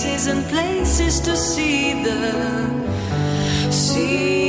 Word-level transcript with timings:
faces 0.00 0.32
and 0.32 0.40
places 0.48 1.20
to 1.20 1.36
see 1.36 1.92
the 2.00 2.16
sea. 3.68 4.40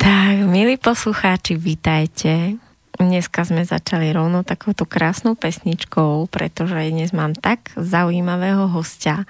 Tak, 0.00 0.48
milí 0.48 0.80
poslucháči, 0.80 1.60
vítajte. 1.60 2.56
Dneska 2.96 3.44
sme 3.44 3.68
začali 3.68 4.08
rovno 4.16 4.40
takouto 4.40 4.88
krásnou 4.88 5.36
pesničkou, 5.36 6.32
pretože 6.32 6.80
dnes 6.88 7.12
mám 7.12 7.36
tak 7.36 7.76
zaujímavého 7.76 8.72
hostia, 8.72 9.28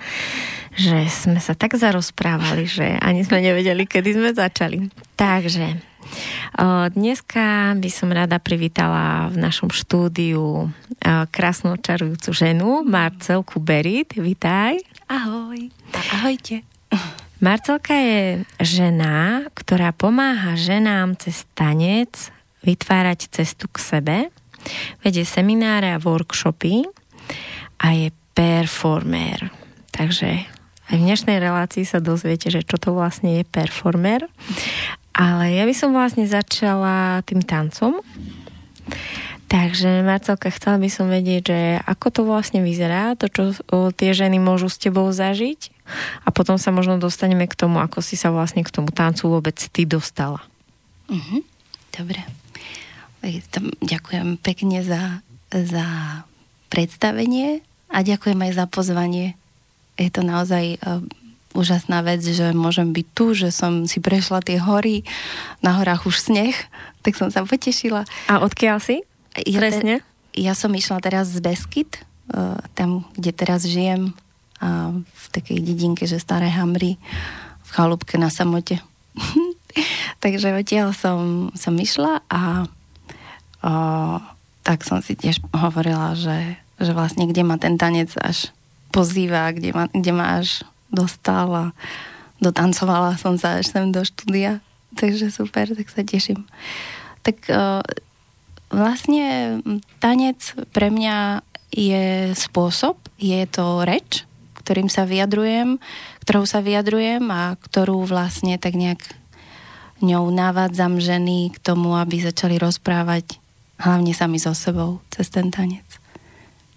že 0.79 1.11
sme 1.11 1.43
sa 1.43 1.58
tak 1.58 1.75
zarozprávali, 1.75 2.70
že 2.70 2.94
ani 3.03 3.26
sme 3.26 3.43
nevedeli, 3.43 3.91
kedy 3.91 4.14
sme 4.14 4.31
začali. 4.38 4.87
Takže 5.19 5.90
dneska 6.94 7.75
by 7.79 7.91
som 7.91 8.11
rada 8.11 8.37
privítala 8.43 9.31
v 9.31 9.41
našom 9.41 9.70
štúdiu 9.73 10.69
krásnu 11.31 11.79
čarujúcu 11.81 12.31
ženu 12.35 12.82
Marcelku 12.85 13.62
Berit. 13.62 14.12
Vítaj. 14.19 14.81
Ahoj. 15.08 15.70
Ahojte. 16.20 16.62
Marcelka 17.41 17.97
je 17.97 18.44
žena, 18.61 19.49
ktorá 19.56 19.97
pomáha 19.97 20.61
ženám 20.61 21.17
cez 21.17 21.49
tanec 21.56 22.12
vytvárať 22.61 23.32
cestu 23.32 23.64
k 23.73 23.76
sebe, 23.81 24.17
vedie 25.00 25.25
semináre 25.25 25.96
a 25.96 26.03
workshopy 26.03 26.85
a 27.81 27.96
je 27.96 28.12
performer. 28.37 29.49
Takže 29.88 30.44
aj 30.93 30.94
v 30.99 31.06
dnešnej 31.06 31.41
relácii 31.41 31.88
sa 31.88 32.03
dozviete, 32.03 32.53
že 32.53 32.61
čo 32.61 32.76
to 32.76 32.93
vlastne 32.93 33.41
je 33.41 33.44
performer. 33.49 34.29
Ale 35.15 35.53
ja 35.55 35.67
by 35.67 35.75
som 35.75 35.91
vlastne 35.91 36.25
začala 36.25 37.21
tým 37.27 37.43
tancom. 37.43 37.99
Takže 39.51 40.07
Marcelka, 40.07 40.55
chcela 40.55 40.79
by 40.79 40.87
som 40.87 41.11
vedieť, 41.11 41.43
že 41.43 41.61
ako 41.83 42.07
to 42.15 42.21
vlastne 42.23 42.62
vyzerá, 42.62 43.19
to, 43.19 43.27
čo 43.27 43.43
tie 43.99 44.15
ženy 44.15 44.39
môžu 44.39 44.71
s 44.71 44.79
tebou 44.79 45.11
zažiť 45.11 45.75
a 46.23 46.31
potom 46.31 46.55
sa 46.55 46.71
možno 46.71 47.03
dostaneme 47.03 47.51
k 47.51 47.59
tomu, 47.59 47.83
ako 47.83 47.99
si 47.99 48.15
sa 48.15 48.31
vlastne 48.31 48.62
k 48.62 48.71
tomu 48.71 48.95
tancu 48.95 49.27
vôbec 49.27 49.59
ty 49.59 49.83
dostala. 49.83 50.39
Mhm, 51.11 51.43
dobre. 51.91 52.23
Ďakujem 53.83 54.39
pekne 54.39 54.87
za, 54.87 55.19
za 55.51 55.87
predstavenie 56.71 57.61
a 57.91 58.06
ďakujem 58.06 58.39
aj 58.39 58.53
za 58.55 58.65
pozvanie. 58.71 59.35
Je 59.99 60.09
to 60.15 60.23
naozaj 60.23 60.79
uh, 60.79 61.03
úžasná 61.52 62.02
vec, 62.06 62.23
že 62.23 62.55
môžem 62.55 62.94
byť 62.94 63.06
tu, 63.14 63.35
že 63.35 63.50
som 63.50 63.87
si 63.91 63.99
prešla 63.99 64.43
tie 64.44 64.62
hory, 64.62 65.02
na 65.61 65.75
horách 65.79 66.06
už 66.06 66.31
sneh, 66.31 66.55
tak 67.02 67.19
som 67.19 67.29
sa 67.32 67.43
potešila. 67.43 68.06
A 68.31 68.35
odkiaľ 68.43 68.79
si? 68.79 69.02
Ja, 69.35 69.58
Presne? 69.58 70.02
Te, 70.02 70.41
ja 70.41 70.55
som 70.55 70.70
išla 70.70 71.02
teraz 71.02 71.31
z 71.31 71.43
Beskyt, 71.43 72.02
uh, 72.35 72.58
tam, 72.79 73.06
kde 73.19 73.31
teraz 73.35 73.67
žijem, 73.67 74.14
uh, 74.62 74.94
v 75.02 75.25
takej 75.35 75.58
dedinke, 75.62 76.05
že 76.06 76.23
Staré 76.23 76.50
Hamry, 76.50 76.99
v 77.67 77.70
chalúbke 77.70 78.19
na 78.19 78.31
samote. 78.31 78.82
Takže 80.25 80.55
odtiaľ 80.55 80.91
som, 80.94 81.50
som 81.55 81.75
išla 81.79 82.26
a 82.26 82.67
o, 83.62 83.73
tak 84.67 84.82
som 84.82 84.99
si 85.00 85.14
tiež 85.14 85.41
hovorila, 85.55 86.19
že, 86.19 86.58
že 86.82 86.93
vlastne 86.93 87.31
kde 87.31 87.46
ma 87.46 87.56
ten 87.56 87.79
tanec 87.79 88.11
až 88.19 88.50
pozýva, 88.91 89.55
kde 89.55 89.70
ma, 89.70 89.87
kde 89.87 90.12
ma 90.12 90.43
až 90.43 90.67
dostal 90.91 91.49
a 91.55 91.67
dotancovala 92.43 93.17
som 93.17 93.39
sa 93.39 93.59
až 93.63 93.71
sem 93.71 93.91
do 93.95 94.03
štúdia. 94.03 94.61
Takže 94.99 95.31
super, 95.31 95.71
tak 95.71 95.87
sa 95.87 96.03
teším. 96.03 96.45
Tak 97.23 97.47
o, 97.47 97.81
vlastne 98.75 99.59
tanec 100.03 100.39
pre 100.75 100.91
mňa 100.91 101.47
je 101.71 102.35
spôsob, 102.35 102.99
je 103.15 103.47
to 103.47 103.87
reč, 103.87 104.27
ktorým 104.59 104.91
sa 104.91 105.07
vyjadrujem, 105.07 105.79
ktorou 106.27 106.47
sa 106.47 106.59
vyjadrujem 106.59 107.23
a 107.31 107.55
ktorú 107.55 108.03
vlastne 108.07 108.59
tak 108.59 108.75
nejak 108.75 109.03
ňou 110.01 110.33
navádzam 110.33 110.99
ženy 110.99 111.53
k 111.55 111.56
tomu, 111.61 111.94
aby 111.94 112.25
začali 112.25 112.56
rozprávať 112.56 113.39
hlavne 113.81 114.13
sami 114.13 114.41
so 114.41 114.53
sebou 114.56 115.01
cez 115.13 115.29
ten 115.29 115.53
tanec. 115.53 115.85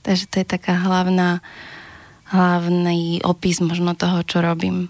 Takže 0.04 0.28
to 0.28 0.36
je 0.44 0.48
taká 0.48 0.76
hlavná, 0.76 1.40
hlavný 2.34 3.22
opis 3.22 3.62
možno 3.62 3.94
toho, 3.94 4.26
čo 4.26 4.42
robím. 4.42 4.90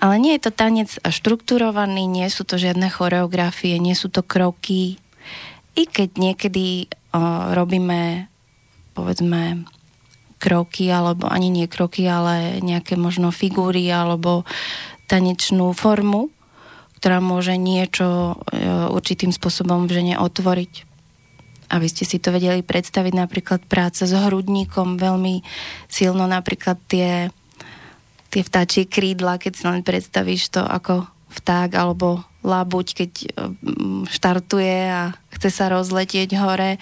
Ale 0.00 0.20
nie 0.20 0.36
je 0.36 0.48
to 0.48 0.52
tanec 0.52 0.90
štrukturovaný, 1.00 2.04
nie 2.04 2.28
sú 2.28 2.44
to 2.44 2.60
žiadne 2.60 2.88
choreografie, 2.92 3.80
nie 3.80 3.96
sú 3.96 4.12
to 4.12 4.20
kroky. 4.20 5.00
I 5.76 5.88
keď 5.88 6.16
niekedy 6.16 6.88
o, 7.16 7.52
robíme, 7.56 8.28
povedzme, 8.92 9.64
kroky, 10.36 10.92
alebo 10.92 11.28
ani 11.28 11.48
nie 11.48 11.68
kroky, 11.68 12.04
ale 12.04 12.60
nejaké 12.60 13.00
možno 13.00 13.32
figúry, 13.32 13.88
alebo 13.88 14.44
tanečnú 15.08 15.72
formu, 15.72 16.28
ktorá 17.00 17.24
môže 17.24 17.56
niečo 17.56 18.36
e, 18.52 18.68
určitým 18.92 19.32
spôsobom 19.32 19.88
v 19.88 19.94
žene 20.00 20.14
otvoriť 20.20 20.95
aby 21.70 21.86
ste 21.90 22.06
si 22.06 22.22
to 22.22 22.30
vedeli 22.30 22.62
predstaviť, 22.62 23.12
napríklad 23.14 23.60
práca 23.66 24.06
s 24.06 24.14
hrudníkom, 24.14 24.98
veľmi 24.98 25.42
silno 25.90 26.30
napríklad 26.30 26.78
tie, 26.86 27.30
tie 28.30 28.42
vtáčie 28.42 28.86
krídla, 28.86 29.38
keď 29.38 29.52
si 29.54 29.64
len 29.66 29.82
predstavíš 29.82 30.54
to 30.54 30.62
ako 30.62 31.06
vták 31.42 31.76
alebo 31.76 32.24
labuť, 32.46 32.86
keď 32.94 33.10
mm, 33.34 34.06
štartuje 34.06 34.78
a 34.86 35.10
chce 35.34 35.50
sa 35.50 35.66
rozletieť 35.68 36.38
hore 36.38 36.78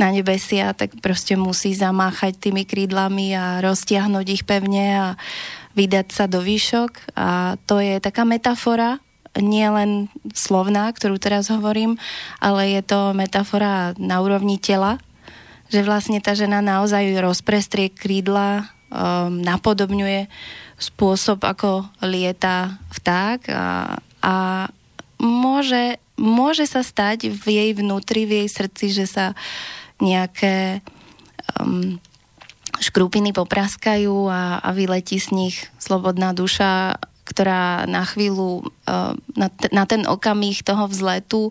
na 0.00 0.08
nebesia, 0.08 0.72
tak 0.72 0.96
proste 1.04 1.36
musí 1.36 1.76
zamáchať 1.76 2.40
tými 2.40 2.64
krídlami 2.64 3.36
a 3.36 3.60
roztiahnuť 3.60 4.26
ich 4.32 4.42
pevne 4.48 4.86
a 4.96 5.06
vydať 5.76 6.06
sa 6.08 6.24
do 6.24 6.40
výšok. 6.40 7.12
A 7.14 7.60
to 7.68 7.78
je 7.78 8.00
taká 8.00 8.24
metafora 8.24 8.98
nie 9.40 9.64
len 9.64 10.12
slovná, 10.36 10.92
ktorú 10.92 11.16
teraz 11.16 11.48
hovorím, 11.48 11.96
ale 12.36 12.76
je 12.76 12.82
to 12.84 13.16
metafora 13.16 13.96
na 13.96 14.20
úrovni 14.20 14.60
tela, 14.60 15.00
že 15.72 15.80
vlastne 15.80 16.20
tá 16.20 16.36
žena 16.36 16.60
naozaj 16.60 17.16
rozprestrie 17.16 17.88
krídla, 17.88 18.68
um, 18.92 19.40
napodobňuje 19.40 20.28
spôsob, 20.76 21.40
ako 21.48 21.88
lieta 22.04 22.76
vták 22.92 23.40
a, 23.48 23.96
a 24.20 24.34
môže, 25.16 25.96
môže 26.20 26.68
sa 26.68 26.84
stať 26.84 27.32
v 27.32 27.44
jej 27.48 27.70
vnútri, 27.72 28.28
v 28.28 28.44
jej 28.44 28.48
srdci, 28.52 28.86
že 28.92 29.06
sa 29.08 29.26
nejaké 30.02 30.84
um, 31.56 31.96
škrupiny 32.82 33.30
popraskajú 33.32 34.28
a, 34.28 34.58
a 34.60 34.68
vyletí 34.74 35.16
z 35.22 35.28
nich 35.32 35.56
slobodná 35.78 36.34
duša 36.34 36.98
ktorá 37.32 37.88
na 37.88 38.04
chvíľu, 38.04 38.68
eh, 38.84 39.16
na, 39.72 39.84
ten 39.88 40.04
okamih 40.04 40.60
toho 40.60 40.84
vzletu 40.84 41.48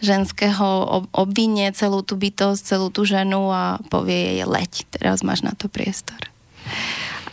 ženského 0.00 1.04
obvinie 1.12 1.68
celú 1.76 2.00
tú 2.00 2.16
bytosť, 2.16 2.60
celú 2.64 2.88
tú 2.88 3.04
ženu 3.04 3.52
a 3.52 3.76
povie 3.92 4.40
jej 4.40 4.48
leď, 4.48 4.72
teraz 4.88 5.20
máš 5.20 5.44
na 5.44 5.52
to 5.52 5.68
priestor. 5.68 6.16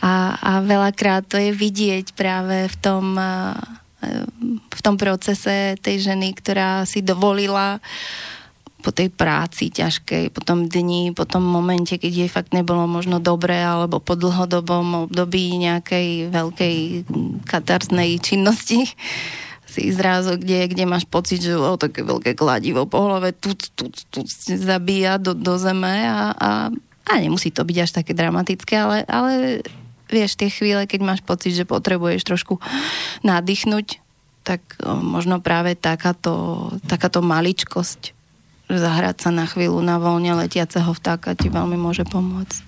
A, 0.04 0.36
a 0.36 0.52
veľakrát 0.60 1.24
to 1.24 1.40
je 1.40 1.50
vidieť 1.50 2.12
práve 2.12 2.68
v 2.68 2.76
tom, 2.78 3.16
eh, 3.16 3.56
v 4.52 4.80
tom 4.84 5.00
procese 5.00 5.80
tej 5.80 6.12
ženy, 6.12 6.36
ktorá 6.36 6.84
si 6.84 7.00
dovolila 7.00 7.80
uh, 7.80 8.37
po 8.88 8.96
tej 8.96 9.12
práci 9.12 9.68
ťažkej, 9.68 10.32
po 10.32 10.40
tom 10.40 10.64
dni, 10.64 11.12
po 11.12 11.28
tom 11.28 11.44
momente, 11.44 12.00
keď 12.00 12.24
jej 12.24 12.30
fakt 12.32 12.56
nebolo 12.56 12.88
možno 12.88 13.20
dobre, 13.20 13.60
alebo 13.60 14.00
po 14.00 14.16
dlhodobom 14.16 15.04
období 15.04 15.60
nejakej 15.60 16.32
veľkej 16.32 16.76
katarznej 17.44 18.16
činnosti 18.16 18.88
si 19.68 19.92
zrazu, 19.92 20.40
kde, 20.40 20.72
kde 20.72 20.88
máš 20.88 21.04
pocit, 21.04 21.44
že 21.44 21.52
o, 21.52 21.76
také 21.76 22.00
veľké 22.00 22.32
kladivo 22.32 22.88
po 22.88 23.04
hlave 23.04 23.36
tu, 23.36 23.52
tu, 23.76 23.92
tu 23.92 24.24
zabíja 24.56 25.20
do, 25.20 25.36
do 25.36 25.60
zeme 25.60 26.08
a, 26.08 26.32
a, 26.32 26.50
a 27.04 27.12
nemusí 27.20 27.52
to 27.52 27.68
byť 27.68 27.76
až 27.84 27.90
také 27.92 28.16
dramatické, 28.16 28.72
ale, 28.72 29.04
ale 29.04 29.60
vieš, 30.08 30.40
tie 30.40 30.48
chvíle, 30.48 30.88
keď 30.88 31.00
máš 31.04 31.20
pocit, 31.20 31.52
že 31.52 31.68
potrebuješ 31.68 32.24
trošku 32.24 32.56
nadýchnuť, 33.20 34.00
tak 34.48 34.64
možno 35.04 35.44
práve 35.44 35.76
takáto, 35.76 36.72
takáto 36.88 37.20
maličkosť 37.20 38.16
zahrať 38.68 39.16
sa 39.24 39.30
na 39.32 39.48
chvíľu 39.48 39.80
na 39.80 39.96
voľne 39.96 40.36
letiaceho 40.44 40.92
vtáka 40.92 41.32
ti 41.32 41.48
veľmi 41.48 41.80
môže 41.80 42.04
pomôcť. 42.04 42.62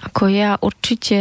Ako 0.00 0.32
ja 0.32 0.56
určite 0.60 1.18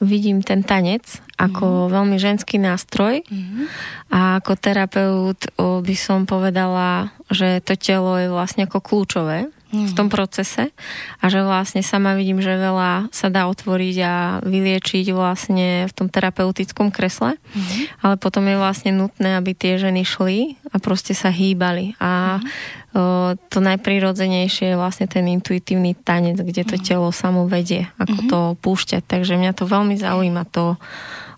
vidím 0.00 0.44
ten 0.44 0.60
tanec 0.64 1.04
ako 1.36 1.88
mm. 1.88 1.92
veľmi 1.92 2.16
ženský 2.16 2.56
nástroj 2.56 3.24
mm. 3.24 3.68
a 4.12 4.40
ako 4.40 4.52
terapeut 4.56 5.40
by 5.60 5.96
som 5.96 6.24
povedala, 6.24 7.12
že 7.28 7.60
to 7.60 7.76
telo 7.76 8.16
je 8.16 8.32
vlastne 8.32 8.64
ako 8.64 8.80
kľúčové 8.80 9.52
v 9.74 9.92
tom 9.98 10.06
procese 10.06 10.70
a 11.18 11.24
že 11.26 11.42
vlastne 11.42 11.82
sama 11.82 12.14
vidím, 12.14 12.38
že 12.38 12.54
veľa 12.54 13.10
sa 13.10 13.26
dá 13.26 13.50
otvoriť 13.50 13.96
a 14.06 14.14
vyliečiť 14.46 15.10
vlastne 15.10 15.90
v 15.90 15.92
tom 15.92 16.06
terapeutickom 16.06 16.94
kresle, 16.94 17.34
mm-hmm. 17.34 18.06
ale 18.06 18.14
potom 18.14 18.46
je 18.46 18.56
vlastne 18.56 18.94
nutné, 18.94 19.34
aby 19.34 19.58
tie 19.58 19.74
ženy 19.74 20.06
šli 20.06 20.54
a 20.70 20.78
proste 20.78 21.18
sa 21.18 21.34
hýbali 21.34 21.98
a 21.98 22.38
mm-hmm. 22.38 22.94
o, 22.94 23.02
to 23.50 23.58
najprirodzenejšie 23.58 24.74
je 24.74 24.80
vlastne 24.80 25.10
ten 25.10 25.26
intuitívny 25.26 25.98
tanec, 25.98 26.38
kde 26.38 26.62
to 26.62 26.78
mm-hmm. 26.78 26.86
telo 26.86 27.10
samo 27.10 27.50
vedie, 27.50 27.90
ako 27.98 28.18
mm-hmm. 28.22 28.30
to 28.30 28.38
púšťať, 28.62 29.02
takže 29.02 29.34
mňa 29.34 29.50
to 29.50 29.66
veľmi 29.66 29.98
zaujíma 29.98 30.46
to, 30.46 30.78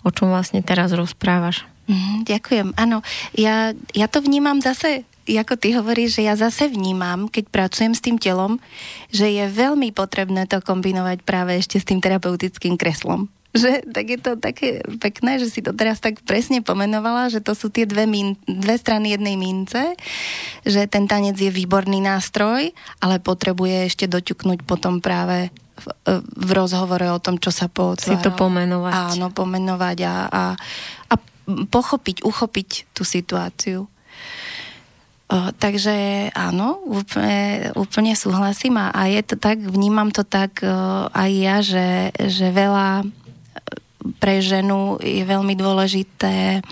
o 0.05 0.11
čom 0.13 0.29
vlastne 0.29 0.61
teraz 0.61 0.93
rozprávaš. 0.93 1.65
Mm, 1.89 2.29
ďakujem. 2.29 2.69
Áno, 2.77 3.01
ja, 3.33 3.73
ja 3.97 4.07
to 4.13 4.21
vnímam 4.21 4.61
zase 4.61 5.09
ako 5.37 5.61
ty 5.61 5.77
hovoríš, 5.77 6.17
že 6.17 6.23
ja 6.25 6.35
zase 6.39 6.73
vnímam, 6.73 7.29
keď 7.29 7.53
pracujem 7.53 7.93
s 7.93 8.01
tým 8.01 8.17
telom, 8.17 8.57
že 9.13 9.29
je 9.29 9.45
veľmi 9.51 9.93
potrebné 9.93 10.49
to 10.49 10.65
kombinovať 10.65 11.27
práve 11.27 11.61
ešte 11.61 11.77
s 11.77 11.85
tým 11.85 12.01
terapeutickým 12.01 12.81
kreslom. 12.81 13.29
Že 13.57 13.81
tak 13.97 14.07
je 14.13 14.19
to 14.21 14.33
také 14.37 14.85
pekné, 15.01 15.41
že 15.41 15.49
si 15.49 15.61
to 15.65 15.73
teraz 15.73 16.05
tak 16.05 16.21
presne 16.29 16.61
pomenovala, 16.61 17.33
že 17.33 17.41
to 17.41 17.57
sú 17.57 17.73
tie 17.73 17.89
dve, 17.89 18.05
min, 18.05 18.37
dve 18.45 18.77
strany 18.77 19.17
jednej 19.17 19.41
mince, 19.41 19.97
že 20.69 20.85
ten 20.85 21.09
tanec 21.09 21.37
je 21.37 21.49
výborný 21.49 22.05
nástroj, 22.05 22.71
ale 23.01 23.17
potrebuje 23.25 23.89
ešte 23.89 24.05
doťuknúť 24.05 24.69
potom 24.69 25.01
práve 25.01 25.49
v, 25.81 25.87
v 26.21 26.51
rozhovore 26.53 27.09
o 27.09 27.23
tom, 27.25 27.41
čo 27.41 27.49
sa 27.49 27.73
potvára. 27.73 28.05
Si 28.05 28.21
to 28.21 28.37
pomenovať. 28.37 29.17
Áno, 29.17 29.33
pomenovať 29.33 29.99
a, 30.05 30.15
a, 30.29 30.45
a 31.09 31.15
pochopiť, 31.49 32.29
uchopiť 32.29 32.69
tú 32.93 33.03
situáciu. 33.03 33.89
O, 35.29 35.53
takže 35.53 36.33
áno, 36.33 36.81
úplne, 36.89 37.69
úplne 37.77 38.17
súhlasím 38.17 38.81
a, 38.81 38.89
a 38.97 39.13
je 39.13 39.21
to 39.21 39.37
tak, 39.37 39.61
vnímam 39.61 40.09
to 40.09 40.25
tak 40.25 40.65
o, 40.65 40.73
aj 41.13 41.31
ja, 41.37 41.57
že, 41.61 42.17
že 42.17 42.49
veľa 42.49 43.05
pre 44.25 44.41
ženu 44.41 44.97
je 45.05 45.21
veľmi 45.29 45.53
dôležité 45.53 46.65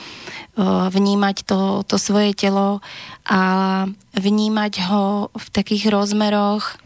o, 0.57 0.89
vnímať 0.89 1.45
to, 1.45 1.85
to 1.85 2.01
svoje 2.01 2.33
telo 2.33 2.81
a 3.29 3.41
vnímať 4.17 4.89
ho 4.89 5.29
v 5.37 5.47
takých 5.53 5.93
rozmeroch 5.93 6.81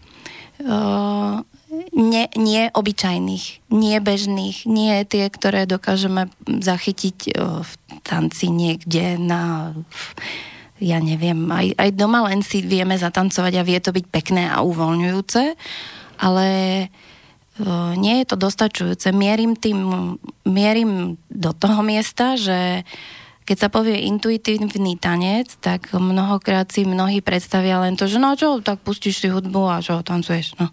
o, 0.66 1.46
nie, 1.94 2.26
nie 2.34 2.66
obyčajných, 2.74 3.70
nie 3.70 3.96
bežných, 4.02 4.66
nie 4.66 5.06
tie, 5.06 5.30
ktoré 5.30 5.70
dokážeme 5.70 6.34
zachytiť 6.50 7.30
v 7.38 7.72
tanci 8.02 8.50
niekde 8.50 9.22
na 9.22 9.70
ja 10.80 10.98
neviem, 10.98 11.36
aj, 11.52 11.76
aj 11.76 11.90
doma 11.92 12.24
len 12.26 12.40
si 12.40 12.64
vieme 12.64 12.96
zatancovať 12.96 13.52
a 13.60 13.66
vie 13.68 13.78
to 13.78 13.92
byť 13.92 14.06
pekné 14.08 14.48
a 14.48 14.64
uvoľňujúce, 14.64 15.42
ale 16.24 16.48
uh, 17.60 17.92
nie 18.00 18.24
je 18.24 18.26
to 18.26 18.36
dostačujúce. 18.40 19.12
Mierim 19.12 19.54
tým, 19.60 20.16
mierim 20.48 21.20
do 21.28 21.52
toho 21.52 21.84
miesta, 21.84 22.40
že 22.40 22.88
keď 23.44 23.56
sa 23.56 23.68
povie 23.68 24.06
intuitívny 24.06 24.94
tanec, 24.96 25.58
tak 25.58 25.90
mnohokrát 25.90 26.70
si 26.70 26.86
mnohí 26.86 27.18
predstavia 27.18 27.82
len 27.82 27.98
to, 27.98 28.06
že 28.06 28.22
no 28.22 28.38
čo, 28.38 28.62
tak 28.62 28.80
pustíš 28.80 29.26
si 29.26 29.28
hudbu 29.28 29.62
a 29.66 29.82
čo, 29.82 30.00
tancuješ, 30.06 30.54
no. 30.62 30.70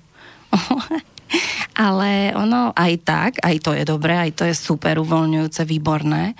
ale 1.89 2.37
ono 2.37 2.71
aj 2.77 2.93
tak, 3.01 3.31
aj 3.41 3.55
to 3.65 3.73
je 3.73 3.83
dobré, 3.83 4.29
aj 4.29 4.31
to 4.37 4.43
je 4.45 4.53
super 4.53 5.01
uvoľňujúce, 5.01 5.65
výborné, 5.65 6.37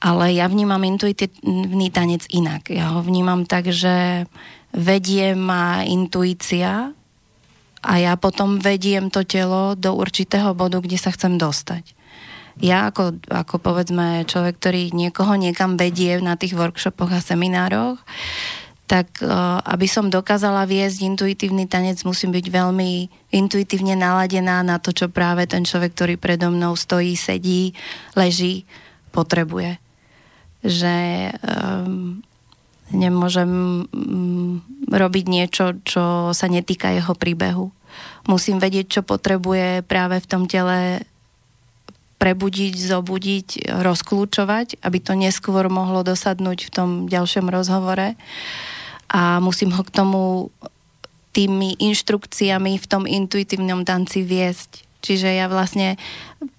ale 0.00 0.36
ja 0.36 0.50
vnímam 0.50 0.80
intuitívny 0.82 1.88
tanec 1.88 2.28
inak. 2.32 2.68
Ja 2.68 2.96
ho 2.96 3.00
vnímam 3.00 3.48
tak, 3.48 3.70
že 3.72 4.26
vedie 4.74 5.38
ma 5.38 5.86
intuícia 5.86 6.90
a 7.84 7.92
ja 8.00 8.16
potom 8.16 8.58
vediem 8.58 9.12
to 9.12 9.22
telo 9.22 9.76
do 9.78 9.94
určitého 9.94 10.56
bodu, 10.56 10.80
kde 10.82 10.98
sa 10.98 11.12
chcem 11.14 11.36
dostať. 11.36 11.94
Ja 12.62 12.90
ako, 12.90 13.18
ako 13.26 13.58
povedzme 13.58 14.26
človek, 14.30 14.62
ktorý 14.62 14.82
niekoho 14.94 15.34
niekam 15.34 15.74
vedie 15.74 16.22
na 16.22 16.38
tých 16.38 16.54
workshopoch 16.54 17.10
a 17.10 17.18
seminároch, 17.18 17.98
tak 18.84 19.10
uh, 19.24 19.58
aby 19.64 19.88
som 19.88 20.12
dokázala 20.12 20.68
viesť 20.68 21.08
intuitívny 21.08 21.66
tanec, 21.66 22.04
musím 22.04 22.36
byť 22.36 22.46
veľmi 22.52 22.90
intuitívne 23.32 23.96
naladená 23.96 24.60
na 24.60 24.76
to, 24.76 24.92
čo 24.92 25.08
práve 25.08 25.48
ten 25.48 25.64
človek, 25.64 25.96
ktorý 25.96 26.14
predo 26.20 26.52
mnou 26.52 26.76
stojí, 26.76 27.16
sedí, 27.16 27.72
leží, 28.14 28.68
potrebuje 29.10 29.83
že 30.64 31.28
um, 31.44 32.24
nemôžem 32.90 33.84
um, 33.84 34.64
robiť 34.88 35.24
niečo, 35.28 35.76
čo 35.84 36.32
sa 36.32 36.46
netýka 36.48 36.90
jeho 36.96 37.12
príbehu. 37.12 37.68
Musím 38.24 38.56
vedieť, 38.58 38.98
čo 38.98 39.02
potrebuje 39.04 39.84
práve 39.84 40.18
v 40.18 40.26
tom 40.26 40.48
tele 40.48 41.04
prebudiť, 42.16 42.74
zobudiť, 42.80 43.48
rozklúčovať, 43.84 44.80
aby 44.80 44.98
to 45.02 45.12
neskôr 45.12 45.68
mohlo 45.68 46.00
dosadnúť 46.00 46.58
v 46.66 46.70
tom 46.72 46.88
ďalšom 47.04 47.52
rozhovore. 47.52 48.16
A 49.12 49.38
musím 49.44 49.76
ho 49.76 49.82
k 49.84 49.92
tomu 49.92 50.48
tými 51.34 51.76
inštrukciami 51.82 52.78
v 52.78 52.86
tom 52.86 53.04
intuitívnom 53.04 53.84
tanci 53.84 54.22
viesť. 54.24 54.86
Čiže 55.04 55.36
ja 55.36 55.52
vlastne 55.52 56.00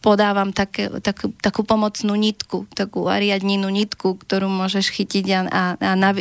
podávam 0.06 0.54
tak, 0.54 0.78
tak, 1.02 1.25
takú 1.42 1.66
pomocnú 1.66 2.14
nitku, 2.14 2.70
takú 2.78 3.10
ariadninu 3.10 3.74
nitku, 3.74 4.22
ktorú 4.22 4.46
môžeš 4.46 4.94
chytiť 4.94 5.25
a, 5.34 5.40
a, 5.50 5.62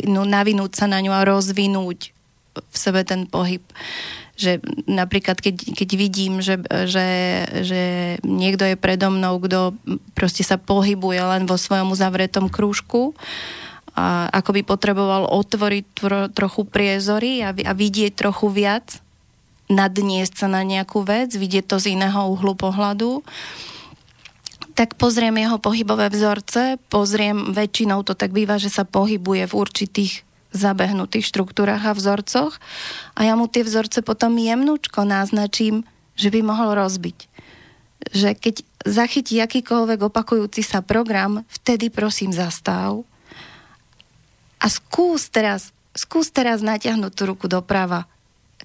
no, 0.09 0.25
navinúť 0.25 0.73
sa 0.73 0.89
na 0.89 1.05
ňu 1.05 1.13
a 1.13 1.21
rozvinúť 1.21 2.09
v 2.57 2.75
sebe 2.75 3.05
ten 3.05 3.29
pohyb. 3.29 3.61
Že 4.35 4.59
napríklad, 4.89 5.37
keď, 5.39 5.77
keď 5.77 5.89
vidím, 5.95 6.41
že, 6.41 6.59
že, 6.89 7.07
že 7.61 7.81
niekto 8.25 8.65
je 8.67 8.75
predo 8.75 9.13
mnou, 9.13 9.37
kto 9.39 9.77
proste 10.17 10.41
sa 10.41 10.57
pohybuje 10.57 11.21
len 11.21 11.43
vo 11.45 11.61
svojom 11.61 11.93
uzavretom 11.93 12.49
krúžku, 12.49 13.13
a 13.95 14.27
ako 14.27 14.59
by 14.59 14.61
potreboval 14.67 15.23
otvoriť 15.31 15.85
tro, 15.95 16.27
trochu 16.27 16.67
priezory 16.67 17.39
a, 17.39 17.55
a 17.55 17.71
vidieť 17.71 18.11
trochu 18.11 18.51
viac, 18.51 18.99
nadniesť 19.71 20.45
sa 20.45 20.47
na 20.49 20.61
nejakú 20.61 21.01
vec, 21.01 21.33
vidieť 21.33 21.65
to 21.65 21.77
z 21.81 21.97
iného 21.97 22.29
uhlu 22.29 22.53
pohľadu, 22.53 23.25
tak 24.75 24.99
pozriem 24.99 25.39
jeho 25.39 25.55
pohybové 25.55 26.11
vzorce, 26.11 26.75
pozriem, 26.91 27.55
väčšinou 27.55 28.03
to 28.03 28.11
tak 28.11 28.35
býva, 28.35 28.59
že 28.59 28.67
sa 28.67 28.83
pohybuje 28.83 29.47
v 29.47 29.53
určitých 29.55 30.13
zabehnutých 30.51 31.27
štruktúrach 31.27 31.83
a 31.83 31.95
vzorcoch 31.95 32.59
a 33.15 33.27
ja 33.27 33.35
mu 33.35 33.47
tie 33.47 33.63
vzorce 33.63 34.03
potom 34.03 34.35
jemnúčko 34.39 35.03
naznačím, 35.03 35.83
že 36.15 36.31
by 36.31 36.39
mohol 36.43 36.75
rozbiť. 36.79 37.27
Že 38.11 38.29
keď 38.39 38.55
zachytí 38.87 39.39
akýkoľvek 39.39 39.99
opakujúci 39.99 40.63
sa 40.63 40.79
program, 40.83 41.43
vtedy 41.51 41.91
prosím 41.91 42.31
zastav 42.31 43.03
a 44.59 44.67
skús 44.67 45.27
teraz, 45.27 45.75
skús 45.91 46.31
teraz 46.31 46.63
natiahnuť 46.63 47.11
tú 47.11 47.23
ruku 47.31 47.47
doprava 47.51 48.07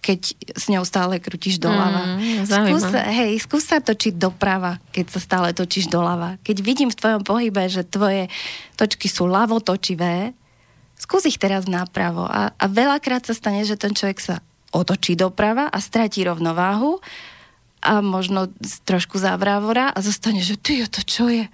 keď 0.00 0.20
s 0.56 0.64
ňou 0.72 0.82
stále 0.88 1.20
krútiš 1.20 1.60
doľava. 1.60 2.16
Mm, 2.16 2.48
skús, 2.48 2.84
hej, 2.92 3.32
skús 3.44 3.64
sa 3.68 3.84
točiť 3.84 4.16
doprava, 4.16 4.80
keď 4.96 5.06
sa 5.12 5.20
stále 5.20 5.48
točíš 5.52 5.92
doľava. 5.92 6.40
Keď 6.40 6.56
vidím 6.64 6.88
v 6.88 6.98
tvojom 6.98 7.22
pohybe, 7.22 7.68
že 7.68 7.84
tvoje 7.84 8.32
točky 8.80 9.06
sú 9.12 9.28
ľavo 9.28 9.60
točivé, 9.60 10.32
skús 10.96 11.28
ich 11.28 11.36
teraz 11.36 11.68
napravo. 11.68 12.24
A, 12.24 12.56
a 12.56 12.64
veľakrát 12.66 13.28
sa 13.28 13.36
stane, 13.36 13.64
že 13.68 13.76
ten 13.76 13.92
človek 13.92 14.18
sa 14.20 14.36
otočí 14.72 15.14
doprava 15.14 15.68
a 15.68 15.78
stratí 15.84 16.24
rovnováhu 16.24 16.98
a 17.80 18.04
možno 18.04 18.52
trošku 18.84 19.16
závrávora 19.16 19.92
a 19.92 19.98
zostane, 20.04 20.44
že 20.44 20.60
ty, 20.60 20.84
to 20.84 21.00
čo 21.04 21.28
je? 21.32 21.48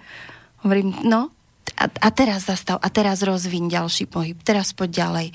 Hovorím, 0.63 1.03
no, 1.07 1.31
a, 1.77 1.85
a 1.85 2.09
teraz 2.09 2.49
zastav, 2.49 2.81
a 2.81 2.89
teraz 2.89 3.21
rozvíň 3.21 3.69
ďalší 3.69 4.09
pohyb, 4.09 4.37
teraz 4.41 4.73
poď 4.73 4.89
ďalej, 5.05 5.27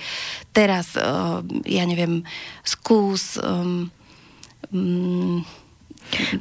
teraz, 0.50 0.98
uh, 0.98 1.40
ja 1.64 1.84
neviem, 1.86 2.26
skús... 2.66 3.38
Um, 3.38 3.94
um, 4.74 5.46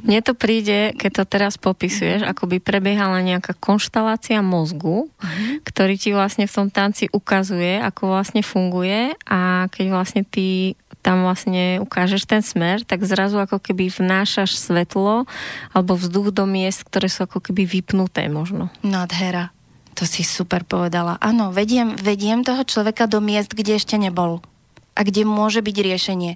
mne 0.04 0.20
to 0.20 0.36
príde, 0.36 0.92
keď 0.98 1.22
to 1.22 1.24
teraz 1.24 1.54
popisuješ, 1.56 2.26
ako 2.26 2.50
by 2.50 2.58
prebiehala 2.60 3.24
nejaká 3.24 3.56
konštalácia 3.56 4.44
mozgu, 4.44 5.08
uh-huh. 5.08 5.64
ktorý 5.64 5.94
ti 5.96 6.10
vlastne 6.12 6.44
v 6.44 6.52
tom 6.52 6.68
tanci 6.68 7.08
ukazuje, 7.08 7.80
ako 7.80 8.12
vlastne 8.12 8.44
funguje 8.44 9.16
a 9.24 9.70
keď 9.72 9.86
vlastne 9.88 10.22
ty 10.26 10.76
tam 11.02 11.26
vlastne 11.26 11.82
ukážeš 11.82 12.30
ten 12.30 12.44
smer, 12.46 12.86
tak 12.86 13.02
zrazu 13.02 13.40
ako 13.42 13.58
keby 13.58 13.90
vnášaš 13.90 14.54
svetlo 14.54 15.26
alebo 15.74 15.98
vzduch 15.98 16.30
do 16.30 16.46
miest, 16.46 16.86
ktoré 16.86 17.10
sú 17.10 17.26
ako 17.26 17.42
keby 17.42 17.66
vypnuté 17.66 18.30
možno. 18.30 18.70
Nádhera. 18.86 19.50
To 20.00 20.08
si 20.08 20.24
super 20.24 20.64
povedala. 20.64 21.20
Áno, 21.20 21.52
vediem, 21.52 21.92
vediem 22.00 22.40
toho 22.40 22.64
človeka 22.64 23.04
do 23.04 23.20
miest, 23.20 23.52
kde 23.52 23.76
ešte 23.76 24.00
nebol 24.00 24.40
a 24.92 25.00
kde 25.08 25.24
môže 25.24 25.64
byť 25.64 25.76
riešenie. 25.80 26.32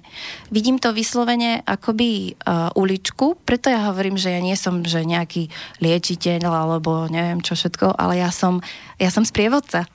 Vidím 0.49 0.81
to 0.81 0.89
vyslovene 0.89 1.61
akoby 1.61 2.33
uh, 2.41 2.73
uličku, 2.73 3.37
preto 3.45 3.69
ja 3.69 3.85
hovorím, 3.93 4.17
že 4.17 4.33
ja 4.33 4.41
nie 4.41 4.57
som 4.57 4.81
že 4.81 5.05
nejaký 5.05 5.53
liečiteľ 5.77 6.49
alebo 6.49 7.05
neviem 7.05 7.45
čo 7.45 7.53
všetko, 7.53 7.93
ale 7.93 8.17
ja 8.17 8.33
som, 8.33 8.65
ja 8.97 9.13
som 9.13 9.21
sprievodca. 9.21 9.85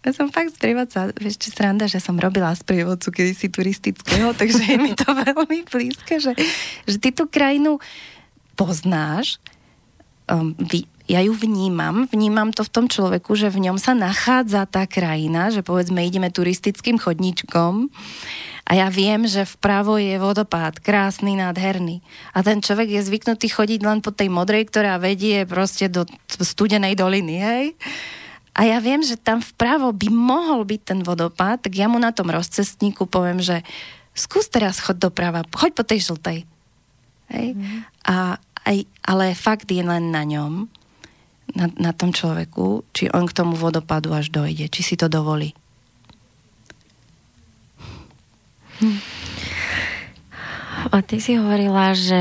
Ja 0.00 0.16
som 0.16 0.32
fakt 0.32 0.56
sprievodca, 0.56 1.12
vieš, 1.12 1.36
či 1.36 1.52
sranda, 1.52 1.84
že 1.84 2.00
som 2.00 2.16
robila 2.16 2.56
sprievodcu 2.56 3.12
kedysi 3.12 3.52
turistického, 3.52 4.32
takže 4.40 4.64
je 4.64 4.76
mi 4.80 4.96
to 4.96 5.12
veľmi 5.28 5.68
blízke, 5.68 6.24
že, 6.24 6.32
že 6.88 6.96
ty 6.96 7.12
tú 7.12 7.28
krajinu 7.28 7.76
poznáš, 8.56 9.36
um, 10.24 10.56
vy, 10.56 10.88
ja 11.10 11.26
ju 11.26 11.34
vnímam, 11.34 12.06
vnímam 12.06 12.54
to 12.54 12.62
v 12.62 12.70
tom 12.70 12.86
človeku, 12.86 13.34
že 13.34 13.50
v 13.50 13.66
ňom 13.66 13.82
sa 13.82 13.98
nachádza 13.98 14.62
tá 14.70 14.86
krajina, 14.86 15.50
že 15.50 15.66
povedzme 15.66 16.06
ideme 16.06 16.30
turistickým 16.30 17.02
chodničkom 17.02 17.90
a 18.62 18.70
ja 18.78 18.86
viem, 18.86 19.26
že 19.26 19.42
vpravo 19.42 19.98
je 19.98 20.14
vodopád, 20.22 20.78
krásny, 20.78 21.34
nádherný. 21.34 21.98
A 22.30 22.46
ten 22.46 22.62
človek 22.62 22.94
je 22.94 23.02
zvyknutý 23.02 23.50
chodiť 23.50 23.82
len 23.82 23.98
po 23.98 24.14
tej 24.14 24.30
modrej, 24.30 24.70
ktorá 24.70 25.02
vedie 25.02 25.42
proste 25.50 25.90
do 25.90 26.06
studenej 26.38 26.94
doliny, 26.94 27.34
hej? 27.42 27.64
a 28.54 28.66
ja 28.66 28.78
viem, 28.78 29.02
že 29.02 29.18
tam 29.18 29.42
vpravo 29.42 29.90
by 29.90 30.08
mohol 30.10 30.62
byť 30.62 30.80
ten 30.82 31.00
vodopád, 31.02 31.66
tak 31.66 31.74
ja 31.74 31.90
mu 31.90 31.98
na 31.98 32.14
tom 32.14 32.30
rozcestníku 32.30 33.10
poviem, 33.10 33.42
že 33.42 33.66
skús 34.14 34.46
teraz 34.46 34.78
chod 34.82 34.98
doprava, 34.98 35.46
choď 35.50 35.70
po 35.74 35.82
tej 35.82 36.12
žltej. 36.12 36.38
Hej? 37.30 37.48
Mm. 37.54 37.86
A, 38.06 38.38
aj, 38.66 38.76
ale 39.06 39.34
fakt 39.38 39.70
je 39.70 39.82
len 39.82 40.10
na 40.10 40.26
ňom, 40.26 40.66
na, 41.54 41.66
na 41.78 41.92
tom 41.94 42.14
človeku, 42.14 42.84
či 42.94 43.10
on 43.10 43.26
k 43.26 43.36
tomu 43.36 43.54
vodopadu 43.54 44.14
až 44.14 44.30
dojde, 44.30 44.70
či 44.70 44.82
si 44.82 44.94
to 44.94 45.10
dovolí. 45.10 45.54
Hm. 48.80 49.00
A 50.90 50.96
ty 51.04 51.20
si 51.20 51.36
hovorila, 51.36 51.92
že 51.92 52.16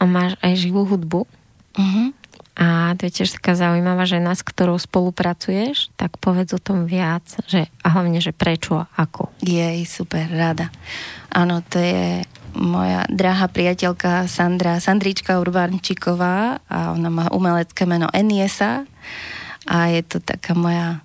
máš 0.00 0.34
aj 0.40 0.52
živú 0.56 0.88
hudbu. 0.88 1.28
Uh-huh. 1.76 2.08
A 2.56 2.96
to 2.96 3.08
je 3.08 3.20
tiež 3.20 3.36
taká 3.36 3.56
zaujímavá 3.56 4.04
žena, 4.08 4.32
s 4.36 4.44
ktorou 4.44 4.76
spolupracuješ, 4.76 5.92
tak 5.96 6.16
povedz 6.20 6.56
o 6.56 6.60
tom 6.60 6.84
viac, 6.84 7.24
že, 7.48 7.68
a 7.80 7.86
hlavne, 7.92 8.20
že 8.20 8.32
prečo, 8.32 8.88
ako. 8.96 9.32
Jej, 9.40 9.84
super, 9.88 10.28
rada. 10.28 10.68
Áno, 11.32 11.64
to 11.64 11.80
je 11.80 12.24
moja 12.52 13.08
drahá 13.08 13.48
priateľka 13.48 14.28
Sandra, 14.28 14.78
Sandrička 14.78 15.40
Urbančíková 15.40 16.60
a 16.68 16.92
ona 16.92 17.08
má 17.08 17.26
umelecké 17.32 17.88
meno 17.88 18.08
Eniesa 18.12 18.84
a 19.64 19.88
je 19.88 20.02
to 20.04 20.20
taká 20.20 20.52
moja 20.52 21.00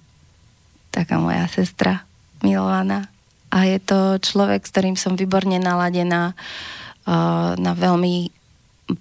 taká 0.91 1.21
moja 1.21 1.45
sestra 1.51 2.07
milovaná. 2.41 3.05
A 3.53 3.69
je 3.69 3.77
to 3.77 4.17
človek, 4.17 4.65
s 4.65 4.73
ktorým 4.73 4.97
som 4.97 5.13
výborne 5.13 5.61
naladená 5.61 6.33
uh, 6.33 7.53
na 7.55 7.71
veľmi 7.77 8.33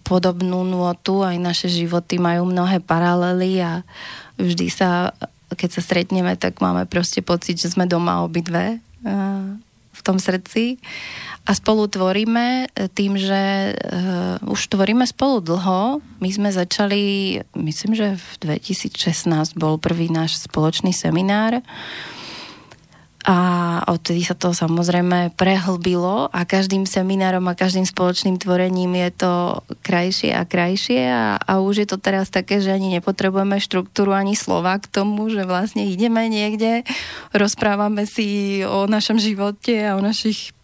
podobnú 0.05 0.67
nôtu, 0.67 1.23
aj 1.23 1.39
naše 1.39 1.69
životy 1.71 2.19
majú 2.19 2.51
mnohé 2.51 2.83
paralely 2.83 3.63
a 3.63 3.87
vždy 4.35 4.67
sa, 4.67 5.15
keď 5.55 5.79
sa 5.79 5.81
stretneme, 5.83 6.35
tak 6.35 6.59
máme 6.59 6.91
proste 6.91 7.23
pocit, 7.23 7.63
že 7.63 7.71
sme 7.71 7.87
doma 7.87 8.27
obidve 8.27 8.83
v 9.97 10.01
tom 10.03 10.19
srdci 10.19 10.83
a 11.47 11.55
spolu 11.55 11.87
tvoríme 11.87 12.67
tým, 12.99 13.15
že 13.15 13.71
uh, 13.71 14.51
už 14.51 14.67
tvoríme 14.67 15.07
spolu 15.07 15.39
dlho. 15.39 16.03
My 16.19 16.31
sme 16.35 16.51
začali, 16.51 17.39
myslím, 17.55 17.95
že 17.95 18.19
v 18.19 18.59
2016 18.59 19.55
bol 19.55 19.79
prvý 19.79 20.11
náš 20.11 20.43
spoločný 20.43 20.91
seminár 20.91 21.63
a 23.27 23.39
odtedy 23.91 24.23
sa 24.23 24.39
to 24.39 24.55
samozrejme 24.55 25.35
prehlbilo 25.35 26.31
a 26.31 26.47
každým 26.47 26.87
seminárom 26.87 27.43
a 27.51 27.59
každým 27.59 27.83
spoločným 27.83 28.39
tvorením 28.39 28.95
je 28.95 29.11
to 29.27 29.33
krajšie 29.83 30.31
a 30.31 30.47
krajšie 30.47 31.11
a, 31.11 31.35
a 31.35 31.59
už 31.59 31.83
je 31.83 31.89
to 31.91 31.99
teraz 31.99 32.31
také, 32.31 32.63
že 32.63 32.71
ani 32.71 32.95
nepotrebujeme 32.95 33.59
štruktúru 33.59 34.15
ani 34.15 34.39
slova 34.39 34.79
k 34.79 34.87
tomu, 34.87 35.27
že 35.27 35.43
vlastne 35.43 35.91
ideme 35.91 36.31
niekde, 36.31 36.87
rozprávame 37.35 38.07
si 38.07 38.63
o 38.63 38.87
našom 38.87 39.19
živote 39.19 39.75
a 39.83 39.99
o 39.99 40.01
našich 40.01 40.55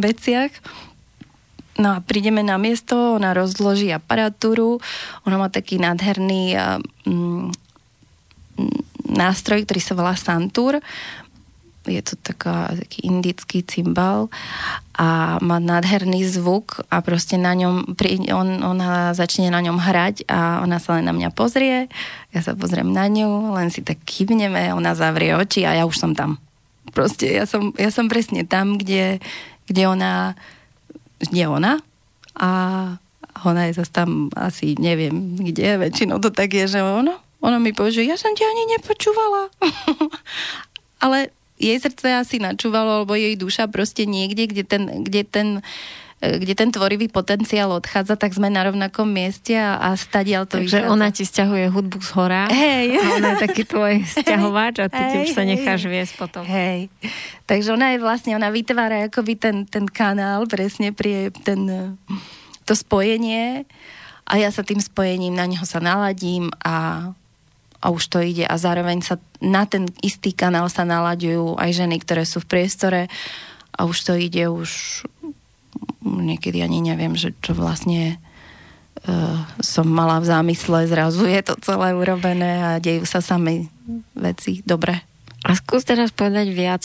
veciach 0.00 0.52
No 1.74 1.98
a 1.98 1.98
prídeme 1.98 2.46
na 2.46 2.54
miesto, 2.54 3.18
ona 3.18 3.34
rozloží 3.34 3.90
aparatúru, 3.90 4.78
ona 5.26 5.42
má 5.42 5.50
taký 5.50 5.82
nádherný 5.82 6.54
mm, 7.02 7.50
nástroj, 9.10 9.66
ktorý 9.66 9.80
sa 9.82 9.98
volá 9.98 10.14
Santur 10.14 10.78
je 11.84 12.00
to 12.00 12.14
taká, 12.16 12.72
taký 12.72 13.04
indický 13.04 13.60
cymbal 13.60 14.32
a 14.96 15.36
má 15.44 15.60
nádherný 15.60 16.24
zvuk 16.24 16.80
a 16.88 17.04
proste 17.04 17.36
na 17.36 17.52
ňom, 17.52 17.92
on, 18.32 18.48
ona 18.64 19.12
začne 19.12 19.52
na 19.52 19.60
ňom 19.60 19.76
hrať 19.76 20.24
a 20.30 20.64
ona 20.64 20.80
sa 20.80 20.96
len 20.96 21.04
na 21.04 21.12
mňa 21.12 21.28
pozrie, 21.36 21.92
ja 22.32 22.40
sa 22.40 22.56
pozriem 22.56 22.88
na 22.88 23.04
ňu, 23.04 23.52
len 23.52 23.68
si 23.68 23.84
tak 23.84 24.00
kývneme, 24.06 24.72
ona 24.72 24.96
zavrie 24.96 25.36
oči 25.36 25.68
a 25.68 25.76
ja 25.76 25.84
už 25.84 25.96
som 25.98 26.12
tam. 26.16 26.40
Proste 26.92 27.32
ja 27.32 27.48
som, 27.48 27.72
ja 27.80 27.88
som 27.88 28.12
presne 28.12 28.44
tam, 28.44 28.76
kde, 28.76 29.22
kde 29.64 29.82
ona 29.88 30.36
kde 31.24 31.48
ona 31.48 31.80
a 32.36 32.50
ona 33.44 33.70
je 33.70 33.80
zase 33.80 33.92
tam 33.92 34.28
asi 34.36 34.76
neviem 34.76 35.38
kde, 35.40 35.80
väčšinou 35.80 36.20
to 36.20 36.28
tak 36.34 36.52
je, 36.52 36.68
že 36.68 36.80
ono, 36.82 37.16
ono 37.40 37.56
mi 37.60 37.72
povie, 37.72 38.02
že 38.02 38.08
ja 38.08 38.16
som 38.16 38.32
ťa 38.32 38.46
ani 38.46 38.64
nepočúvala. 38.76 39.42
Ale 41.04 41.28
jej 41.60 41.76
srdce 41.78 42.18
asi 42.18 42.40
načúvalo, 42.40 43.02
alebo 43.02 43.14
jej 43.14 43.36
duša 43.36 43.70
proste 43.70 44.08
niekde, 44.08 44.50
kde 44.50 44.64
ten, 44.64 44.82
kde 45.04 45.22
ten 45.22 45.48
e, 45.58 45.62
kde 46.20 46.54
ten 46.56 46.70
tvorivý 46.72 47.10
potenciál 47.12 47.68
odchádza, 47.74 48.16
tak 48.16 48.32
sme 48.32 48.48
na 48.48 48.64
rovnakom 48.64 49.04
mieste 49.04 49.58
a, 49.58 49.76
a 49.76 49.88
stadiaľ 49.98 50.48
to 50.48 50.62
Takže 50.62 50.86
vychádza. 50.86 50.92
ona 50.92 51.06
ti 51.12 51.24
stiahuje 51.26 51.66
hudbu 51.68 51.98
z 52.00 52.10
hora 52.16 52.44
Hej. 52.48 52.86
a 52.96 53.06
ona 53.20 53.28
je 53.36 53.38
taký 53.44 53.62
tvoj 53.68 53.94
stiahovač 54.22 54.74
a 54.80 54.86
ty 54.88 55.02
hej, 55.02 55.16
už 55.26 55.28
sa 55.36 55.44
necháš 55.44 55.84
viesť 55.84 56.12
potom. 56.16 56.42
Hej. 56.46 56.88
Takže 57.44 57.76
ona 57.76 57.92
je 57.92 57.98
vlastne, 58.00 58.32
ona 58.32 58.48
vytvára 58.48 59.04
akoby 59.10 59.36
ten, 59.36 59.56
ten 59.68 59.84
kanál 59.84 60.48
presne 60.48 60.96
pri 60.96 61.28
ten, 61.44 61.92
to 62.64 62.72
spojenie 62.72 63.68
a 64.24 64.40
ja 64.40 64.48
sa 64.48 64.64
tým 64.64 64.80
spojením 64.80 65.36
na 65.36 65.44
neho 65.44 65.64
sa 65.68 65.82
naladím 65.82 66.48
a 66.64 67.10
a 67.84 67.92
už 67.92 68.08
to 68.08 68.24
ide 68.24 68.48
a 68.48 68.56
zároveň 68.56 69.04
sa 69.04 69.20
na 69.44 69.68
ten 69.68 69.84
istý 70.00 70.32
kanál 70.32 70.72
sa 70.72 70.88
nalaďujú 70.88 71.60
aj 71.60 71.84
ženy, 71.84 72.00
ktoré 72.00 72.24
sú 72.24 72.40
v 72.40 72.48
priestore 72.48 73.12
a 73.76 73.84
už 73.84 74.08
to 74.08 74.16
ide 74.16 74.48
už 74.48 75.04
niekedy 76.04 76.60
ani 76.60 76.84
neviem, 76.84 77.16
že 77.16 77.32
čo 77.40 77.56
vlastne 77.56 78.20
uh, 79.08 79.40
som 79.58 79.88
mala 79.88 80.20
v 80.20 80.28
zámysle, 80.28 80.86
zrazu 80.86 81.24
je 81.26 81.40
to 81.40 81.56
celé 81.64 81.96
urobené 81.96 82.60
a 82.60 82.70
dejú 82.78 83.08
sa 83.08 83.24
sami 83.24 83.72
veci 84.14 84.60
dobre. 84.62 85.00
A 85.44 85.56
skús 85.56 85.84
teraz 85.84 86.12
povedať 86.12 86.52
viac 86.52 86.82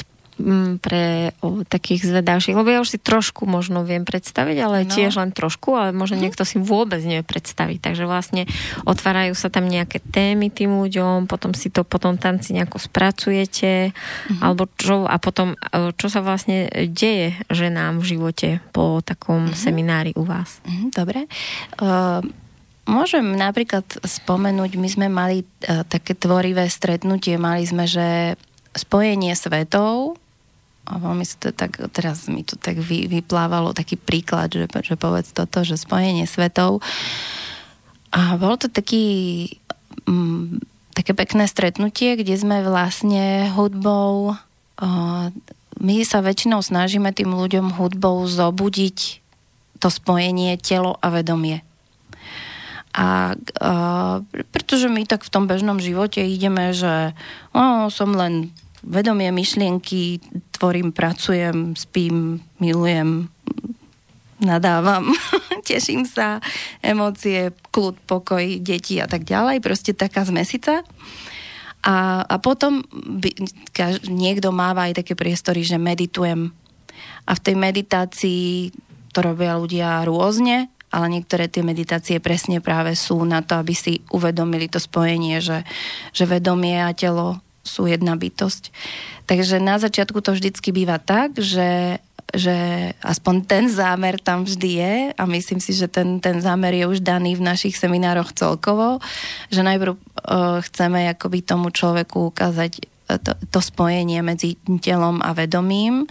pre 0.80 1.36
o, 1.44 1.68
takých 1.68 2.08
zvedavších, 2.08 2.56
lebo 2.56 2.70
ja 2.72 2.80
už 2.80 2.96
si 2.96 3.00
trošku 3.00 3.44
možno 3.44 3.84
viem 3.84 4.08
predstaviť, 4.08 4.58
ale 4.64 4.78
no. 4.88 4.92
tiež 4.92 5.20
len 5.20 5.36
trošku, 5.36 5.76
ale 5.76 5.92
možno 5.92 6.18
mm. 6.18 6.22
niekto 6.24 6.44
si 6.48 6.58
vôbec 6.58 7.04
nevie 7.04 7.26
predstaviť. 7.28 7.78
Takže 7.84 8.04
vlastne 8.08 8.48
otvárajú 8.88 9.36
sa 9.36 9.52
tam 9.52 9.68
nejaké 9.68 10.00
témy 10.00 10.48
tým 10.50 10.80
ľuďom, 10.80 11.28
potom 11.28 11.52
si 11.52 11.68
to 11.68 11.84
potom 11.84 12.16
tam 12.16 12.40
si 12.40 12.56
nejako 12.56 12.80
spracujete, 12.80 13.92
mm. 13.92 14.40
alebo 14.40 14.72
čo, 14.80 15.04
a 15.04 15.20
potom 15.20 15.54
e, 15.54 15.92
čo 16.00 16.08
sa 16.08 16.24
vlastne 16.24 16.72
deje 16.88 17.36
ženám 17.52 18.00
v 18.00 18.08
živote 18.16 18.50
po 18.72 19.04
takom 19.04 19.52
mm. 19.52 19.56
seminári 19.56 20.12
u 20.16 20.24
vás? 20.24 20.64
Mm, 20.64 20.90
dobre. 20.96 21.20
Uh... 21.84 22.24
Môžem 22.90 23.38
napríklad 23.38 23.86
spomenúť, 24.02 24.74
my 24.82 24.90
sme 24.90 25.08
mali 25.14 25.46
uh, 25.46 25.86
také 25.86 26.18
tvorivé 26.18 26.66
stretnutie, 26.74 27.38
mali 27.38 27.62
sme, 27.62 27.86
že 27.86 28.34
spojenie 28.74 29.34
svetov, 29.38 30.18
a 30.90 30.98
veľmi 30.98 31.22
sa 31.22 31.38
to 31.38 31.54
tak, 31.54 31.78
teraz 31.94 32.26
mi 32.26 32.42
to 32.42 32.58
tak 32.58 32.82
vy, 32.82 33.06
vyplávalo 33.06 33.78
taký 33.78 33.94
príklad, 33.94 34.50
že, 34.50 34.66
že 34.66 34.98
povedz 34.98 35.30
toto, 35.30 35.62
že 35.62 35.78
spojenie 35.78 36.26
svetov. 36.26 36.82
A 38.10 38.42
bolo 38.42 38.58
to 38.58 38.74
taký, 38.74 39.46
m, 40.10 40.58
mm, 40.58 40.66
také 40.98 41.14
pekné 41.14 41.46
stretnutie, 41.46 42.18
kde 42.18 42.34
sme 42.34 42.66
vlastne 42.66 43.54
hudbou, 43.54 44.34
uh, 44.82 45.30
my 45.80 45.96
sa 46.04 46.20
väčšinou 46.20 46.60
snažíme 46.60 47.08
tým 47.16 47.32
ľuďom 47.32 47.80
hudbou 47.80 48.28
zobudiť 48.28 49.24
to 49.80 49.88
spojenie 49.88 50.60
telo 50.60 51.00
a 51.00 51.08
vedomie. 51.08 51.64
A, 52.92 53.38
a 53.64 53.72
pretože 54.52 54.92
my 54.92 55.08
tak 55.08 55.24
v 55.24 55.32
tom 55.32 55.48
bežnom 55.48 55.80
živote 55.80 56.20
ideme, 56.20 56.76
že 56.76 57.16
o, 57.56 57.88
som 57.88 58.12
len 58.12 58.52
vedomie 58.84 59.32
myšlienky, 59.32 60.20
tvorím, 60.56 60.92
pracujem, 60.96 61.76
spím, 61.76 62.44
milujem, 62.60 63.28
nadávam, 64.40 65.12
teším 65.70 66.08
sa, 66.08 66.40
emócie, 66.80 67.52
kľud, 67.72 68.00
pokoj, 68.08 68.44
deti 68.64 68.98
a 69.04 69.08
tak 69.08 69.28
ďalej, 69.28 69.60
proste 69.60 69.92
taká 69.92 70.24
zmesica. 70.24 70.82
A, 71.80 72.28
a 72.28 72.36
potom 72.44 72.84
by, 72.92 73.32
kaž, 73.72 74.04
niekto 74.12 74.52
máva 74.52 74.92
aj 74.92 75.04
také 75.04 75.16
priestory, 75.16 75.64
že 75.64 75.80
meditujem. 75.80 76.52
A 77.24 77.32
v 77.36 77.44
tej 77.44 77.56
meditácii 77.56 78.76
to 79.16 79.20
robia 79.24 79.56
ľudia 79.56 80.04
rôzne, 80.04 80.68
ale 80.90 81.06
niektoré 81.08 81.48
tie 81.48 81.62
meditácie 81.62 82.18
presne 82.18 82.60
práve 82.60 82.98
sú 82.98 83.22
na 83.24 83.46
to, 83.46 83.62
aby 83.62 83.78
si 83.78 84.02
uvedomili 84.10 84.68
to 84.68 84.82
spojenie, 84.82 85.40
že, 85.40 85.64
že 86.12 86.26
vedomie 86.26 86.82
a 86.82 86.92
telo 86.98 87.40
sú 87.70 87.86
jedna 87.86 88.18
bytosť. 88.18 88.74
Takže 89.30 89.62
na 89.62 89.78
začiatku 89.78 90.26
to 90.26 90.34
vždycky 90.34 90.74
býva 90.74 90.98
tak, 90.98 91.38
že 91.38 92.02
že 92.30 92.54
aspoň 93.02 93.36
ten 93.50 93.66
zámer 93.66 94.22
tam 94.22 94.46
vždy 94.46 94.70
je 94.70 94.96
a 95.18 95.24
myslím 95.26 95.58
si, 95.58 95.74
že 95.74 95.90
ten, 95.90 96.22
ten 96.22 96.38
zámer 96.38 96.78
je 96.78 96.86
už 96.86 97.02
daný 97.02 97.34
v 97.34 97.42
našich 97.42 97.74
seminároch 97.74 98.38
celkovo, 98.38 99.02
že 99.50 99.66
najprv 99.66 99.98
uh, 99.98 100.62
chceme 100.62 101.10
akoby 101.10 101.42
tomu 101.42 101.74
človeku 101.74 102.30
ukázať 102.30 102.86
to, 103.18 103.34
to 103.50 103.60
spojenie 103.66 104.22
medzi 104.22 104.62
telom 104.86 105.26
a 105.26 105.34
vedomím, 105.34 106.06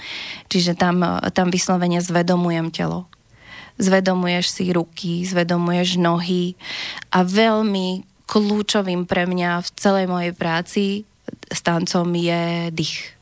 čiže 0.51 0.75
tam, 0.75 1.07
tam 1.31 1.55
vyslovene 1.55 2.03
zvedomujem 2.03 2.75
telo. 2.75 3.07
Zvedomuješ 3.79 4.47
si 4.51 4.75
ruky, 4.75 5.23
zvedomuješ 5.23 6.03
nohy 6.03 6.59
a 7.15 7.23
veľmi 7.23 8.03
kľúčovým 8.27 9.07
pre 9.07 9.31
mňa 9.31 9.63
v 9.63 9.69
celej 9.79 10.07
mojej 10.11 10.35
práci 10.35 10.85
s 11.49 11.61
je 12.15 12.71
dých 12.71 13.19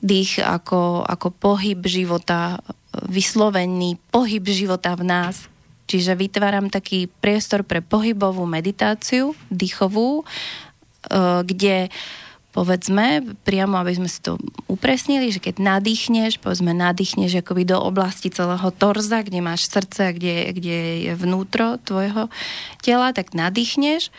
dých 0.00 0.40
ako, 0.40 1.04
ako 1.04 1.28
pohyb 1.28 1.80
života, 1.84 2.64
vyslovený 3.06 4.00
pohyb 4.08 4.44
života 4.48 4.96
v 4.96 5.04
nás. 5.06 5.46
Čiže 5.86 6.16
vytváram 6.16 6.72
taký 6.72 7.10
priestor 7.20 7.66
pre 7.66 7.84
pohybovú 7.84 8.48
meditáciu, 8.48 9.36
dýchovú, 9.52 10.22
e, 10.22 10.24
kde 11.44 11.92
povedzme, 12.50 13.22
priamo 13.46 13.78
aby 13.78 13.94
sme 13.94 14.10
si 14.10 14.18
to 14.26 14.34
upresnili, 14.66 15.30
že 15.30 15.38
keď 15.38 15.62
nadýchneš, 15.62 16.42
povedzme 16.42 16.74
nadýchneš 16.74 17.46
akoby 17.46 17.62
do 17.62 17.78
oblasti 17.78 18.26
celého 18.26 18.74
torza, 18.74 19.22
kde 19.22 19.38
máš 19.38 19.70
srdce 19.70 20.10
a 20.10 20.14
kde, 20.14 20.50
kde 20.58 20.78
je 21.10 21.12
vnútro 21.14 21.78
tvojho 21.86 22.26
tela, 22.82 23.14
tak 23.14 23.38
nadýchneš 23.38 24.10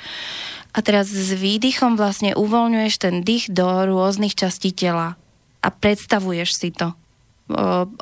a 0.71 0.79
teraz 0.79 1.11
s 1.11 1.35
výdychom 1.35 1.99
vlastne 1.99 2.31
uvoľňuješ 2.35 2.95
ten 2.99 3.15
dých 3.21 3.51
do 3.51 3.67
rôznych 3.67 4.35
častí 4.35 4.71
tela 4.71 5.19
a 5.59 5.67
predstavuješ 5.67 6.49
si 6.55 6.71
to. 6.71 6.95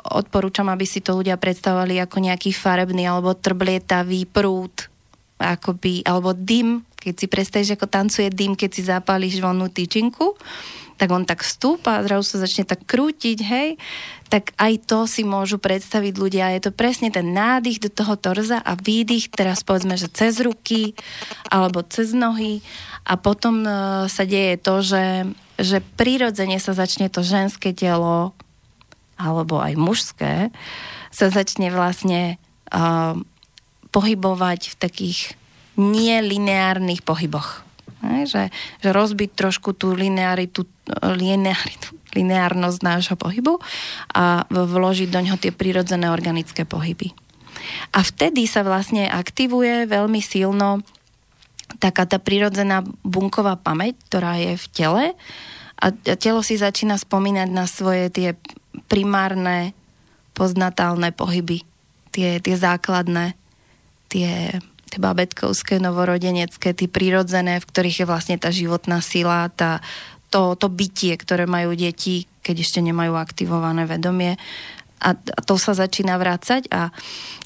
Odporúčam, 0.06 0.70
aby 0.70 0.86
si 0.86 1.02
to 1.02 1.18
ľudia 1.18 1.34
predstavovali 1.34 1.98
ako 1.98 2.22
nejaký 2.22 2.54
farebný 2.54 3.10
alebo 3.10 3.34
trblietavý 3.34 4.22
prúd, 4.30 4.86
akoby, 5.42 6.06
alebo 6.06 6.30
dym, 6.30 6.86
keď 6.94 7.14
si 7.16 7.26
predstavíš, 7.26 7.74
ako 7.74 7.86
tancuje 7.90 8.28
dym, 8.30 8.54
keď 8.54 8.70
si 8.70 8.82
zapálíš 8.86 9.42
vonú 9.42 9.66
tyčinku, 9.66 10.38
tak 11.00 11.08
on 11.08 11.24
tak 11.24 11.40
vstúpa 11.40 11.96
a 11.96 12.04
zrazu 12.04 12.36
sa 12.36 12.44
začne 12.44 12.68
tak 12.68 12.84
krútiť, 12.84 13.38
hej, 13.40 13.80
tak 14.28 14.52
aj 14.60 14.84
to 14.84 15.08
si 15.08 15.24
môžu 15.24 15.56
predstaviť 15.56 16.12
ľudia. 16.12 16.52
Je 16.52 16.68
to 16.68 16.76
presne 16.76 17.08
ten 17.08 17.32
nádych 17.32 17.80
do 17.80 17.88
toho 17.88 18.20
torza 18.20 18.60
a 18.60 18.76
výdych, 18.76 19.32
teraz 19.32 19.64
povedzme, 19.64 19.96
že 19.96 20.12
cez 20.12 20.36
ruky 20.44 20.92
alebo 21.48 21.80
cez 21.80 22.12
nohy 22.12 22.60
a 23.08 23.16
potom 23.16 23.64
uh, 23.64 24.04
sa 24.12 24.28
deje 24.28 24.60
to, 24.60 24.84
že 24.84 25.04
že 25.60 25.84
prirodzene 25.84 26.56
sa 26.56 26.72
začne 26.72 27.12
to 27.12 27.20
ženské 27.20 27.76
telo 27.76 28.32
alebo 29.20 29.60
aj 29.60 29.76
mužské 29.76 30.48
sa 31.12 31.28
začne 31.28 31.68
vlastne 31.68 32.40
uh, 32.72 33.12
pohybovať 33.92 34.72
v 34.72 34.78
takých 34.80 35.18
nelineárnych 35.76 37.04
pohyboch. 37.04 37.60
Že, 38.00 38.48
že 38.80 38.88
rozbiť 38.88 39.36
trošku 39.36 39.76
tú 39.76 39.92
linearitu, 39.92 40.64
linearitu, 41.04 41.92
lineárnosť 42.16 42.78
nášho 42.80 43.16
pohybu 43.20 43.60
a 44.16 44.48
vložiť 44.48 45.08
do 45.12 45.20
ňoho 45.20 45.36
tie 45.36 45.52
prirodzené 45.52 46.08
organické 46.08 46.64
pohyby. 46.64 47.12
A 47.92 48.00
vtedy 48.00 48.48
sa 48.48 48.64
vlastne 48.64 49.04
aktivuje 49.04 49.84
veľmi 49.84 50.24
silno 50.24 50.80
taká 51.78 52.08
tá 52.08 52.18
prirodzená 52.18 52.82
bunková 53.04 53.54
pamäť, 53.54 54.00
ktorá 54.10 54.40
je 54.40 54.58
v 54.58 54.66
tele 54.72 55.04
a 55.80 55.86
telo 56.18 56.44
si 56.44 56.60
začína 56.60 57.00
spomínať 57.00 57.48
na 57.48 57.64
svoje 57.64 58.12
tie 58.12 58.28
primárne 58.90 59.72
poznatálne 60.36 61.12
pohyby, 61.14 61.64
tie, 62.12 62.42
tie 62.42 62.56
základné, 62.56 63.38
tie, 64.12 64.60
tie 64.90 65.00
babetkovské, 65.00 65.78
novorodenecké, 65.78 66.74
tie 66.74 66.88
prírodzené, 66.90 67.62
v 67.62 67.68
ktorých 67.70 68.02
je 68.02 68.06
vlastne 68.10 68.36
tá 68.36 68.50
životná 68.50 68.98
sila, 68.98 69.46
tá, 69.54 69.78
to, 70.34 70.58
to 70.58 70.66
bytie, 70.66 71.14
ktoré 71.14 71.46
majú 71.46 71.78
deti, 71.78 72.26
keď 72.42 72.66
ešte 72.66 72.80
nemajú 72.82 73.14
aktivované 73.14 73.86
vedomie 73.86 74.34
a, 75.00 75.16
a 75.16 75.40
to 75.40 75.56
sa 75.56 75.72
začína 75.72 76.20
vrácať 76.20 76.68
a 76.68 76.92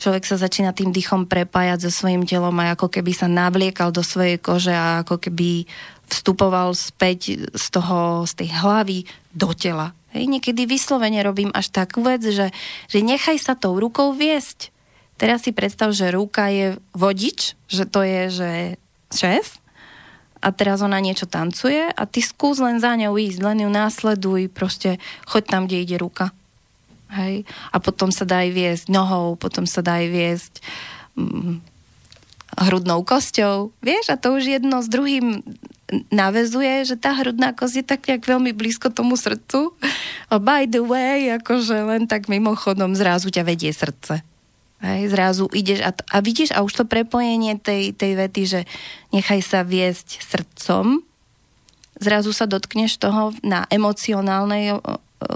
človek 0.03 0.27
sa 0.27 0.37
začína 0.37 0.75
tým 0.75 0.91
dýchom 0.91 1.31
prepájať 1.31 1.87
so 1.87 1.91
svojím 1.95 2.27
telom 2.27 2.59
a 2.59 2.75
ako 2.75 2.91
keby 2.91 3.15
sa 3.15 3.31
navliekal 3.31 3.95
do 3.95 4.03
svojej 4.03 4.43
kože 4.43 4.75
a 4.75 5.07
ako 5.07 5.23
keby 5.23 5.71
vstupoval 6.11 6.75
späť 6.75 7.47
z 7.55 7.67
toho, 7.71 8.27
z 8.27 8.33
tej 8.45 8.49
hlavy 8.59 8.99
do 9.31 9.55
tela. 9.55 9.95
Hej, 10.11 10.27
niekedy 10.31 10.67
vyslovene 10.67 11.23
robím 11.23 11.55
až 11.55 11.71
takú 11.71 12.03
vec, 12.03 12.23
že, 12.27 12.51
že 12.91 12.99
nechaj 13.01 13.39
sa 13.39 13.55
tou 13.55 13.79
rukou 13.79 14.15
viesť. 14.15 14.74
Teraz 15.15 15.47
si 15.47 15.55
predstav, 15.55 15.95
že 15.95 16.11
ruka 16.11 16.51
je 16.51 16.75
vodič, 16.91 17.55
že 17.71 17.87
to 17.87 18.03
je, 18.03 18.23
že 18.35 18.51
šéf 19.15 19.63
a 20.45 20.53
teraz 20.53 20.85
ona 20.85 21.01
niečo 21.01 21.25
tancuje 21.25 21.89
a 21.89 22.03
ty 22.05 22.21
skús 22.21 22.61
len 22.61 22.77
za 22.77 22.93
ňou 22.99 23.17
ísť, 23.17 23.41
len 23.41 23.65
ju 23.65 23.71
následuj, 23.73 24.53
proste 24.53 25.01
choď 25.25 25.43
tam, 25.49 25.63
kde 25.65 25.81
ide 25.81 25.97
ruka. 25.97 26.37
Hej? 27.09 27.49
A 27.73 27.81
potom 27.81 28.13
sa 28.13 28.29
dá 28.29 28.45
aj 28.45 28.51
viesť 28.53 28.87
nohou, 28.93 29.41
potom 29.41 29.65
sa 29.65 29.81
dá 29.81 30.05
aj 30.05 30.09
viesť 30.13 30.55
hm, 31.17 31.65
hrudnou 32.61 33.01
kosťou. 33.07 33.73
Vieš, 33.81 34.13
a 34.13 34.21
to 34.21 34.37
už 34.37 34.45
jedno 34.61 34.85
s 34.85 34.93
druhým 34.93 35.41
navezuje, 36.11 36.85
že 36.85 36.97
tá 37.01 37.15
hrudná 37.17 37.57
kosť 37.57 37.75
je 37.81 37.85
tak 37.87 38.01
nejak 38.05 38.25
veľmi 38.27 38.53
blízko 38.53 38.93
tomu 38.93 39.17
srdcu. 39.17 39.73
A 40.29 40.37
by 40.37 40.69
the 40.69 40.83
way, 40.85 41.33
akože 41.39 41.77
len 41.89 42.05
tak 42.05 42.29
mimochodom 42.29 42.93
zrazu 42.93 43.33
ťa 43.33 43.47
vedie 43.47 43.73
srdce. 43.73 44.34
Hej, 44.85 45.17
zrazu 45.17 45.49
ideš 45.49 45.81
a, 45.81 45.97
a 45.97 46.21
vidíš, 46.21 46.53
a 46.53 46.61
už 46.61 46.73
to 46.77 46.85
prepojenie 46.85 47.57
tej, 47.57 47.97
tej 47.97 48.13
vety, 48.21 48.43
že 48.45 48.61
nechaj 49.17 49.41
sa 49.41 49.65
viesť 49.65 50.21
srdcom, 50.21 51.01
zrazu 51.97 52.37
sa 52.37 52.45
dotkneš 52.45 53.01
toho 53.01 53.33
na 53.41 53.65
emocionálnej 53.73 54.77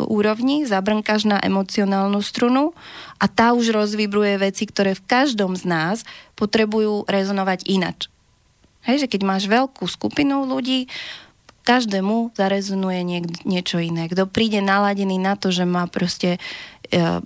úrovni, 0.04 0.68
zabrnkáš 0.68 1.24
na 1.24 1.40
emocionálnu 1.40 2.20
strunu 2.20 2.76
a 3.16 3.24
tá 3.24 3.56
už 3.56 3.72
rozvibruje 3.72 4.36
veci, 4.36 4.68
ktoré 4.68 4.92
v 4.92 5.06
každom 5.08 5.56
z 5.56 5.64
nás 5.64 5.96
potrebujú 6.36 7.08
rezonovať 7.08 7.64
inač. 7.64 8.12
Hej, 8.84 9.06
že 9.06 9.10
keď 9.10 9.20
máš 9.24 9.44
veľkú 9.48 9.84
skupinu 9.88 10.44
ľudí, 10.44 10.88
každému 11.64 12.32
zarezonuje 12.32 13.00
niek- 13.04 13.44
niečo 13.44 13.76
iné. 13.76 14.08
Kto 14.08 14.24
príde 14.24 14.64
naladený 14.64 15.20
na 15.20 15.36
to, 15.36 15.52
že 15.52 15.68
má 15.68 15.84
proste 15.84 16.40
e, 16.88 17.20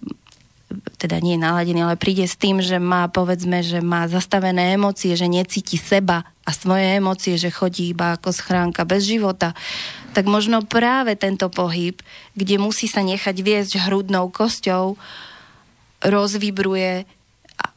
teda 0.98 1.22
nie 1.22 1.36
je 1.36 1.44
naladený, 1.44 1.80
ale 1.84 2.00
príde 2.00 2.24
s 2.24 2.36
tým, 2.36 2.60
že 2.60 2.76
má, 2.82 3.08
povedzme, 3.08 3.60
že 3.60 3.80
má 3.80 4.08
zastavené 4.08 4.76
emócie, 4.76 5.16
že 5.16 5.30
necíti 5.30 5.76
seba 5.78 6.26
a 6.42 6.50
svoje 6.50 6.98
emócie, 6.98 7.38
že 7.38 7.54
chodí 7.54 7.94
iba 7.94 8.16
ako 8.16 8.34
schránka 8.34 8.82
bez 8.82 9.06
života, 9.06 9.54
tak 10.12 10.28
možno 10.28 10.64
práve 10.66 11.16
tento 11.16 11.48
pohyb, 11.48 11.96
kde 12.36 12.56
musí 12.60 12.90
sa 12.90 13.00
nechať 13.00 13.36
viesť 13.40 13.72
hrudnou 13.88 14.28
kosťou, 14.28 14.98
rozvibruje 16.02 17.06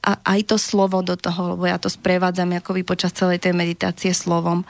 a 0.06 0.12
aj 0.22 0.54
to 0.54 0.58
slovo 0.58 1.02
do 1.06 1.14
toho, 1.18 1.56
lebo 1.56 1.66
ja 1.66 1.78
to 1.78 1.90
sprevádzam 1.90 2.58
akoby 2.58 2.82
počas 2.82 3.14
celej 3.14 3.42
tej 3.42 3.54
meditácie 3.54 4.14
slovom. 4.14 4.66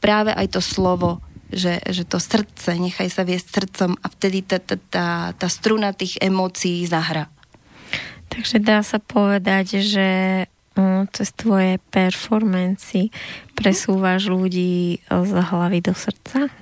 Práve 0.00 0.32
aj 0.32 0.56
to 0.56 0.60
slovo, 0.60 1.24
že, 1.48 1.80
že 1.88 2.04
to 2.04 2.20
srdce, 2.20 2.76
nechaj 2.76 3.08
sa 3.08 3.24
viesť 3.24 3.46
srdcom 3.48 3.90
a 3.96 4.06
vtedy 4.12 4.44
tá, 4.44 4.60
tá, 4.60 4.76
tá, 4.76 5.08
tá 5.32 5.48
struna 5.48 5.96
tých 5.96 6.20
emócií 6.20 6.84
zahra. 6.84 7.32
Takže 8.28 8.60
dá 8.60 8.84
sa 8.84 9.00
povedať, 9.00 9.80
že 9.80 10.08
mm, 10.76 11.10
cez 11.10 11.28
tvoje 11.34 11.80
performancy 11.90 13.10
presúvaš 13.56 14.28
ľudí 14.30 15.00
z 15.08 15.32
hlavy 15.32 15.80
do 15.82 15.96
srdca? 15.96 16.52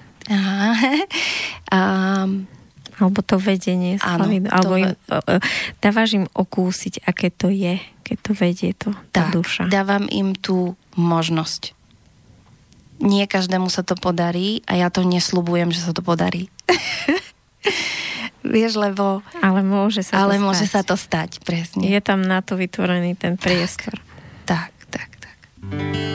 um, 1.70 2.46
alebo 2.96 3.20
to 3.20 3.36
vedenie 3.36 4.00
z 4.00 4.02
hlavy, 4.02 4.36
áno, 4.40 4.48
alebo 4.48 4.74
im, 4.80 4.92
dávaš 5.84 6.16
im 6.16 6.26
okúsiť, 6.32 7.04
aké 7.04 7.28
to 7.28 7.52
je, 7.52 7.76
keď 8.00 8.16
to 8.24 8.32
vedie 8.32 8.70
to, 8.72 8.88
tá 9.12 9.28
tak, 9.28 9.36
duša. 9.36 9.62
dávam 9.68 10.08
im 10.08 10.32
tú 10.32 10.74
možnosť. 10.96 11.76
Nie 12.96 13.28
každému 13.28 13.68
sa 13.68 13.84
to 13.84 13.92
podarí 13.92 14.64
a 14.64 14.80
ja 14.80 14.88
to 14.88 15.04
nesľubujem, 15.04 15.68
že 15.68 15.84
sa 15.84 15.92
to 15.92 16.00
podarí. 16.00 16.48
Vieš, 18.46 18.78
lebo... 18.78 19.22
Ale 19.42 19.60
môže 19.66 20.06
sa 20.06 20.22
ale 20.26 20.38
to 20.38 20.44
môže 20.46 20.66
stať. 20.66 20.74
sa 20.74 20.80
to 20.86 20.94
stať, 20.94 21.30
presne. 21.42 21.84
Je 21.86 22.00
tam 22.02 22.22
na 22.22 22.40
to 22.40 22.54
vytvorený 22.54 23.18
ten 23.18 23.34
priestor. 23.34 23.98
Tak, 24.46 24.70
tak, 24.90 25.10
tak. 25.18 25.38
tak. 25.66 26.06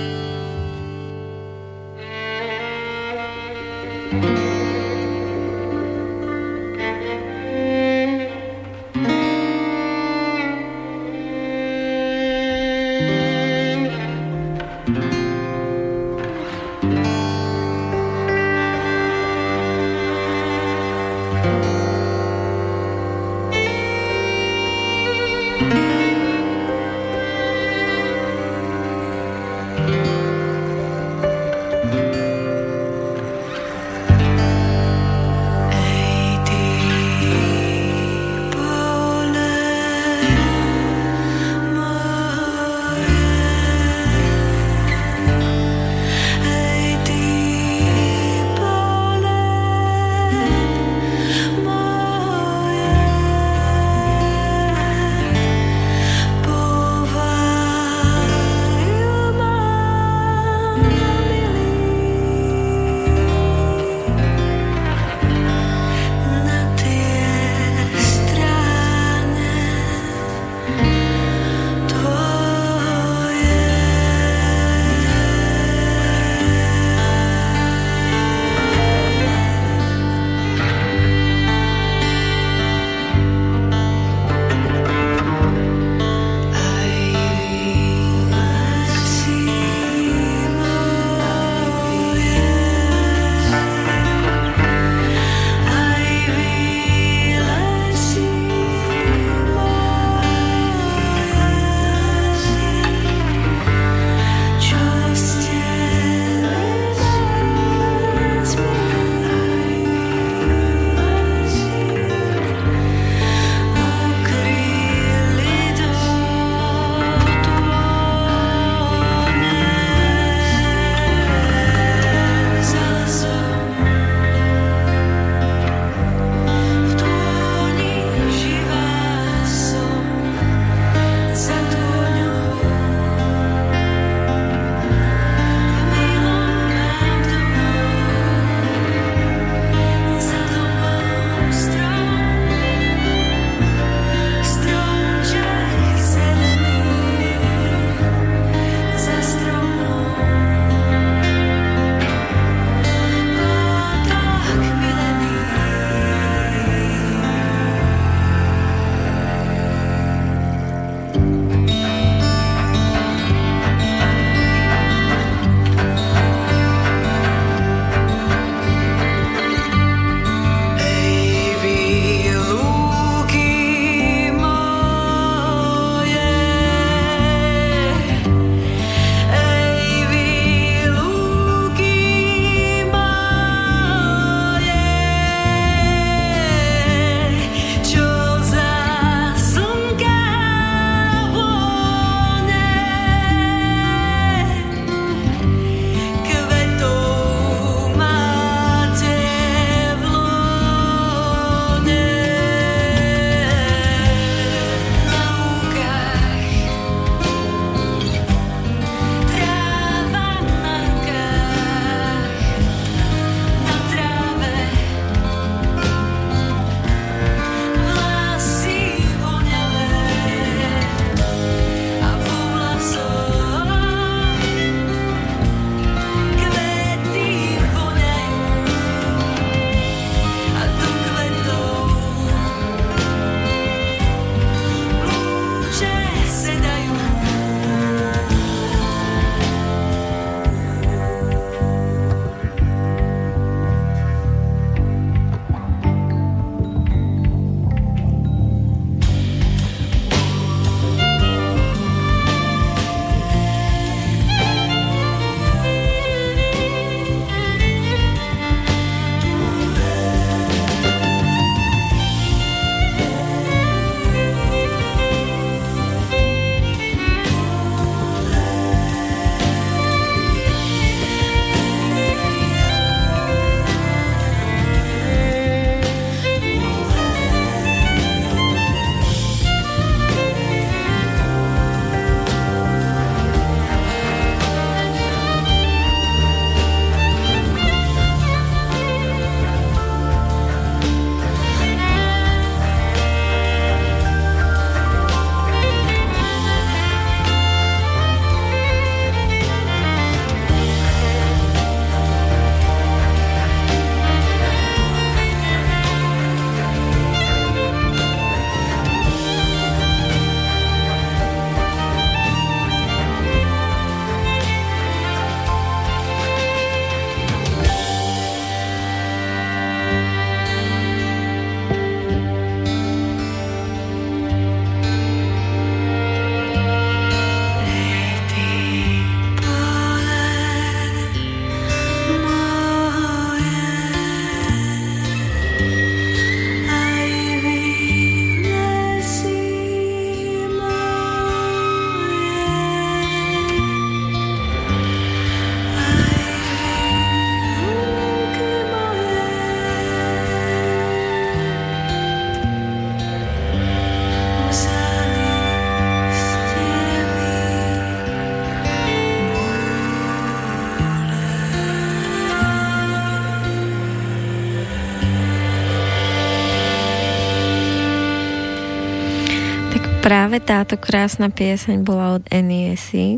Práve 370.12 370.44
táto 370.44 370.76
krásna 370.76 371.32
pieseň 371.32 371.88
bola 371.88 372.20
od 372.20 372.28
Eniesi. 372.28 373.16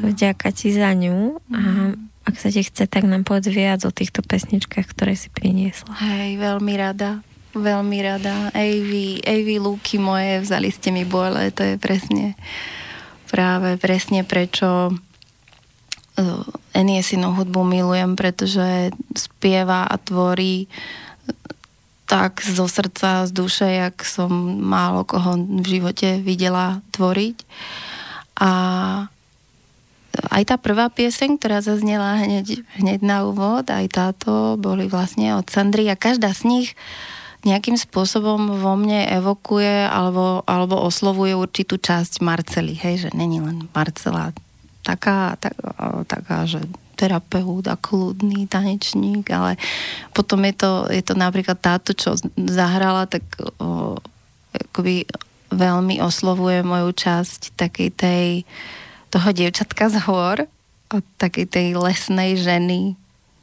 Vďaka 0.00 0.48
ti 0.56 0.72
za 0.72 0.88
ňu. 0.96 1.36
Mm. 1.52 1.52
A 1.52 1.60
ak 2.24 2.40
sa 2.40 2.48
ti 2.48 2.64
chce, 2.64 2.88
tak 2.88 3.04
nám 3.04 3.28
povedz 3.28 3.52
viac 3.52 3.84
o 3.84 3.92
týchto 3.92 4.24
pesničkách, 4.24 4.88
ktoré 4.88 5.20
si 5.20 5.28
priniesla. 5.28 5.92
Hej, 6.00 6.40
veľmi 6.40 6.74
rada. 6.80 7.20
Veľmi 7.52 7.98
rada. 8.00 8.48
Avy, 8.56 9.20
Avy 9.20 9.60
lúky 9.60 10.00
moje, 10.00 10.40
vzali 10.40 10.72
ste 10.72 10.88
mi 10.88 11.04
bole, 11.04 11.52
to 11.52 11.60
je 11.60 11.76
presne 11.76 12.32
práve 13.28 13.76
presne 13.76 14.24
prečo 14.24 14.96
Eniesinu 16.72 17.36
hudbu 17.36 17.68
milujem, 17.68 18.16
pretože 18.16 18.96
spieva 19.12 19.84
a 19.84 19.94
tvorí 20.00 20.72
tak 22.10 22.42
zo 22.42 22.66
srdca, 22.66 23.22
z 23.22 23.30
duše, 23.30 23.70
jak 23.70 24.02
som 24.02 24.58
málo 24.58 25.06
koho 25.06 25.38
v 25.38 25.62
živote 25.62 26.18
videla 26.18 26.82
tvoriť. 26.90 27.38
A 28.42 28.50
aj 30.34 30.42
tá 30.42 30.58
prvá 30.58 30.90
pieseň, 30.90 31.38
ktorá 31.38 31.62
zaznela 31.62 32.18
hneď, 32.18 32.66
hneď 32.82 33.00
na 33.06 33.22
úvod, 33.22 33.70
aj 33.70 33.86
táto 33.94 34.58
boli 34.58 34.90
vlastne 34.90 35.38
od 35.38 35.46
Sandry 35.46 35.86
a 35.86 35.94
každá 35.94 36.34
z 36.34 36.50
nich 36.50 36.68
nejakým 37.46 37.78
spôsobom 37.78 38.58
vo 38.58 38.74
mne 38.74 39.06
evokuje 39.22 39.86
alebo, 39.86 40.42
alebo 40.50 40.82
oslovuje 40.82 41.38
určitú 41.38 41.78
časť 41.78 42.20
Marcely, 42.26 42.74
hej, 42.74 43.06
že 43.06 43.10
není 43.14 43.38
len 43.38 43.70
Marcela 43.70 44.34
taká, 44.82 45.38
tak, 45.38 45.54
taká, 46.10 46.44
že 46.44 46.60
terapeut 47.00 47.64
a 47.64 47.80
kľudný 47.80 48.44
tanečník, 48.44 49.24
ale 49.32 49.56
potom 50.12 50.44
je 50.44 50.52
to, 50.52 50.72
je 50.92 51.00
to 51.00 51.16
napríklad 51.16 51.56
táto, 51.56 51.96
čo 51.96 52.20
zahrala, 52.36 53.08
tak 53.08 53.24
o, 53.56 53.96
akoby 54.52 55.08
veľmi 55.48 56.04
oslovuje 56.04 56.60
moju 56.60 56.92
časť 56.92 57.56
takej 57.56 57.90
tej 57.96 58.26
toho 59.08 59.28
dievčatka 59.32 59.88
z 59.88 59.96
hor, 60.06 60.44
od 60.90 61.04
takej 61.18 61.46
tej 61.48 61.66
lesnej 61.78 62.38
ženy, 62.38 62.94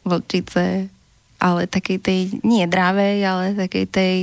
vlčice, 0.08 0.88
ale 1.41 1.67
takej 1.67 1.98
tej, 2.00 2.20
nie 2.43 2.63
dravej, 2.67 3.17
ale 3.24 3.46
takej 3.56 3.86
tej 3.88 4.15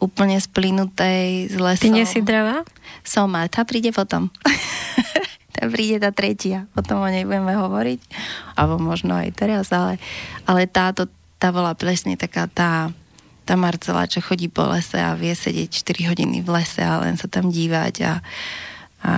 úplne 0.00 0.36
splynutej 0.40 1.52
z 1.52 1.56
lesom. 1.56 1.84
Ty 1.84 1.90
nie 1.92 2.06
si 2.08 2.20
dravá? 2.24 2.64
Som, 3.04 3.32
a 3.36 3.46
tá 3.48 3.64
príde 3.64 3.92
potom. 3.92 4.32
tá 5.54 5.70
príde 5.70 6.02
tá 6.02 6.10
tretia, 6.10 6.66
potom 6.74 6.98
o 6.98 7.08
nej 7.08 7.22
budeme 7.22 7.54
hovoriť, 7.54 8.00
alebo 8.58 8.82
možno 8.82 9.14
aj 9.14 9.30
teraz, 9.38 9.70
ale, 9.70 10.02
ale 10.50 10.66
táto, 10.66 11.06
tá 11.38 11.54
bola 11.54 11.78
presne 11.78 12.18
taká 12.18 12.50
tá, 12.50 12.90
tá 13.46 13.54
Marcela, 13.54 14.10
čo 14.10 14.18
chodí 14.18 14.50
po 14.50 14.66
lese 14.66 14.98
a 14.98 15.14
vie 15.14 15.30
sedieť 15.30 15.70
4 15.70 16.10
hodiny 16.10 16.42
v 16.42 16.48
lese 16.50 16.82
a 16.82 16.98
len 17.06 17.14
sa 17.14 17.30
tam 17.30 17.54
dívať 17.54 17.94
a, 18.02 18.14
a 19.06 19.12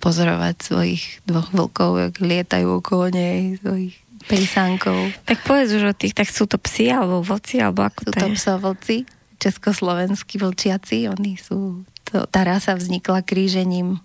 pozorovať 0.00 0.54
svojich 0.62 1.02
dvoch 1.28 1.52
vlkov, 1.52 1.90
jak 2.00 2.14
lietajú 2.22 2.80
okolo 2.80 3.12
nej, 3.12 3.60
svojich 3.60 3.94
pejsánkov. 4.30 5.10
Tak 5.26 5.42
povedz 5.42 5.74
už 5.74 5.84
o 5.90 5.94
tých, 5.94 6.14
tak 6.14 6.30
sú 6.30 6.46
to 6.46 6.56
psi 6.56 6.94
alebo 6.94 7.20
vlci, 7.20 7.60
alebo 7.60 7.84
ako 7.84 8.00
sú 8.08 8.10
to, 8.14 8.18
to? 8.22 8.26
Sú 8.38 8.52
vlci, 8.56 8.96
československí 9.42 10.38
vlčiaci, 10.38 11.10
oni 11.10 11.34
sú, 11.36 11.82
to, 12.06 12.24
tá 12.30 12.46
rasa 12.46 12.78
vznikla 12.78 13.26
krížením 13.26 13.98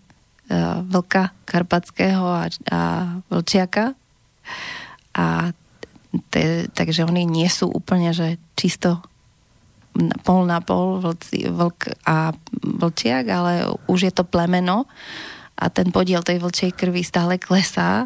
vlka 0.87 1.35
karpatského 1.43 2.23
a, 2.23 2.45
a 2.71 2.81
vlčiaka. 3.27 3.95
A 5.17 5.51
te, 6.31 6.71
takže 6.71 7.03
oni 7.03 7.27
nie 7.27 7.51
sú 7.51 7.67
úplne, 7.67 8.15
že 8.15 8.39
čisto 8.55 9.03
pol 10.23 10.45
na 10.45 10.61
pol 10.61 11.01
vlci, 11.01 11.49
vlk 11.49 12.05
a 12.05 12.31
vlčiak, 12.61 13.25
ale 13.27 13.65
už 13.89 13.99
je 14.07 14.13
to 14.13 14.23
plemeno 14.23 14.85
a 15.57 15.73
ten 15.73 15.89
podiel 15.89 16.21
tej 16.21 16.37
vlčej 16.37 16.71
krvi 16.77 17.01
stále 17.01 17.41
klesá, 17.41 18.05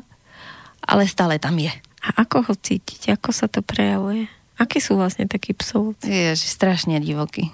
ale 0.82 1.04
stále 1.06 1.36
tam 1.36 1.60
je. 1.60 1.72
A 2.02 2.26
ako 2.26 2.50
ho 2.50 2.54
cítiť? 2.56 3.14
Ako 3.20 3.36
sa 3.36 3.52
to 3.52 3.60
prejavuje? 3.62 4.32
Akí 4.58 4.80
sú 4.80 4.98
vlastne 4.98 5.28
takí 5.28 5.52
psovci? 5.52 6.08
Ježi, 6.08 6.48
strašne 6.48 6.98
divoký. 7.04 7.52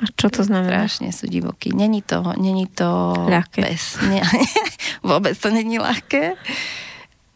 A 0.00 0.08
čo 0.16 0.32
to 0.32 0.40
znamená? 0.40 0.88
Strašne 0.88 1.12
sú 1.12 1.28
divokí. 1.28 1.76
Není 1.76 2.00
to, 2.00 2.24
není 2.40 2.64
to 2.72 3.12
ľahké. 3.28 3.60
pes. 3.60 4.00
Nie, 4.08 4.24
vôbec 5.04 5.36
to 5.36 5.52
není 5.52 5.76
ľahké. 5.76 6.40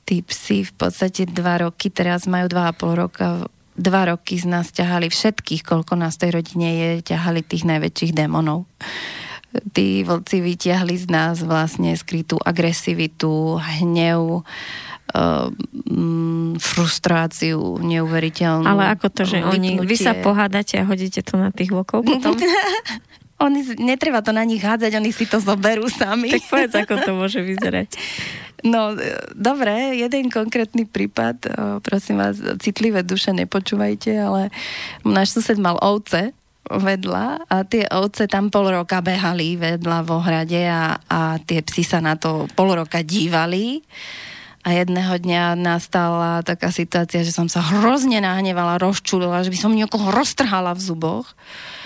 Tí 0.05 0.25
psi 0.25 0.65
v 0.69 0.73
podstate 0.73 1.29
dva 1.29 1.69
roky, 1.69 1.93
teraz 1.93 2.25
majú 2.25 2.49
dva 2.49 2.73
a 2.73 2.77
pol 2.77 2.97
roka, 2.97 3.49
dva 3.77 4.03
roky 4.09 4.41
z 4.41 4.49
nás 4.49 4.73
ťahali 4.73 5.13
všetkých, 5.13 5.65
koľko 5.65 5.97
nás 5.97 6.17
tej 6.17 6.41
rodine 6.41 6.69
je, 6.73 6.91
ťahali 7.15 7.45
tých 7.45 7.69
najväčších 7.69 8.13
démonov. 8.17 8.65
Tí 9.55 10.03
vlci 10.03 10.43
vyťahli 10.43 10.95
z 10.99 11.07
nás 11.13 11.39
vlastne 11.45 11.95
skrytú 11.95 12.41
agresivitu, 12.43 13.61
hnev, 13.61 14.43
um, 15.13 16.57
frustráciu 16.57 17.83
neuveriteľnú. 17.83 18.65
Ale 18.65 18.95
ako 18.95 19.07
to, 19.13 19.23
že 19.29 19.45
oni, 19.45 19.83
vy 19.85 19.97
sa 19.99 20.17
pohádate 20.17 20.81
a 20.81 20.89
hodíte 20.89 21.21
to 21.21 21.37
na 21.37 21.53
tých 21.53 21.75
vlkov 21.75 22.07
potom? 22.07 22.33
oni, 23.45 23.61
netreba 23.77 24.25
to 24.25 24.33
na 24.33 24.47
nich 24.47 24.63
hádzať, 24.63 24.93
oni 24.97 25.11
si 25.13 25.29
to 25.29 25.43
zoberú 25.43 25.91
sami. 25.91 26.33
Tak 26.33 26.45
povedz, 26.49 26.75
ako 26.75 26.95
to 27.03 27.11
môže 27.13 27.41
vyzerať. 27.45 27.91
No, 28.65 28.97
dobre, 29.37 30.01
jeden 30.01 30.33
konkrétny 30.33 30.89
prípad, 30.89 31.53
prosím 31.85 32.17
vás, 32.17 32.41
citlivé 32.65 33.05
duše 33.05 33.29
nepočúvajte, 33.37 34.09
ale 34.17 34.49
náš 35.05 35.37
sused 35.37 35.61
mal 35.61 35.77
ovce 35.85 36.33
vedľa 36.65 37.45
a 37.45 37.57
tie 37.69 37.85
ovce 37.93 38.25
tam 38.25 38.49
pol 38.49 38.73
roka 38.73 39.05
behali 39.05 39.61
vedľa 39.61 39.99
v 40.01 40.11
ohrade 40.17 40.63
a, 40.65 40.97
a 40.97 41.37
tie 41.45 41.61
psi 41.61 41.85
sa 41.85 42.01
na 42.01 42.17
to 42.17 42.49
pol 42.57 42.73
roka 42.73 43.05
dívali 43.05 43.85
a 44.65 44.73
jedného 44.73 45.21
dňa 45.21 45.61
nastala 45.61 46.41
taká 46.41 46.73
situácia, 46.73 47.21
že 47.21 47.37
som 47.37 47.53
sa 47.53 47.61
hrozne 47.61 48.25
nahnevala, 48.25 48.81
rozčulila, 48.81 49.45
že 49.45 49.53
by 49.53 49.59
som 49.61 49.77
niekoho 49.77 50.09
roztrhala 50.09 50.73
v 50.73 50.81
zuboch. 50.81 51.37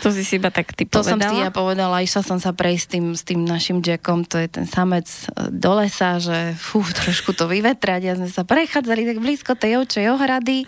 To 0.07 0.14
si 0.14 0.22
si 0.22 0.39
iba 0.39 0.55
tak 0.55 0.70
ty 0.79 0.87
povedala? 0.87 1.03
To 1.03 1.11
som 1.11 1.18
si 1.18 1.37
ja 1.43 1.51
povedala, 1.51 2.07
išla 2.07 2.22
som 2.22 2.39
sa 2.39 2.55
prejsť 2.55 2.79
s 2.79 2.87
tým, 2.87 3.07
s 3.18 3.22
tým 3.26 3.41
našim 3.43 3.83
Jackom, 3.83 4.22
to 4.22 4.39
je 4.39 4.47
ten 4.47 4.62
samec 4.62 5.11
e, 5.11 5.51
do 5.51 5.74
lesa, 5.74 6.22
že 6.22 6.55
fú, 6.55 6.87
trošku 7.03 7.35
to 7.35 7.51
vyvetrať 7.51 8.03
a 8.07 8.12
sme 8.14 8.31
sa 8.31 8.47
prechádzali 8.47 9.11
tak 9.11 9.18
blízko 9.18 9.59
tej 9.59 9.83
ovčej 9.83 10.14
ohrady. 10.14 10.62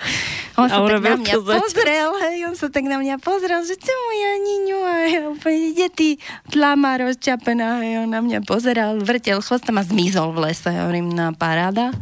On 0.59 0.67
sa 0.67 0.83
tak 0.83 0.99
na 1.07 1.15
mňa 1.15 1.37
pozrel, 1.47 2.11
hej, 2.27 2.37
on 2.51 2.57
sa 2.59 2.67
tak 2.75 2.85
na 2.91 2.99
mňa 2.99 3.17
pozrel, 3.23 3.63
že 3.63 3.79
čo 3.79 3.95
moja 3.95 4.33
niňu, 4.43 4.79
a 4.83 4.95
ja 5.07 5.23
úplne, 5.31 5.59
ide 5.79 5.87
ty 5.95 6.09
tlama 6.51 6.99
rozčapená, 6.99 7.87
hej, 7.87 8.03
on 8.03 8.11
na 8.11 8.19
mňa 8.19 8.43
pozeral, 8.43 8.99
vrtel 8.99 9.39
chvostom 9.39 9.79
a 9.79 9.87
zmizol 9.87 10.35
v 10.35 10.51
lese, 10.51 10.75
hovorím, 10.75 11.15
na 11.15 11.31
paráda 11.31 11.95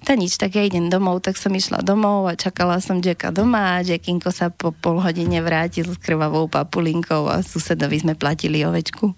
tak 0.00 0.16
nič, 0.16 0.40
tak 0.40 0.56
ja 0.56 0.64
idem 0.64 0.88
domov, 0.88 1.20
tak 1.20 1.36
som 1.36 1.52
išla 1.52 1.84
domov 1.84 2.24
a 2.24 2.32
čakala 2.32 2.80
som 2.80 3.04
Jacka 3.04 3.28
doma 3.30 3.78
a 3.78 3.84
Jackinko 3.84 4.32
sa 4.32 4.48
po 4.48 4.72
pol 4.72 4.96
hodine 4.98 5.44
vrátil 5.44 5.84
s 5.84 6.00
krvavou 6.00 6.48
papulinkou 6.48 7.28
a 7.28 7.44
susedovi 7.44 8.00
sme 8.00 8.14
platili 8.16 8.64
ovečku. 8.64 9.12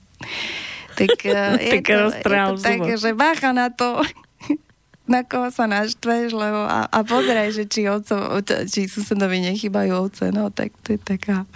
Tak, 0.99 1.11
je, 1.25 1.33
to, 1.81 2.11
je 2.11 2.21
to 2.21 2.59
také, 2.59 2.93
že 2.99 3.15
bacha 3.15 3.55
na 3.55 3.71
to, 3.71 4.03
na 5.13 5.23
koho 5.23 5.55
sa 5.55 5.71
naštveš, 5.71 6.35
lebo 6.35 6.67
a, 6.67 6.91
a 6.91 6.99
pozeraj, 7.07 7.55
že 7.55 7.65
či, 7.71 7.87
ovco, 7.87 8.43
či 8.45 8.91
susedovi 8.91 9.39
nechybajú 9.55 9.93
ovce, 9.97 10.35
no 10.35 10.51
tak 10.51 10.75
to 10.83 10.99
je 10.99 11.01
taká... 11.01 11.47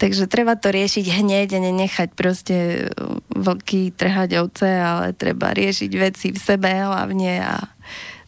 Takže 0.00 0.32
treba 0.32 0.56
to 0.56 0.72
riešiť 0.72 1.06
hneď 1.12 1.60
a 1.60 1.60
nenechať 1.60 2.16
proste 2.16 2.88
vlky 3.28 3.92
trhať 3.92 4.40
ovce, 4.40 4.64
ale 4.64 5.12
treba 5.12 5.52
riešiť 5.52 5.90
veci 6.00 6.32
v 6.32 6.40
sebe 6.40 6.72
hlavne 6.72 7.44
a 7.44 7.68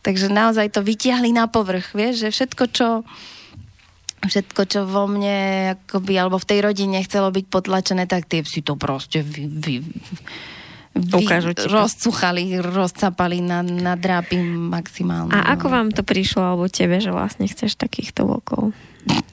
Takže 0.03 0.35
naozaj 0.35 0.75
to 0.75 0.83
vytiahli 0.83 1.31
na 1.31 1.47
povrch, 1.47 1.95
vieš, 1.95 2.27
že 2.27 2.35
všetko, 2.35 2.65
čo 2.75 2.89
všetko, 4.23 4.63
čo 4.67 4.81
vo 4.87 5.07
mne 5.07 5.75
akoby, 5.79 6.15
alebo 6.19 6.39
v 6.39 6.49
tej 6.51 6.59
rodine 6.63 7.03
chcelo 7.03 7.31
byť 7.31 7.47
potlačené, 7.47 8.07
tak 8.07 8.27
tie 8.31 8.43
si 8.47 8.63
to 8.63 8.79
proste 8.79 9.23
vy, 9.23 9.47
vy, 9.47 9.75
vy 10.93 11.25
rozcuchali, 11.73 12.61
rozcapali 12.61 13.41
na, 13.41 13.65
na 13.65 13.97
drápy 13.97 14.37
maximálne. 14.45 15.33
A 15.33 15.57
ako 15.57 15.67
vám 15.73 15.89
to 15.91 16.05
prišlo, 16.05 16.45
alebo 16.45 16.69
tebe, 16.69 17.01
že 17.01 17.09
vlastne 17.09 17.49
chceš 17.49 17.81
takýchto 17.81 18.29
vlkov? 18.29 18.77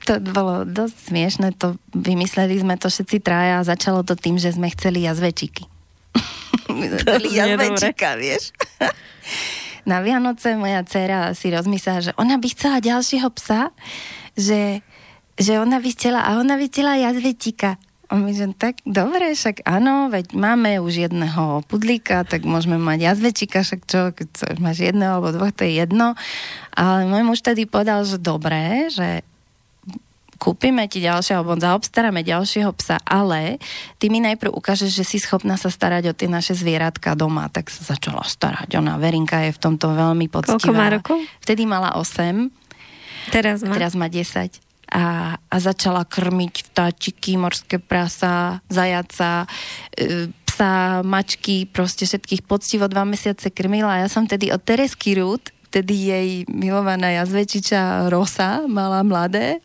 To 0.08 0.14
bolo 0.24 0.66
dosť 0.66 1.14
smiešne, 1.14 1.48
to 1.54 1.76
vymysleli 1.92 2.58
sme 2.58 2.80
to 2.80 2.88
všetci 2.90 3.22
traja 3.22 3.62
a 3.62 3.68
začalo 3.68 4.02
to 4.08 4.16
tým, 4.16 4.40
že 4.40 4.56
sme 4.56 4.72
chceli 4.72 5.04
jazvečíky. 5.06 5.68
chceli 7.04 7.28
jazvečíka, 7.36 8.16
vieš 8.18 8.56
na 9.90 10.06
Vianoce 10.06 10.54
moja 10.54 10.86
dcera 10.86 11.34
si 11.34 11.50
rozmyslela, 11.50 12.00
že 12.06 12.12
ona 12.14 12.38
by 12.38 12.48
chcela 12.54 12.78
ďalšieho 12.78 13.30
psa, 13.34 13.74
že, 14.38 14.86
že 15.34 15.58
ona 15.58 15.82
by 15.82 15.90
chcela, 15.98 16.22
a 16.30 16.38
ona 16.38 16.62
by 16.62 16.66
chcela 16.70 17.02
jazvetika. 17.02 17.82
A 18.10 18.18
my, 18.18 18.34
že 18.34 18.50
tak 18.58 18.82
dobre, 18.90 19.38
však 19.38 19.70
áno, 19.70 20.10
veď 20.10 20.34
máme 20.34 20.82
už 20.82 21.06
jedného 21.06 21.62
pudlíka, 21.70 22.26
tak 22.26 22.42
môžeme 22.42 22.82
mať 22.82 23.06
jazvečika, 23.06 23.62
však 23.62 23.82
čo, 23.86 24.10
keď 24.18 24.58
máš 24.58 24.82
jedného 24.82 25.22
alebo 25.22 25.30
dvoch, 25.30 25.54
to 25.54 25.62
je 25.70 25.78
jedno. 25.78 26.18
Ale 26.74 27.06
môj 27.06 27.22
muž 27.22 27.46
tedy 27.46 27.70
povedal, 27.70 28.02
že 28.10 28.18
dobré, 28.18 28.90
že 28.90 29.22
kúpime 30.42 30.90
ti 30.90 31.06
ďalšieho, 31.06 31.44
alebo 31.44 31.60
zaobstaráme 31.60 32.26
ďalšieho 32.26 32.72
psa, 32.82 32.98
ale 33.06 33.62
ty 34.02 34.10
mi 34.10 34.24
najprv 34.24 34.58
ukážeš, 34.58 34.90
že 34.90 35.06
si 35.06 35.22
schopná 35.22 35.60
sa 35.60 35.70
starať 35.70 36.10
o 36.10 36.14
tie 36.18 36.26
naše 36.32 36.58
zvieratka 36.58 37.14
doma. 37.14 37.46
Tak 37.54 37.70
sa 37.70 37.94
začala 37.94 38.26
starať. 38.26 38.74
Ona, 38.80 38.98
Verinka 38.98 39.46
je 39.46 39.54
v 39.54 39.60
tomto 39.60 39.94
veľmi 39.94 40.32
poctivá. 40.32 40.58
Koľko 40.58 40.74
má 40.74 40.88
rokov? 40.90 41.20
Vtedy 41.46 41.68
mala 41.68 41.94
8. 41.94 42.50
Teraz 43.30 43.62
má? 43.62 43.76
Teraz 43.78 43.94
má 43.94 44.10
10 44.10 44.69
a, 44.90 45.38
a 45.38 45.56
začala 45.62 46.04
krmiť 46.06 46.74
vtáčiky, 46.74 47.38
morské 47.38 47.78
prasa, 47.78 48.60
zajaca, 48.68 49.46
e, 49.94 50.34
psa, 50.50 51.06
mačky, 51.06 51.70
proste 51.70 52.10
všetkých 52.10 52.44
poctivo 52.44 52.90
dva 52.90 53.06
mesiace 53.06 53.54
krmila. 53.54 54.02
Ja 54.02 54.10
som 54.10 54.26
tedy 54.26 54.50
od 54.50 54.60
Teresky 54.66 55.16
Rút, 55.16 55.54
tedy 55.70 55.94
jej 56.10 56.30
milovaná 56.50 57.14
jazvečiča 57.22 58.10
Rosa, 58.10 58.66
mala 58.66 59.06
mladé 59.06 59.62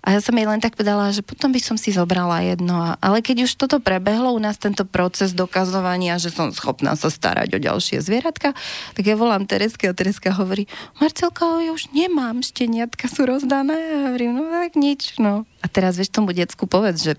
a 0.00 0.16
ja 0.16 0.20
som 0.24 0.32
jej 0.32 0.48
len 0.48 0.64
tak 0.64 0.80
povedala, 0.80 1.12
že 1.12 1.20
potom 1.20 1.52
by 1.52 1.60
som 1.60 1.76
si 1.76 1.92
zobrala 1.92 2.40
jedno. 2.40 2.96
Ale 3.04 3.20
keď 3.20 3.44
už 3.44 3.60
toto 3.60 3.84
prebehlo 3.84 4.32
u 4.32 4.40
nás, 4.40 4.56
tento 4.56 4.88
proces 4.88 5.36
dokazovania, 5.36 6.16
že 6.16 6.32
som 6.32 6.48
schopná 6.56 6.96
sa 6.96 7.12
starať 7.12 7.52
o 7.52 7.60
ďalšie 7.60 8.00
zvieratka, 8.00 8.56
tak 8.96 9.04
ja 9.04 9.12
volám 9.12 9.44
Tereske 9.44 9.92
a 9.92 9.96
Tereska 9.96 10.32
hovorí, 10.32 10.64
Marcelka, 11.04 11.60
ja 11.60 11.76
už 11.76 11.92
nemám, 11.92 12.40
šteniatka 12.40 13.12
sú 13.12 13.28
rozdané. 13.28 13.76
A 13.76 13.96
hovorím, 14.08 14.40
no 14.40 14.48
tak 14.48 14.80
nič, 14.80 15.20
no. 15.20 15.44
A 15.60 15.66
teraz 15.68 16.00
vieš 16.00 16.16
tomu 16.16 16.32
decku 16.32 16.64
povedz, 16.64 17.04
že 17.04 17.12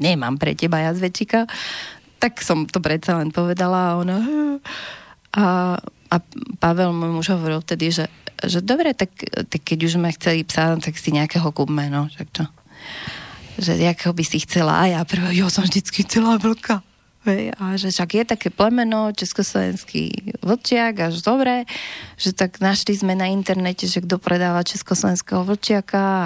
nemám 0.00 0.40
pre 0.40 0.56
teba 0.56 0.80
jazvečika. 0.80 1.44
Tak 2.16 2.40
som 2.40 2.64
to 2.64 2.80
predsa 2.80 3.20
len 3.20 3.28
povedala 3.28 3.92
a 3.92 3.96
ona... 4.00 4.16
A, 5.32 5.76
a 6.12 6.16
Pavel, 6.60 6.92
môj 6.92 7.12
muž, 7.12 7.28
hovoril 7.32 7.64
vtedy, 7.64 7.88
že 7.88 8.04
že 8.48 8.64
dobre, 8.64 8.94
tak, 8.94 9.12
tak 9.22 9.60
keď 9.62 9.78
už 9.86 9.92
sme 10.00 10.14
chceli 10.14 10.42
psa, 10.46 10.78
tak 10.78 10.94
si 10.98 11.14
nejakého 11.14 11.50
kúpme, 11.50 11.90
no, 11.92 12.10
však 12.10 12.28
čo. 12.32 12.44
Že 13.60 13.72
jakého 13.78 14.12
by 14.16 14.24
si 14.24 14.38
chcela, 14.42 14.82
a 14.82 14.84
ja 14.88 15.00
prvé, 15.04 15.36
ja 15.36 15.46
som 15.52 15.66
vždycky 15.66 16.02
chcela 16.06 16.40
vlka. 16.40 16.82
Hej, 17.22 17.54
a 17.54 17.78
že 17.78 17.94
však 17.94 18.10
je 18.18 18.24
také 18.34 18.48
plemeno, 18.50 19.14
československý 19.14 20.34
vlčiak, 20.42 21.06
až 21.06 21.22
dobre, 21.22 21.70
že 22.18 22.34
tak 22.34 22.58
našli 22.58 22.98
sme 22.98 23.14
na 23.14 23.30
internete, 23.30 23.86
že 23.86 24.02
kto 24.02 24.18
predáva 24.18 24.66
československého 24.66 25.46
vlčiaka 25.46 26.00
a 26.02 26.24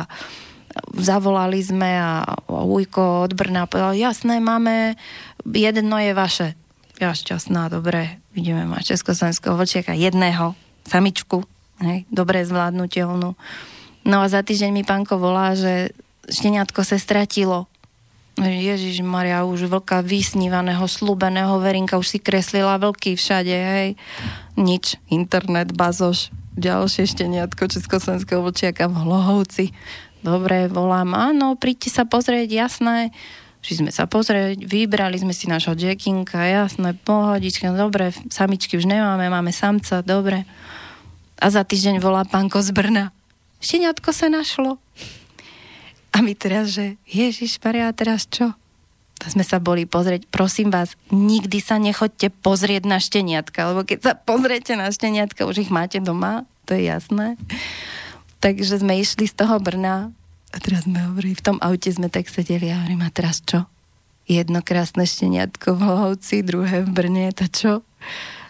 zavolali 0.97 1.61
sme 1.61 2.01
a, 2.01 2.25
Ujko 2.49 3.29
od 3.29 3.37
Brna 3.37 3.69
povedal, 3.69 3.93
jasné, 3.93 4.41
máme, 4.41 4.97
jedno 5.45 6.01
je 6.01 6.13
vaše. 6.17 6.49
Ja 6.97 7.13
šťastná, 7.13 7.69
dobre, 7.69 8.25
ideme 8.33 8.65
mať 8.65 8.97
československého 8.97 9.53
vlčiaka, 9.53 9.93
jedného, 9.93 10.57
samičku, 10.89 11.45
hej, 11.83 12.09
dobre 12.09 12.45
zvládnutelnú. 12.47 13.37
No 14.07 14.17
a 14.23 14.27
za 14.31 14.41
týždeň 14.47 14.71
mi 14.71 14.85
pánko 14.87 15.19
volá, 15.19 15.59
že 15.59 15.91
šteniatko 16.31 16.87
sa 16.87 16.97
stratilo. 16.97 17.67
Ježiš 18.37 19.01
Maria, 19.01 19.49
už 19.49 19.65
vlka 19.65 20.05
vysnívaného, 20.05 20.85
slúbeného, 20.85 21.57
Verinka 21.57 21.97
už 21.97 22.17
si 22.17 22.19
kreslila 22.21 22.77
vlky 22.77 23.17
všade, 23.17 23.57
hej. 23.57 23.89
Nič, 24.61 25.01
internet, 25.09 25.73
bazoš, 25.73 26.29
ďalšie 26.53 27.09
šteniatko 27.09 27.65
československého 27.65 28.45
vlčiaka 28.45 28.93
v 28.93 28.95
Hlohovci. 29.09 29.65
Dobre, 30.21 30.69
volám, 30.69 31.17
áno, 31.17 31.57
príďte 31.57 31.89
sa 31.89 32.05
pozrieť, 32.05 32.53
jasné. 32.53 33.09
Šli 33.65 33.89
sme 33.89 33.91
sa 33.91 34.05
pozrieť, 34.05 34.69
vybrali 34.69 35.17
sme 35.17 35.33
si 35.33 35.49
našho 35.49 35.73
Jackinka, 35.73 36.37
jasné, 36.45 36.93
pohodička, 36.93 37.73
dobre, 37.73 38.13
samičky 38.29 38.77
už 38.77 38.85
nemáme, 38.85 39.33
máme 39.33 39.49
samca, 39.49 40.05
dobre. 40.05 40.45
A 41.37 41.53
za 41.53 41.63
týždeň 41.63 42.01
volá 42.01 42.25
pánko 42.25 42.65
z 42.65 42.73
Brna. 42.73 43.13
Šteniatko 43.61 44.13
sa 44.13 44.33
našlo. 44.33 44.81
A 46.17 46.25
my 46.25 46.33
teraz, 46.33 46.73
že 46.73 46.97
Ježiš 47.05 47.61
Maria, 47.61 47.93
teraz 47.93 48.25
čo? 48.25 48.57
To 49.21 49.27
sme 49.33 49.45
sa 49.45 49.61
boli 49.61 49.89
pozrieť. 49.89 50.29
Prosím 50.29 50.69
vás, 50.73 50.97
nikdy 51.09 51.61
sa 51.61 51.81
nechoďte 51.81 52.33
pozrieť 52.41 52.85
na 52.85 53.01
šteniatka, 53.01 53.73
lebo 53.73 53.85
keď 53.85 53.99
sa 54.01 54.13
pozriete 54.17 54.77
na 54.77 54.93
šteniatka, 54.93 55.49
už 55.49 55.69
ich 55.69 55.73
máte 55.73 56.01
doma, 56.01 56.45
to 56.69 56.77
je 56.77 56.89
jasné. 56.89 57.41
Takže 58.45 58.85
sme 58.85 59.01
išli 59.01 59.25
z 59.29 59.35
toho 59.37 59.57
Brna 59.57 60.13
a 60.53 60.57
teraz 60.61 60.85
sme 60.85 61.01
hovorili, 61.05 61.37
v 61.37 61.45
tom 61.45 61.57
aute 61.65 61.89
sme 61.89 62.13
tak 62.13 62.29
sedeli 62.29 62.69
a 62.73 62.81
hovorím, 62.81 63.05
a 63.05 63.13
teraz 63.13 63.41
čo? 63.45 63.65
Jedno 64.29 64.61
krásne 64.61 65.05
šteniatko 65.05 65.77
v 65.77 65.81
Hlohovci, 65.81 66.45
druhé 66.45 66.85
v 66.85 66.91
Brne, 66.93 67.33
to 67.33 67.45
čo? 67.49 67.73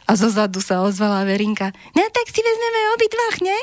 A 0.06 0.14
zo 0.14 0.30
zadu 0.30 0.62
sa 0.62 0.86
ozvala 0.86 1.26
Verinka, 1.26 1.74
no 1.94 2.02
tak 2.14 2.26
si 2.30 2.38
vezmeme 2.38 2.80
obidvách, 2.94 3.36
ne? 3.42 3.58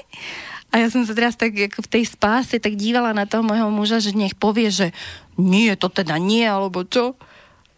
A 0.74 0.82
ja 0.82 0.88
som 0.90 1.06
sa 1.06 1.14
teraz 1.14 1.38
tak 1.38 1.54
ako 1.54 1.86
v 1.86 1.92
tej 2.00 2.04
spáse 2.10 2.58
tak 2.58 2.74
dívala 2.76 3.14
na 3.14 3.30
toho 3.30 3.46
môjho 3.46 3.70
muža, 3.70 4.02
že 4.02 4.18
nech 4.18 4.34
povie, 4.34 4.74
že 4.74 4.90
nie, 5.38 5.70
to 5.78 5.88
teda 5.88 6.18
nie, 6.18 6.44
alebo 6.44 6.82
čo. 6.82 7.14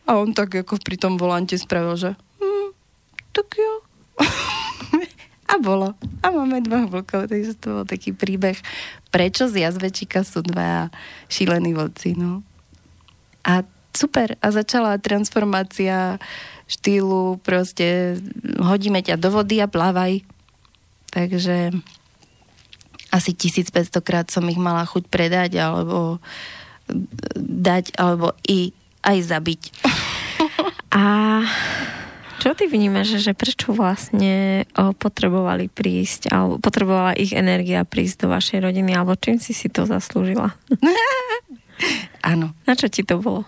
A 0.07 0.16
on 0.16 0.32
tak 0.32 0.55
ako 0.55 0.80
pri 0.80 0.95
tom 0.95 1.20
volante 1.20 1.59
spravil, 1.59 1.99
že 1.99 2.11
hm, 2.39 2.72
tak 3.36 3.47
jo. 3.59 3.74
a 5.51 5.53
bolo. 5.59 5.91
A 6.24 6.32
máme 6.32 6.63
dvoch 6.63 6.88
vlkov, 6.88 7.28
takže 7.28 7.59
to 7.59 7.84
bol 7.84 7.86
taký 7.86 8.16
príbeh, 8.16 8.55
prečo 9.11 9.51
z 9.51 9.68
jazvečíka 9.68 10.24
sú 10.24 10.41
dva 10.41 10.88
šílení 11.28 11.76
vlci, 11.76 12.16
no. 12.16 12.47
A 13.43 13.61
super. 13.95 14.36
A 14.39 14.51
začala 14.51 14.99
transformácia 14.99 16.18
štýlu 16.66 17.38
proste 17.45 18.18
hodíme 18.57 19.01
ťa 19.05 19.22
do 19.22 19.30
vody 19.30 19.61
a 19.61 19.70
plávaj. 19.70 20.26
Takže 21.13 21.72
asi 23.13 23.32
1500 23.32 23.95
krát 24.03 24.28
som 24.28 24.43
ich 24.51 24.59
mala 24.59 24.84
chuť 24.84 25.07
predať 25.07 25.61
alebo 25.61 26.20
dať, 27.39 27.95
alebo 27.95 28.36
i 28.45 28.76
aj 29.05 29.18
zabiť. 29.24 29.61
A 30.95 31.03
čo 32.41 32.53
ty 32.53 32.70
vnímaš, 32.70 33.18
že 33.24 33.34
prečo 33.34 33.74
vlastne 33.74 34.68
potrebovali 34.76 35.72
prísť, 35.72 36.30
alebo 36.30 36.61
potrebovala 36.61 37.18
ich 37.18 37.34
energia 37.34 37.88
prísť 37.88 38.26
do 38.26 38.28
vašej 38.30 38.59
rodiny, 38.61 38.93
alebo 38.93 39.18
čím 39.18 39.41
si 39.41 39.55
si 39.55 39.72
to 39.72 39.88
zaslúžila? 39.88 40.53
Áno. 42.32 42.53
Na 42.70 42.74
čo 42.78 42.91
ti 42.91 43.01
to 43.01 43.22
bolo? 43.22 43.43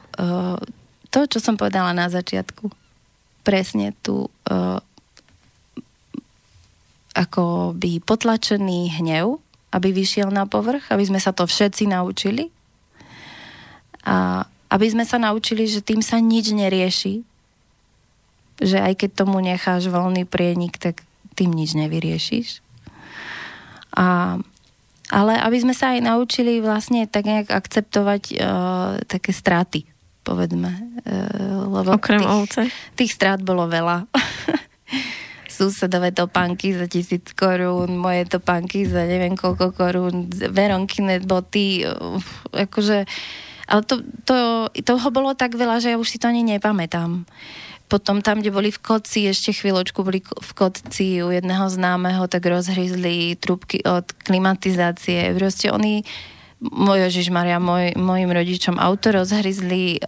to, 1.07 1.19
čo 1.23 1.39
som 1.39 1.55
povedala 1.55 1.95
na 1.95 2.11
začiatku 2.11 2.86
presne 3.47 3.95
tu 4.03 4.27
uh, 4.27 4.79
ako 7.15 7.71
by 7.79 8.03
potlačený 8.03 8.99
hnev, 8.99 9.39
aby 9.71 9.95
vyšiel 9.95 10.27
na 10.27 10.43
povrch, 10.43 10.91
aby 10.91 11.07
sme 11.07 11.23
sa 11.23 11.31
to 11.31 11.47
všetci 11.47 11.87
naučili. 11.87 12.51
A 14.03 14.43
aby 14.67 14.87
sme 14.91 15.07
sa 15.07 15.15
naučili, 15.15 15.63
že 15.63 15.79
tým 15.79 16.03
sa 16.03 16.19
nič 16.19 16.51
nerieši. 16.51 17.23
Že 18.59 18.77
aj 18.83 18.93
keď 18.99 19.09
tomu 19.15 19.39
necháš 19.39 19.87
voľný 19.87 20.27
prienik, 20.27 20.75
tak 20.75 21.07
tým 21.33 21.55
nič 21.55 21.73
nevyriešiš. 21.73 22.59
A, 23.97 24.37
ale 25.09 25.33
aby 25.41 25.57
sme 25.57 25.73
sa 25.73 25.97
aj 25.97 26.05
naučili 26.05 26.59
vlastne 26.61 27.09
tak 27.09 27.25
nejak 27.25 27.49
akceptovať 27.49 28.23
uh, 28.37 29.01
také 29.09 29.31
straty 29.33 29.87
povedzme. 30.27 30.71
E, 31.07 31.15
lebo 31.71 31.95
Okrem 31.95 32.19
tých, 32.19 32.27
ovce? 32.27 32.61
Tých 32.99 33.11
strát 33.15 33.39
bolo 33.39 33.71
veľa. 33.71 34.03
Susedové 35.57 36.11
topánky 36.11 36.75
za 36.75 36.91
tisíc 36.91 37.31
korún, 37.31 37.95
moje 37.95 38.27
topánky 38.27 38.83
za 38.83 39.07
neviem 39.07 39.39
koľko 39.39 39.71
korún, 39.71 40.27
Veronkine 40.29 41.23
boty, 41.23 41.81
akože, 42.53 43.07
ale 43.65 43.81
to, 43.87 44.05
to, 44.27 44.35
toho 44.69 45.07
bolo 45.09 45.33
tak 45.33 45.57
veľa, 45.57 45.81
že 45.81 45.95
ja 45.95 45.97
už 45.97 46.13
si 46.13 46.21
to 46.21 46.29
ani 46.29 46.45
nepamätám. 46.45 47.25
Potom 47.87 48.19
tam, 48.19 48.43
kde 48.43 48.51
boli 48.51 48.69
v 48.69 48.83
Koci, 48.83 49.31
ešte 49.31 49.55
chvíľočku 49.55 50.03
boli 50.03 50.19
v 50.19 50.51
Koci 50.51 51.23
u 51.23 51.31
jedného 51.31 51.71
známeho, 51.71 52.27
tak 52.27 52.43
rozhryzli 52.43 53.39
trúbky 53.39 53.79
od 53.87 54.03
klimatizácie. 54.27 55.31
Proste 55.39 55.71
oni 55.71 56.03
môj 56.61 57.09
Ježiš 57.09 57.29
Maria, 57.29 57.61
môj, 57.61 57.93
mojim 57.97 58.33
rodičom 58.33 58.81
auto 58.81 59.13
rozhryzli 59.13 60.01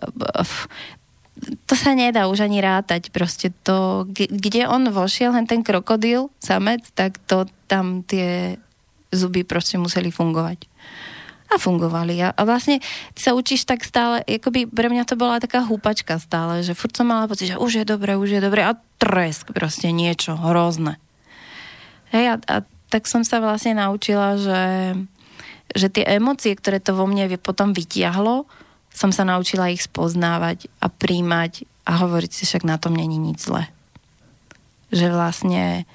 to 1.66 1.74
sa 1.76 1.96
nedá 1.96 2.28
už 2.28 2.44
ani 2.46 2.60
rátať. 2.60 3.12
Proste 3.16 3.56
to, 3.64 4.04
kde 4.12 4.68
on 4.68 4.92
vošiel, 4.92 5.32
hen 5.32 5.48
ten 5.48 5.64
krokodil, 5.64 6.28
samec, 6.44 6.84
tak 6.94 7.16
to 7.26 7.48
tam 7.72 8.04
tie 8.04 8.60
zuby 9.10 9.48
proste 9.48 9.80
museli 9.80 10.12
fungovať. 10.12 10.68
A 11.50 11.58
fungovali. 11.58 12.22
A, 12.22 12.30
a 12.36 12.42
vlastne 12.46 12.78
ty 13.18 13.20
sa 13.26 13.34
učíš 13.34 13.66
tak 13.66 13.82
stále, 13.82 14.22
akoby 14.22 14.70
pre 14.70 14.86
mňa 14.86 15.08
to 15.10 15.18
bola 15.18 15.42
taká 15.42 15.66
húpačka 15.66 16.22
stále, 16.22 16.62
že 16.62 16.78
furt 16.78 16.94
som 16.94 17.10
mala 17.10 17.26
pocit, 17.26 17.56
že 17.56 17.58
už 17.58 17.82
je 17.82 17.86
dobre, 17.88 18.14
už 18.14 18.38
je 18.38 18.42
dobre 18.44 18.62
a 18.62 18.78
tresk, 19.02 19.50
proste 19.50 19.90
niečo 19.90 20.38
hrozné. 20.38 21.02
Hej, 22.14 22.26
a, 22.26 22.36
a 22.46 22.56
tak 22.94 23.10
som 23.10 23.26
sa 23.26 23.42
vlastne 23.42 23.78
naučila, 23.78 24.38
že 24.38 24.62
že 25.76 25.88
tie 25.90 26.06
emócie, 26.18 26.54
ktoré 26.58 26.82
to 26.82 26.98
vo 26.98 27.06
mne 27.06 27.30
potom 27.42 27.74
vytiahlo, 27.74 28.50
som 28.90 29.14
sa 29.14 29.24
naučila 29.24 29.70
ich 29.70 29.86
spoznávať 29.86 30.68
a 30.82 30.90
príjmať 30.90 31.66
a 31.86 32.02
hovoriť 32.02 32.32
si 32.34 32.44
však 32.46 32.66
na 32.66 32.82
tom 32.82 32.98
není 32.98 33.22
nič 33.22 33.46
zle. 33.46 33.70
Že 34.90 35.14
vlastne, 35.14 35.86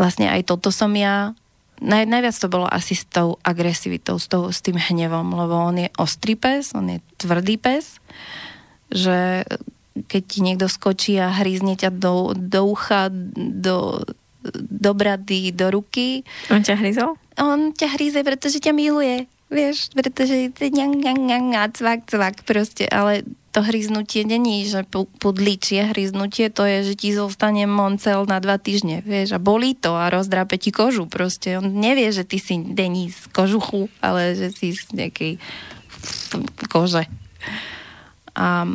vlastne 0.00 0.32
aj 0.32 0.48
toto 0.48 0.72
som 0.72 0.92
ja, 0.96 1.36
naj, 1.80 2.08
najviac 2.08 2.36
to 2.36 2.48
bolo 2.48 2.66
asi 2.68 2.96
s 2.96 3.04
tou 3.04 3.36
agresivitou, 3.44 4.16
s, 4.16 4.26
tou, 4.26 4.48
s 4.48 4.64
tým 4.64 4.80
hnevom, 4.80 5.28
lebo 5.28 5.54
on 5.54 5.76
je 5.76 5.88
ostrý 6.00 6.34
pes, 6.34 6.72
on 6.72 6.88
je 6.88 6.98
tvrdý 7.20 7.60
pes, 7.60 8.00
že 8.88 9.44
keď 10.08 10.22
ti 10.24 10.38
niekto 10.40 10.66
skočí 10.70 11.18
a 11.18 11.32
hrízne 11.32 11.74
ťa 11.74 11.90
do, 11.90 12.32
do 12.32 12.60
ucha, 12.64 13.10
do, 13.10 14.06
do 14.54 14.90
brady, 14.94 15.50
do 15.50 15.74
ruky. 15.74 16.22
On 16.48 16.62
ťa 16.62 16.78
hryzol? 16.78 17.18
On 17.38 17.70
ťa 17.72 17.88
hríze, 17.94 18.20
pretože 18.22 18.58
ťa 18.58 18.72
miluje. 18.74 19.26
Vieš, 19.48 19.96
pretože 19.96 20.52
ňang, 20.60 21.00
ňang, 21.00 21.22
ňang, 21.24 21.46
a 21.56 21.72
cvak, 21.72 22.04
cvak 22.04 22.44
proste, 22.44 22.84
ale 22.84 23.24
to 23.48 23.64
hryznutie 23.64 24.28
není, 24.28 24.68
že 24.68 24.84
pudličie 24.92 25.88
hryznutie, 25.88 26.52
to 26.52 26.68
je, 26.68 26.92
že 26.92 26.94
ti 27.00 27.16
zostane 27.16 27.64
moncel 27.64 28.28
na 28.28 28.44
dva 28.44 28.60
týždne, 28.60 29.00
vieš, 29.00 29.34
a 29.34 29.40
bolí 29.40 29.72
to 29.72 29.96
a 29.96 30.12
rozdrápe 30.12 30.60
ti 30.60 30.68
kožu 30.68 31.08
proste. 31.08 31.56
On 31.56 31.64
nevie, 31.64 32.12
že 32.12 32.28
ty 32.28 32.36
si 32.36 32.60
není 32.60 33.08
z 33.08 33.24
kožuchu, 33.32 33.88
ale 34.04 34.36
že 34.36 34.52
si 34.52 34.76
z 34.76 34.84
nejakej 34.92 35.40
kože. 36.68 37.08
A, 38.36 38.68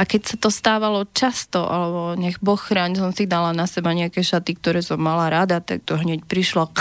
a 0.00 0.08
keď 0.08 0.32
sa 0.32 0.36
to 0.40 0.48
stávalo 0.48 1.04
často, 1.12 1.60
alebo 1.68 2.16
nech 2.16 2.40
Boh 2.40 2.56
chráň, 2.56 2.96
som 2.96 3.12
si 3.12 3.28
dala 3.28 3.52
na 3.52 3.68
seba 3.68 3.92
nejaké 3.92 4.24
šaty, 4.24 4.56
ktoré 4.56 4.80
som 4.80 4.96
mala 4.96 5.28
rada, 5.28 5.60
tak 5.60 5.84
to 5.84 6.00
hneď 6.00 6.24
prišlo 6.24 6.72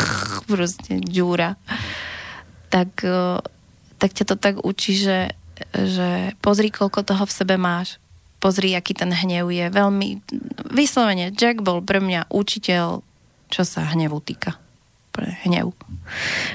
proste 0.47 1.03
ďúra 1.03 1.59
tak, 2.69 3.01
e, 3.03 3.41
tak 3.97 4.09
ťa 4.13 4.25
to 4.29 4.35
tak 4.37 4.55
učí, 4.61 4.95
že, 4.95 5.33
že 5.73 6.37
pozri, 6.39 6.69
koľko 6.69 7.01
toho 7.03 7.25
v 7.25 7.35
sebe 7.35 7.57
máš. 7.57 7.97
Pozri, 8.39 8.71
aký 8.71 8.95
ten 8.95 9.11
hnev 9.11 9.51
je. 9.51 9.67
Veľmi, 9.67 10.23
vyslovene, 10.71 11.35
Jack 11.35 11.59
bol 11.59 11.83
pre 11.83 11.99
mňa 11.99 12.31
učiteľ, 12.31 13.03
čo 13.51 13.61
sa 13.67 13.83
hnevu 13.91 14.23
týka. 14.23 14.55
Pre 15.19 15.35
hnev. 15.43 15.75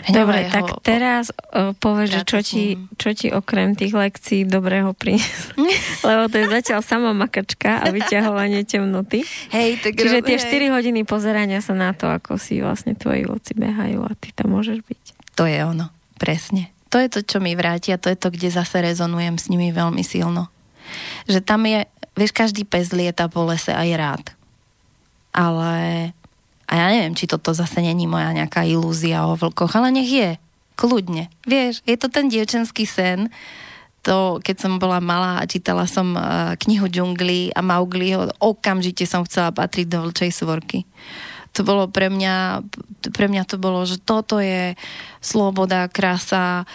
hnev 0.08 0.16
Dobre, 0.16 0.48
jeho, 0.48 0.54
tak 0.56 0.64
teraz 0.80 1.28
uh, 1.52 1.76
povedz, 1.76 2.16
že 2.16 2.20
čo 2.24 2.40
ti, 2.40 2.80
čo 2.96 3.12
ti 3.12 3.28
okrem 3.28 3.76
tých 3.76 3.92
lekcií 3.92 4.48
dobrého 4.48 4.96
prinieslo. 4.96 5.60
Lebo 6.08 6.32
to 6.32 6.40
je 6.40 6.46
zatiaľ 6.48 6.80
sama 6.80 7.12
makačka 7.12 7.84
a 7.84 7.92
vyťahovanie 7.92 8.64
temnoty. 8.64 9.28
Hej, 9.52 9.84
tak 9.84 10.00
Čiže 10.00 10.24
tie 10.24 10.40
4 10.40 10.72
hodiny 10.72 11.04
pozerania 11.04 11.60
sa 11.60 11.76
na 11.76 11.92
to, 11.92 12.08
ako 12.08 12.40
si 12.40 12.64
vlastne 12.64 12.96
tvoji 12.96 13.28
voci 13.28 13.52
behajú 13.52 14.00
a 14.08 14.16
ty 14.16 14.32
tam 14.32 14.56
môžeš 14.56 14.80
byť. 14.80 15.02
To 15.36 15.44
je 15.44 15.60
ono. 15.60 15.92
Presne. 16.16 16.72
To 16.94 17.02
je 17.02 17.10
to, 17.10 17.20
čo 17.26 17.42
mi 17.42 17.58
vrátia, 17.58 17.98
to 17.98 18.08
je 18.08 18.16
to, 18.16 18.30
kde 18.30 18.54
zase 18.54 18.78
rezonujem 18.78 19.34
s 19.34 19.50
nimi 19.50 19.74
veľmi 19.74 20.00
silno. 20.06 20.46
Že 21.26 21.42
tam 21.42 21.66
je, 21.66 21.90
vieš, 22.14 22.32
každý 22.32 22.62
pes 22.62 22.94
lieta 22.94 23.26
po 23.26 23.42
lese 23.44 23.74
a 23.74 23.82
je 23.82 23.98
rád. 23.98 24.22
Ale, 25.34 26.14
a 26.74 26.82
ja 26.82 26.86
neviem, 26.90 27.14
či 27.14 27.30
toto 27.30 27.54
zase 27.54 27.78
není 27.78 28.10
moja 28.10 28.34
nejaká 28.34 28.66
ilúzia 28.66 29.30
o 29.30 29.38
vlkoch, 29.38 29.78
ale 29.78 29.94
nech 29.94 30.10
je. 30.10 30.30
Kľudne. 30.74 31.30
Vieš, 31.46 31.86
je 31.86 31.94
to 31.94 32.10
ten 32.10 32.26
dievčenský 32.26 32.82
sen, 32.82 33.30
to, 34.02 34.42
keď 34.42 34.56
som 34.58 34.82
bola 34.82 34.98
malá 34.98 35.38
a 35.38 35.46
čítala 35.46 35.86
som 35.86 36.18
uh, 36.18 36.58
knihu 36.66 36.90
Džungli 36.90 37.54
a 37.54 37.62
Maugliho, 37.62 38.26
okamžite 38.42 39.06
som 39.06 39.22
chcela 39.22 39.54
patriť 39.54 39.86
do 39.86 40.10
vlčej 40.10 40.34
svorky 40.34 40.82
to 41.54 41.62
bolo 41.62 41.86
pre 41.86 42.10
mňa, 42.10 42.66
pre 43.14 43.30
mňa 43.30 43.46
to 43.46 43.56
bolo, 43.62 43.86
že 43.86 44.02
toto 44.02 44.42
je 44.42 44.74
sloboda, 45.22 45.86
krása, 45.86 46.66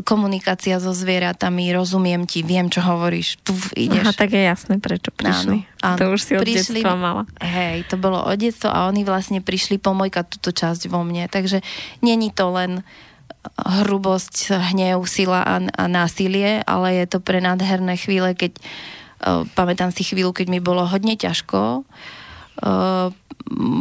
komunikácia 0.00 0.80
so 0.80 0.96
zvieratami, 0.96 1.68
rozumiem 1.76 2.24
ti, 2.24 2.40
viem, 2.40 2.72
čo 2.72 2.80
hovoríš, 2.80 3.44
tu 3.44 3.52
ideš. 3.76 4.08
Aha, 4.08 4.12
tak 4.16 4.32
je 4.32 4.40
jasné, 4.40 4.80
prečo 4.80 5.12
prišli. 5.12 5.68
Áno, 5.68 5.84
áno. 5.84 5.98
To 6.00 6.04
už 6.16 6.20
si 6.24 6.32
od 6.32 6.48
prišli, 6.48 6.80
detstva 6.80 6.96
mala. 6.96 7.28
Hej, 7.44 7.92
to 7.92 8.00
bolo 8.00 8.24
od 8.24 8.40
detstva 8.40 8.72
a 8.72 8.78
oni 8.88 9.04
vlastne 9.04 9.44
prišli 9.44 9.76
pomojkať 9.76 10.24
túto 10.32 10.56
časť 10.56 10.88
vo 10.88 11.04
mne, 11.04 11.28
takže 11.28 11.60
není 12.00 12.32
to 12.32 12.48
len 12.48 12.80
hrubosť, 13.60 14.54
hnev, 14.72 15.04
sila 15.04 15.44
a, 15.44 15.56
a 15.60 15.84
násilie, 15.90 16.64
ale 16.64 17.04
je 17.04 17.06
to 17.12 17.18
pre 17.20 17.44
nádherné 17.44 18.00
chvíle, 18.00 18.32
keď 18.32 18.56
uh, 18.56 19.44
pamätám 19.52 19.92
si 19.92 20.08
chvíľu, 20.08 20.32
keď 20.32 20.46
mi 20.48 20.60
bolo 20.62 20.88
hodne 20.88 21.18
ťažko, 21.18 21.82
uh, 21.84 23.12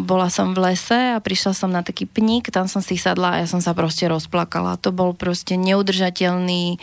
bola 0.05 0.27
som 0.27 0.51
v 0.51 0.71
lese 0.71 1.15
a 1.15 1.23
prišla 1.23 1.53
som 1.55 1.71
na 1.71 1.81
taký 1.81 2.05
pník, 2.05 2.51
tam 2.51 2.67
som 2.67 2.83
si 2.83 2.99
sadla 2.99 3.37
a 3.37 3.39
ja 3.43 3.47
som 3.47 3.63
sa 3.63 3.71
proste 3.71 4.05
rozplakala. 4.05 4.79
To 4.83 4.91
bol 4.91 5.15
proste 5.15 5.55
neudržateľný 5.55 6.75
e, 6.75 6.77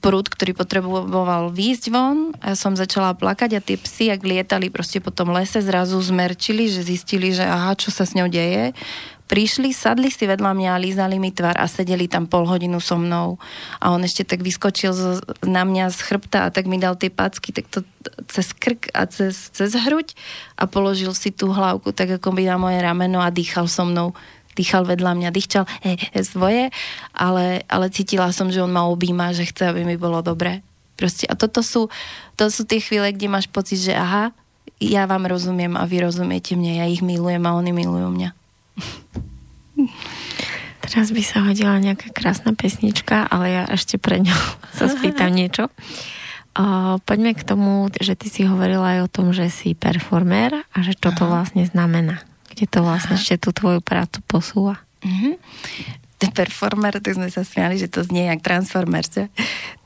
prúd, 0.00 0.32
ktorý 0.32 0.56
potreboval 0.56 1.52
výjsť 1.52 1.84
von 1.92 2.32
a 2.40 2.52
ja 2.52 2.56
som 2.56 2.74
začala 2.74 3.12
plakať 3.12 3.50
a 3.56 3.60
tie 3.60 3.76
psy, 3.76 4.08
ak 4.10 4.24
lietali 4.24 4.72
proste 4.72 4.98
po 4.98 5.12
tom 5.12 5.30
lese, 5.30 5.60
zrazu 5.60 6.00
zmerčili, 6.00 6.72
že 6.72 6.82
zistili, 6.82 7.36
že 7.36 7.44
aha, 7.44 7.76
čo 7.76 7.92
sa 7.92 8.08
s 8.08 8.16
ňou 8.16 8.26
deje 8.26 8.72
prišli, 9.30 9.70
sadli 9.70 10.10
si 10.10 10.26
vedľa 10.26 10.50
mňa, 10.58 10.82
lízali 10.82 11.22
mi 11.22 11.30
tvar 11.30 11.54
a 11.54 11.70
sedeli 11.70 12.10
tam 12.10 12.26
pol 12.26 12.50
hodinu 12.50 12.82
so 12.82 12.98
mnou. 12.98 13.38
A 13.78 13.94
on 13.94 14.02
ešte 14.02 14.26
tak 14.26 14.42
vyskočil 14.42 14.90
z, 14.90 15.22
na 15.46 15.62
mňa 15.62 15.94
z 15.94 15.98
chrbta 16.02 16.50
a 16.50 16.52
tak 16.52 16.66
mi 16.66 16.82
dal 16.82 16.98
tie 16.98 17.14
packy, 17.14 17.54
tak 17.54 17.70
to 17.70 17.86
cez 18.26 18.50
krk 18.50 18.90
a 18.90 19.06
cez, 19.06 19.54
cez 19.54 19.70
hruď 19.78 20.18
a 20.58 20.66
položil 20.66 21.14
si 21.14 21.30
tú 21.30 21.54
hlavku 21.54 21.94
tak 21.94 22.18
ako 22.18 22.34
by 22.34 22.42
na 22.42 22.58
moje 22.58 22.82
rameno 22.82 23.22
a 23.22 23.30
dýchal 23.30 23.70
so 23.70 23.86
mnou 23.86 24.18
dýchal 24.58 24.82
vedľa 24.82 25.14
mňa, 25.14 25.28
dýchčal 25.30 25.64
he, 25.86 25.94
he, 26.12 26.20
svoje, 26.26 26.74
ale, 27.14 27.62
ale 27.70 27.86
cítila 27.88 28.34
som, 28.34 28.50
že 28.50 28.60
on 28.60 28.74
ma 28.74 28.84
objíma, 28.90 29.30
že 29.30 29.46
chce, 29.46 29.70
aby 29.70 29.86
mi 29.86 29.94
bolo 29.94 30.20
dobre. 30.20 30.60
Proste, 30.98 31.24
a 31.30 31.38
toto 31.38 31.64
sú, 31.64 31.88
to 32.36 32.50
sú 32.52 32.66
tie 32.68 32.82
chvíle, 32.82 33.08
kde 33.14 33.30
máš 33.30 33.48
pocit, 33.48 33.80
že 33.80 33.94
aha, 33.96 34.34
ja 34.82 35.08
vám 35.08 35.24
rozumiem 35.24 35.78
a 35.78 35.86
vy 35.88 36.04
rozumiete 36.04 36.58
mne, 36.58 36.82
ja 36.82 36.86
ich 36.90 37.00
milujem 37.00 37.40
a 37.46 37.56
oni 37.56 37.72
milujú 37.72 38.10
mňa. 38.10 38.39
Teraz 40.80 41.14
by 41.14 41.22
sa 41.22 41.46
hodila 41.46 41.78
nejaká 41.78 42.10
krásna 42.10 42.50
pesnička, 42.50 43.22
ale 43.30 43.54
ja 43.54 43.62
ešte 43.70 44.00
pre 44.00 44.18
ňou 44.18 44.40
sa 44.78 44.90
spýtam 44.90 45.30
niečo. 45.30 45.70
O, 46.58 46.98
poďme 47.06 47.38
k 47.38 47.46
tomu, 47.46 47.86
že 47.94 48.18
ty 48.18 48.26
si 48.26 48.42
hovorila 48.42 48.98
aj 48.98 49.00
o 49.06 49.12
tom, 49.12 49.30
že 49.30 49.46
si 49.54 49.78
performer 49.78 50.66
a 50.74 50.78
že 50.82 50.98
čo 50.98 51.14
to 51.14 51.30
vlastne 51.30 51.62
znamená. 51.62 52.26
Kde 52.50 52.66
to 52.66 52.82
vlastne 52.82 53.14
ešte 53.14 53.38
tú 53.38 53.54
tvoju 53.54 53.78
prácu 53.78 54.18
posúva. 54.26 54.82
Mm-hmm. 55.06 55.34
Performer, 56.20 57.00
tak 57.00 57.16
sme 57.16 57.32
sa 57.32 57.46
smiali, 57.46 57.80
že 57.80 57.88
to 57.88 58.04
znie 58.04 58.28
jak 58.28 58.44
Transformer, 58.44 59.06
že? 59.06 59.30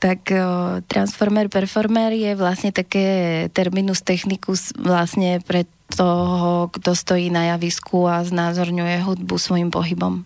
Tak 0.01 0.19
o, 0.33 0.81
Transformer, 0.89 1.53
performer 1.53 2.11
je 2.17 2.33
vlastne 2.33 2.73
také 2.73 3.47
terminus 3.53 4.01
technicus 4.01 4.73
vlastne 4.73 5.39
pre 5.45 5.69
toho, 5.93 6.67
kto 6.73 6.97
stojí 6.97 7.29
na 7.29 7.55
javisku 7.55 8.09
a 8.09 8.25
znázorňuje 8.25 9.05
hudbu 9.05 9.35
svojim 9.37 9.69
pohybom. 9.69 10.25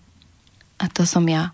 A 0.79 0.85
to 0.87 1.03
som 1.03 1.27
ja. 1.27 1.51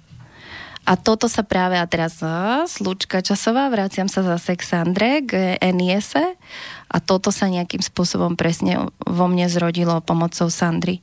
A 0.86 0.94
toto 1.02 1.26
sa 1.26 1.42
práve, 1.42 1.82
a 1.82 1.90
teraz 1.90 2.22
slučka 2.70 3.26
časová, 3.26 3.74
vraciam 3.74 4.06
sa 4.06 4.22
zase 4.22 4.54
k 4.54 4.62
Sandre, 4.62 5.26
k 5.26 5.58
Eniese 5.58 6.38
a 6.86 6.98
toto 7.02 7.34
sa 7.34 7.50
nejakým 7.50 7.82
spôsobom 7.82 8.38
presne 8.38 8.94
vo 9.02 9.26
mne 9.26 9.50
zrodilo 9.50 9.98
pomocou 10.06 10.46
Sandry. 10.54 11.02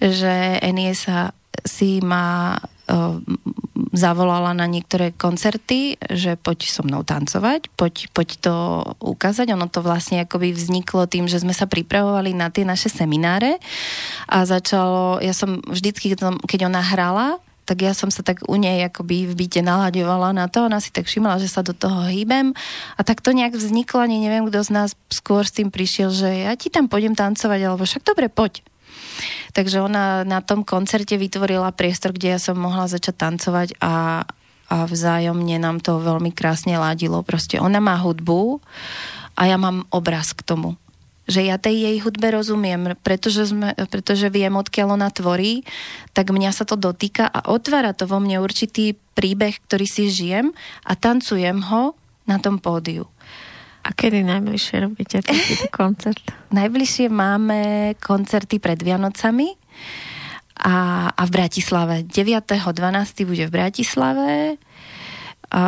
Že 0.00 0.64
Eniesa 0.64 1.36
si 1.68 2.00
ma 2.00 2.56
zavolala 3.94 4.52
na 4.52 4.66
niektoré 4.66 5.14
koncerty, 5.14 5.96
že 6.10 6.36
poď 6.36 6.68
so 6.68 6.82
mnou 6.82 7.06
tancovať, 7.06 7.70
poď, 7.78 8.10
poď 8.10 8.28
to 8.42 8.54
ukázať. 9.00 9.54
Ono 9.54 9.70
to 9.70 9.80
vlastne 9.80 10.20
akoby 10.20 10.50
vzniklo 10.50 11.06
tým, 11.06 11.30
že 11.30 11.40
sme 11.40 11.54
sa 11.54 11.64
pripravovali 11.70 12.34
na 12.34 12.50
tie 12.50 12.66
naše 12.66 12.90
semináre 12.90 13.62
a 14.28 14.44
začalo, 14.44 15.22
ja 15.22 15.32
som 15.32 15.62
vždycky, 15.64 16.12
keď 16.44 16.60
ona 16.66 16.82
hrala, 16.82 17.38
tak 17.64 17.80
ja 17.80 17.96
som 17.96 18.12
sa 18.12 18.20
tak 18.20 18.44
u 18.44 18.60
nej 18.60 18.84
akoby 18.84 19.24
v 19.24 19.34
byte 19.34 19.64
nalaďovala 19.64 20.36
na 20.36 20.52
to, 20.52 20.68
ona 20.68 20.84
si 20.84 20.92
tak 20.92 21.08
všimla, 21.08 21.40
že 21.40 21.48
sa 21.48 21.64
do 21.64 21.72
toho 21.72 22.04
hýbem 22.12 22.52
a 22.98 23.00
tak 23.00 23.24
to 23.24 23.32
nejak 23.32 23.56
vzniklo, 23.56 24.04
ani 24.04 24.20
neviem, 24.20 24.44
kto 24.52 24.60
z 24.60 24.70
nás 24.74 24.90
skôr 25.08 25.48
s 25.48 25.56
tým 25.56 25.72
prišiel, 25.72 26.12
že 26.12 26.44
ja 26.44 26.52
ti 26.60 26.68
tam 26.68 26.92
pôjdem 26.92 27.16
tancovať, 27.16 27.60
alebo 27.64 27.88
však 27.88 28.04
dobre, 28.04 28.28
poď. 28.28 28.60
Takže 29.56 29.82
ona 29.84 30.22
na 30.22 30.40
tom 30.44 30.66
koncerte 30.66 31.14
vytvorila 31.14 31.74
priestor, 31.74 32.14
kde 32.14 32.36
ja 32.36 32.40
som 32.40 32.58
mohla 32.58 32.88
začať 32.90 33.14
tancovať 33.14 33.68
a, 33.78 34.24
a 34.70 34.76
vzájomne 34.84 35.56
nám 35.60 35.78
to 35.80 36.00
veľmi 36.00 36.32
krásne 36.32 36.74
ladilo. 36.76 37.22
Proste 37.26 37.60
ona 37.60 37.78
má 37.78 37.98
hudbu 38.00 38.60
a 39.34 39.42
ja 39.48 39.56
mám 39.58 39.86
obraz 39.90 40.32
k 40.32 40.42
tomu 40.46 40.78
že 41.24 41.40
ja 41.40 41.56
tej 41.56 41.88
jej 41.88 41.96
hudbe 42.04 42.36
rozumiem, 42.36 42.96
pretože, 43.00 43.48
sme, 43.48 43.72
pretože 43.88 44.28
viem, 44.28 44.52
odkiaľ 44.52 45.00
ona 45.00 45.08
tvorí, 45.08 45.64
tak 46.12 46.28
mňa 46.28 46.52
sa 46.52 46.68
to 46.68 46.76
dotýka 46.76 47.24
a 47.24 47.48
otvára 47.48 47.96
to 47.96 48.04
vo 48.04 48.20
mne 48.20 48.44
určitý 48.44 48.92
príbeh, 49.16 49.56
ktorý 49.64 49.86
si 49.88 50.12
žijem 50.12 50.52
a 50.84 50.92
tancujem 50.92 51.64
ho 51.72 51.96
na 52.28 52.36
tom 52.40 52.60
pódiu. 52.60 53.08
A 53.84 53.92
kedy 53.92 54.24
najbližšie 54.24 54.76
robíte 54.80 55.20
takýto 55.20 55.68
koncert? 55.68 56.24
najbližšie 56.54 57.12
máme 57.12 57.92
koncerty 58.00 58.56
pred 58.56 58.80
Vianocami 58.80 59.52
a, 60.64 61.08
a 61.12 61.22
v 61.26 61.30
Bratislave. 61.30 62.08
9.12. 62.08 63.28
bude 63.28 63.44
v 63.44 63.52
Bratislave 63.52 64.56
a 65.52 65.64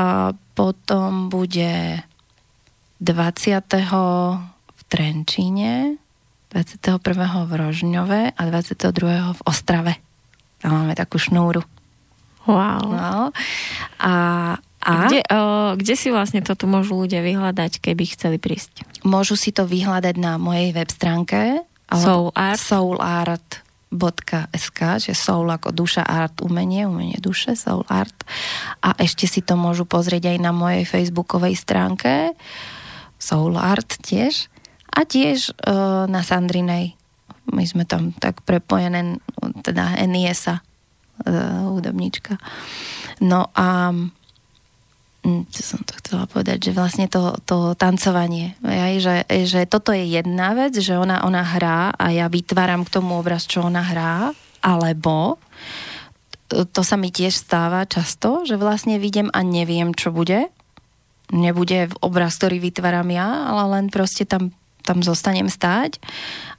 potom 0.56 1.28
bude 1.28 2.00
20. 3.02 3.60
v 4.64 4.80
Trenčíne, 4.88 6.00
21. 6.54 6.96
v 7.44 7.52
Rožňove 7.52 8.20
a 8.32 8.40
22. 8.48 9.36
v 9.36 9.40
Ostrave. 9.44 9.92
Tam 10.62 10.72
máme 10.72 10.96
takú 10.96 11.20
šnúru. 11.20 11.60
Wow. 12.46 12.86
No. 12.94 13.14
A, 14.00 14.12
a 14.86 15.10
Kde, 15.10 15.26
o, 15.26 15.42
kde 15.74 15.94
si 15.98 16.14
vlastne 16.14 16.46
toto 16.46 16.70
môžu 16.70 16.94
ľudia 16.94 17.18
vyhľadať, 17.26 17.82
keby 17.82 18.14
chceli 18.14 18.38
prísť? 18.38 18.86
môžu 19.02 19.34
si 19.34 19.50
to 19.50 19.66
vyhľadať 19.66 20.14
na 20.14 20.38
mojej 20.38 20.70
web 20.70 20.86
stránke 20.86 21.66
Soul 21.90 22.34
Art. 22.34 22.58
soulart.sk, 22.58 24.80
že 24.98 25.14
soul 25.14 25.46
ako 25.46 25.70
duša, 25.70 26.02
art, 26.02 26.42
umenie, 26.42 26.86
umenie 26.86 27.18
duše, 27.22 27.54
soul 27.54 27.86
art. 27.86 28.26
A 28.82 28.98
ešte 28.98 29.30
si 29.30 29.40
to 29.42 29.54
môžu 29.54 29.86
pozrieť 29.86 30.34
aj 30.34 30.38
na 30.42 30.50
mojej 30.50 30.82
facebookovej 30.82 31.54
stránke 31.54 32.34
soul 33.22 33.54
art 33.54 34.02
tiež. 34.02 34.50
A 34.90 35.06
tiež 35.06 35.54
uh, 35.62 36.10
na 36.10 36.26
Sandrinej. 36.26 36.98
My 37.52 37.62
sme 37.62 37.86
tam 37.86 38.10
tak 38.16 38.42
prepojené, 38.42 39.22
teda 39.62 39.94
Eniesa, 40.00 40.64
uh, 41.22 41.70
hudobníčka. 41.70 42.40
No 43.22 43.54
a 43.54 43.94
čo 45.26 45.62
som 45.62 45.80
to 45.82 45.98
chcela 45.98 46.30
povedať, 46.30 46.70
že 46.70 46.72
vlastne 46.76 47.10
to, 47.10 47.34
to 47.42 47.74
tancovanie, 47.74 48.54
aj, 48.62 48.94
že, 49.02 49.16
že 49.48 49.60
toto 49.66 49.90
je 49.90 50.06
jedna 50.06 50.54
vec, 50.54 50.78
že 50.78 50.94
ona, 50.94 51.26
ona 51.26 51.42
hrá 51.42 51.90
a 51.98 52.14
ja 52.14 52.30
vytváram 52.30 52.86
k 52.86 52.92
tomu 52.94 53.18
obraz, 53.18 53.50
čo 53.50 53.66
ona 53.66 53.82
hrá, 53.82 54.30
alebo 54.62 55.42
to 56.46 56.82
sa 56.86 56.94
mi 56.94 57.10
tiež 57.10 57.34
stáva 57.34 57.82
často, 57.90 58.46
že 58.46 58.54
vlastne 58.54 59.02
vidím 59.02 59.34
a 59.34 59.42
neviem, 59.42 59.90
čo 59.90 60.14
bude. 60.14 60.46
Nebude 61.34 61.90
obraz, 61.98 62.38
ktorý 62.38 62.62
vytváram 62.62 63.10
ja, 63.10 63.50
ale 63.50 63.62
len 63.78 63.86
proste 63.90 64.22
tam, 64.22 64.54
tam 64.86 65.02
zostanem 65.02 65.50
stáť 65.50 65.98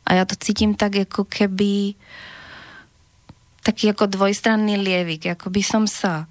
a 0.03 0.19
ja 0.19 0.23
to 0.27 0.35
cítim 0.35 0.75
tak, 0.75 1.07
ako 1.07 1.23
keby 1.23 1.95
taký 3.63 3.95
ako 3.95 4.11
dvojstranný 4.11 4.75
lievik, 4.75 5.23
ako 5.31 5.51
by 5.51 5.63
som 5.63 5.83
sa 5.87 6.27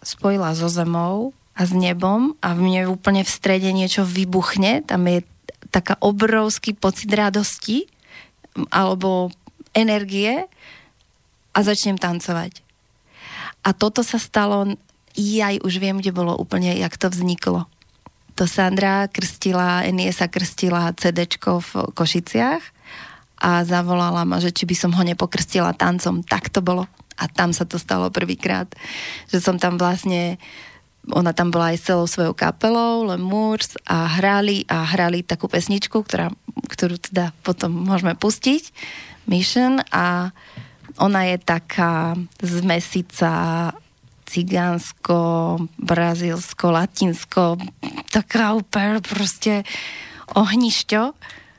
spojila 0.00 0.56
so 0.56 0.68
zemou 0.72 1.36
a 1.54 1.60
s 1.62 1.72
nebom 1.72 2.34
a 2.42 2.52
v 2.52 2.60
mne 2.66 2.90
úplne 2.90 3.22
v 3.22 3.30
strede 3.30 3.70
niečo 3.70 4.02
vybuchne, 4.02 4.82
tam 4.82 5.06
je 5.06 5.22
taká 5.70 5.98
obrovský 6.02 6.74
pocit 6.74 7.10
radosti 7.10 7.86
alebo 8.70 9.30
energie 9.74 10.46
a 11.54 11.58
začnem 11.62 11.98
tancovať. 11.98 12.62
A 13.64 13.72
toto 13.74 14.02
sa 14.02 14.18
stalo, 14.18 14.66
ja 15.14 15.54
už 15.62 15.78
viem, 15.78 15.98
kde 15.98 16.14
bolo 16.14 16.34
úplne, 16.34 16.74
jak 16.74 16.94
to 16.98 17.10
vzniklo. 17.10 17.66
To 18.34 18.50
Sandra 18.50 19.06
krstila, 19.06 19.86
Enie 19.86 20.10
sa 20.10 20.26
krstila 20.26 20.90
CDčko 20.90 21.62
v 21.62 21.70
Košiciach 21.94 22.62
a 23.38 23.62
zavolala 23.62 24.26
ma, 24.26 24.42
že 24.42 24.50
či 24.50 24.66
by 24.66 24.74
som 24.74 24.90
ho 24.94 25.02
nepokrstila 25.06 25.70
tancom. 25.74 26.26
Tak 26.26 26.50
to 26.50 26.58
bolo. 26.58 26.90
A 27.14 27.30
tam 27.30 27.54
sa 27.54 27.62
to 27.62 27.78
stalo 27.78 28.10
prvýkrát. 28.10 28.66
Že 29.30 29.38
som 29.38 29.56
tam 29.62 29.78
vlastne 29.78 30.42
ona 31.12 31.36
tam 31.36 31.52
bola 31.52 31.74
aj 31.74 31.84
celou 31.84 32.08
svojou 32.08 32.32
kapelou, 32.32 33.04
Lemurs 33.04 33.76
a 33.84 34.08
hrali 34.08 34.64
a 34.70 34.88
hrali 34.88 35.20
takú 35.20 35.50
pesničku, 35.50 36.00
ktorá, 36.04 36.32
ktorú 36.72 36.96
teda 36.96 37.36
potom 37.44 37.72
môžeme 37.72 38.16
pustiť, 38.16 38.72
Mission. 39.28 39.84
A 39.92 40.32
ona 40.96 41.20
je 41.28 41.36
taká 41.42 42.14
zmesica 42.40 43.32
cigánsko, 44.24 45.18
brazílsko, 45.76 46.64
latinsko, 46.72 47.60
taká 48.08 48.56
úplne 48.56 49.04
proste 49.04 49.68
ohnišťo 50.32 51.02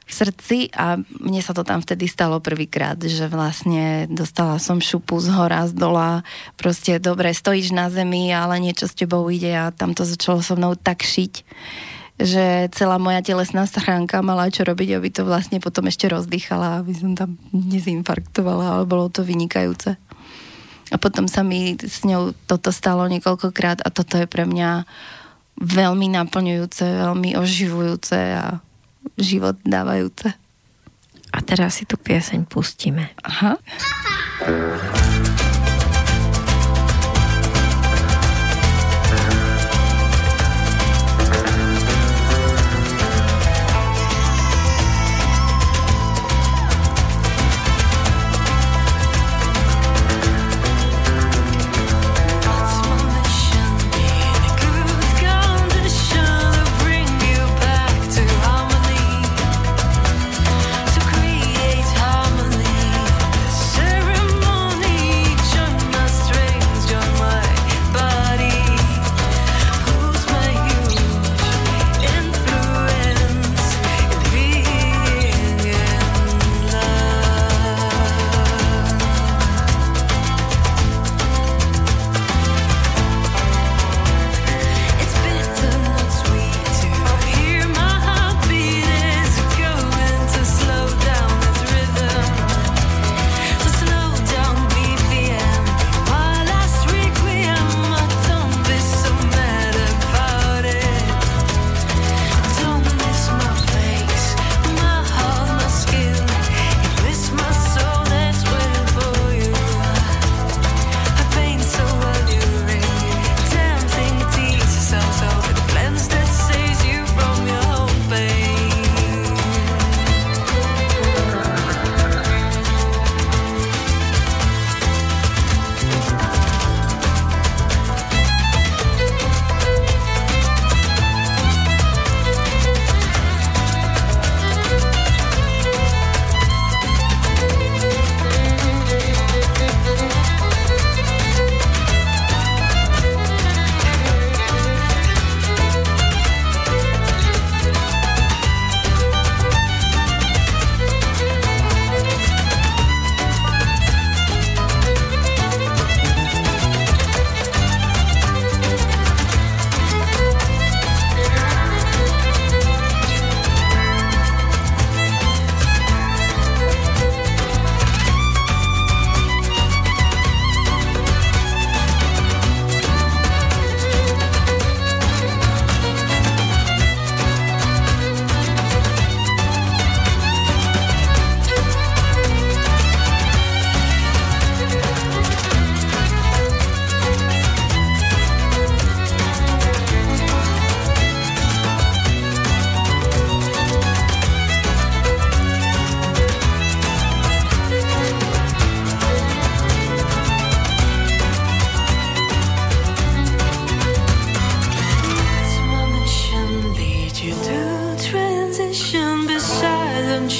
v 0.06 0.12
srdci 0.14 0.58
a 0.70 1.01
mne 1.01 1.41
sa 1.41 1.58
to 1.58 1.66
tam 1.66 1.82
vtedy 1.82 2.06
stalo 2.06 2.38
prvýkrát, 2.38 2.93
že 3.01 3.26
vlastne 3.26 4.06
dostala 4.06 4.62
som 4.62 4.78
šupu 4.78 5.18
z 5.18 5.34
hora, 5.34 5.66
z 5.66 5.74
dola, 5.74 6.22
proste 6.62 7.01
dobre, 7.01 7.34
stojíš 7.34 7.74
na 7.74 7.89
zemi, 7.89 8.30
ale 8.30 8.62
niečo 8.62 8.86
s 8.86 8.93
tebou 8.93 9.26
ide 9.34 9.49
a 9.49 9.74
tam 9.74 9.97
to 9.97 10.06
začalo 10.06 10.45
so 10.45 10.53
mnou 10.53 10.78
tak 10.78 11.01
šiť, 11.01 11.41
že 12.22 12.70
celá 12.78 13.01
moja 13.01 13.26
telesná 13.26 13.66
stránka 13.66 14.22
mala 14.22 14.53
čo 14.53 14.62
robiť, 14.62 14.89
aby 14.93 15.10
to 15.10 15.26
vlastne 15.26 15.58
potom 15.58 15.89
ešte 15.89 16.06
rozdýchala, 16.06 16.86
aby 16.86 16.93
som 16.93 17.18
tam 17.18 17.41
nezinfarktovala, 17.49 18.78
ale 18.78 18.84
bolo 18.86 19.10
to 19.10 19.26
vynikajúce. 19.26 19.97
A 20.93 21.01
potom 21.01 21.26
sa 21.26 21.41
mi 21.41 21.74
s 21.82 22.06
ňou 22.06 22.38
toto 22.45 22.70
stalo 22.70 23.10
niekoľkokrát 23.10 23.82
a 23.82 23.89
toto 23.89 24.22
je 24.22 24.30
pre 24.30 24.45
mňa 24.45 24.86
veľmi 25.58 26.14
naplňujúce, 26.14 26.86
veľmi 26.86 27.34
oživujúce 27.41 28.20
a 28.38 28.62
život 29.18 29.60
dávajúce. 29.62 30.34
A 31.36 31.39
teraz 31.43 31.78
si 31.78 31.86
tu 31.86 31.99
pieseň 31.99 32.47
pustíme. 32.47 33.12
Aha. 33.22 33.60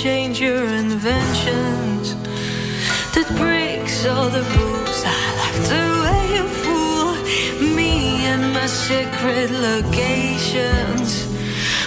Change 0.05 0.39
your 0.39 0.63
inventions 0.67 2.13
that 3.15 3.27
breaks 3.39 4.05
all 4.05 4.29
the 4.29 4.45
rules. 4.55 4.99
I 5.03 5.21
like 5.41 5.59
the 5.73 5.85
way 6.03 6.21
you 6.35 6.45
fool 6.61 7.09
me 7.75 7.93
and 8.31 8.53
my 8.53 8.67
secret 8.67 9.49
locations. 9.49 11.09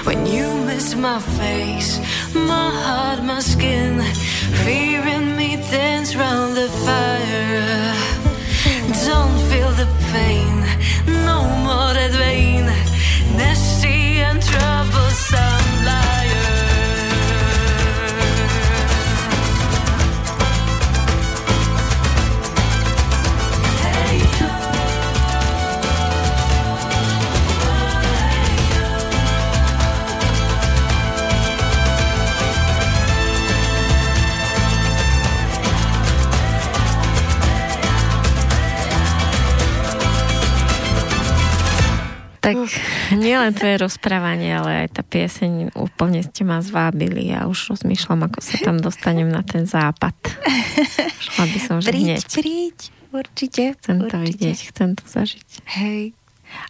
When 0.04 0.26
you 0.26 0.48
miss 0.66 0.96
my 0.96 1.20
face, 1.38 2.00
my 2.34 2.70
heart, 2.84 3.22
my 3.22 3.38
skin, 3.38 4.02
fearing 4.64 5.36
me 5.36 5.50
dance 5.70 6.16
round 6.16 6.56
the 6.56 6.68
fire. 6.86 7.94
Don't 9.06 9.38
feel 9.50 9.70
the 9.82 9.88
pain, 10.12 10.56
no 11.28 11.38
more 11.66 11.90
that 11.98 12.10
vain, 12.18 12.64
nasty 13.38 14.18
and 14.28 14.42
troublesome 14.42 15.57
Tak 42.48 42.56
nielen 43.12 43.52
tvoje 43.52 43.76
rozprávanie, 43.78 44.56
ale 44.56 44.70
aj 44.86 44.88
tá 44.96 45.02
pieseň, 45.04 45.76
úplne 45.76 46.24
ste 46.24 46.42
ma 46.42 46.64
zvábili 46.64 47.32
a 47.36 47.44
už 47.44 47.76
rozmýšľam, 47.76 48.28
ako 48.30 48.38
sa 48.40 48.56
tam 48.62 48.80
dostanem 48.80 49.28
na 49.28 49.44
ten 49.44 49.68
západ. 49.68 50.14
Šla 51.20 51.44
by 51.44 51.58
som, 51.60 51.76
že 51.84 51.92
Príď, 51.92 52.04
hneď. 52.04 52.24
príď, 52.32 52.78
určite. 53.12 53.62
Chcem 53.78 53.96
to 54.08 54.16
určite. 54.16 54.24
vidieť, 54.24 54.58
chcem 54.72 54.88
to 54.96 55.04
zažiť. 55.04 55.48
Hej, 55.76 56.02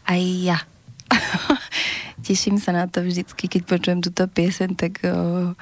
aj 0.07 0.20
ja. 0.43 0.59
Teším 2.26 2.59
sa 2.61 2.74
na 2.74 2.85
to 2.91 3.01
vždycky, 3.01 3.49
keď 3.49 3.62
počujem 3.64 4.01
túto 4.05 4.26
piesen, 4.29 4.76
tak 4.76 5.01
o, 5.07 5.55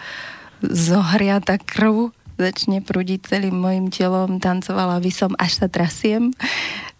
zohria 0.65 1.39
tá 1.39 1.61
krv, 1.61 2.11
začne 2.37 2.85
prúdiť 2.85 3.29
celým 3.29 3.57
mojim 3.57 3.89
telom, 3.89 4.41
tancovala 4.41 5.01
by 5.01 5.11
som, 5.13 5.33
až 5.41 5.65
sa 5.65 5.67
trasiem. 5.73 6.33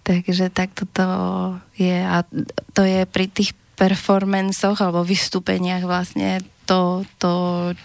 Takže 0.07 0.55
takto 0.55 0.87
to 0.95 1.09
je. 1.75 1.99
A 1.99 2.23
to 2.71 2.87
je 2.87 3.03
pri 3.11 3.27
tých 3.27 3.59
performancoch 3.75 4.79
alebo 4.79 5.03
vystúpeniach 5.03 5.83
vlastne 5.83 6.41
to, 6.67 7.03
to, 7.19 7.35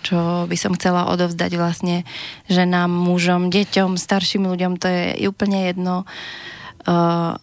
čo 0.05 0.45
by 0.45 0.57
som 0.57 0.77
chcela 0.77 1.09
odovzdať 1.09 1.51
vlastne 1.57 2.05
ženám, 2.49 2.89
mužom, 2.89 3.49
deťom, 3.53 3.97
starším 3.97 4.49
ľuďom, 4.49 4.81
to 4.81 4.87
je 4.89 5.29
úplne 5.29 5.69
jedno. 5.69 6.05
Uh, 6.85 7.37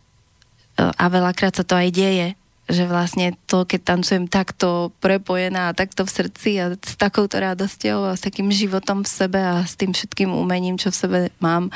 a 0.79 1.05
veľakrát 1.11 1.55
sa 1.55 1.67
to 1.67 1.79
aj 1.79 1.95
deje, 1.95 2.38
že 2.69 2.85
vlastne 2.85 3.33
to, 3.49 3.65
keď 3.65 3.81
tancujem 3.81 4.29
takto 4.29 4.93
prepojená 5.01 5.73
a 5.73 5.77
takto 5.77 6.05
v 6.05 6.13
srdci 6.13 6.51
a 6.61 6.77
s 6.77 6.95
takouto 7.01 7.41
radosťou 7.41 8.13
a 8.13 8.13
s 8.13 8.21
takým 8.21 8.53
životom 8.53 9.03
v 9.03 9.09
sebe 9.09 9.41
a 9.41 9.65
s 9.65 9.73
tým 9.81 9.97
všetkým 9.97 10.29
umením, 10.29 10.77
čo 10.77 10.93
v 10.93 11.01
sebe 11.01 11.19
mám, 11.41 11.73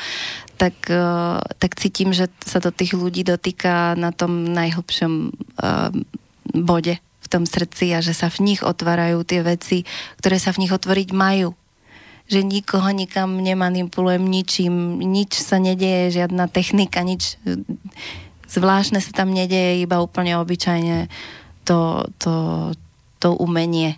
tak, 0.61 0.77
uh, 0.93 1.41
tak 1.57 1.81
cítim, 1.81 2.13
že 2.13 2.29
sa 2.45 2.61
to 2.61 2.69
tých 2.69 2.93
ľudí 2.93 3.25
dotýka 3.25 3.97
na 3.97 4.13
tom 4.13 4.53
najhlbšom 4.53 5.13
uh, 5.33 5.89
bode 6.53 7.01
v 7.01 7.27
tom 7.27 7.49
srdci 7.49 7.89
a 7.97 8.05
že 8.05 8.13
sa 8.13 8.29
v 8.29 8.53
nich 8.53 8.61
otvárajú 8.61 9.25
tie 9.25 9.41
veci, 9.41 9.89
ktoré 10.21 10.37
sa 10.37 10.53
v 10.53 10.67
nich 10.67 10.71
otvoriť 10.71 11.09
majú. 11.09 11.57
Že 12.29 12.45
nikoho 12.45 12.93
nikam 12.93 13.41
nemanipulujem 13.41 14.23
ničím, 14.23 15.01
nič 15.01 15.41
sa 15.41 15.57
nedieje, 15.57 16.21
žiadna 16.21 16.47
technika, 16.53 17.01
nič 17.01 17.41
zvláštne 18.53 19.01
sa 19.01 19.11
tam 19.11 19.33
nedieje, 19.33 19.81
iba 19.81 19.97
úplne 19.97 20.37
obyčajne 20.37 21.09
to, 21.65 22.05
to, 22.21 22.33
to 23.17 23.33
umenie, 23.33 23.97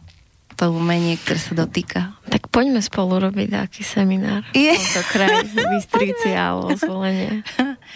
to 0.56 0.72
umenie, 0.72 1.20
ktoré 1.20 1.39
sa 1.41 1.53
dotýka. 1.58 2.16
Tak 2.32 2.47
poďme 2.47 2.80
spolu 2.80 3.20
robiť 3.20 3.47
taký 3.51 3.84
seminár. 3.84 4.47
Je. 4.56 4.72
Kraji, 5.12 5.51
v 5.51 5.56
Bystrici 5.76 6.32
alebo 6.32 6.72
zvolenie. 6.80 7.43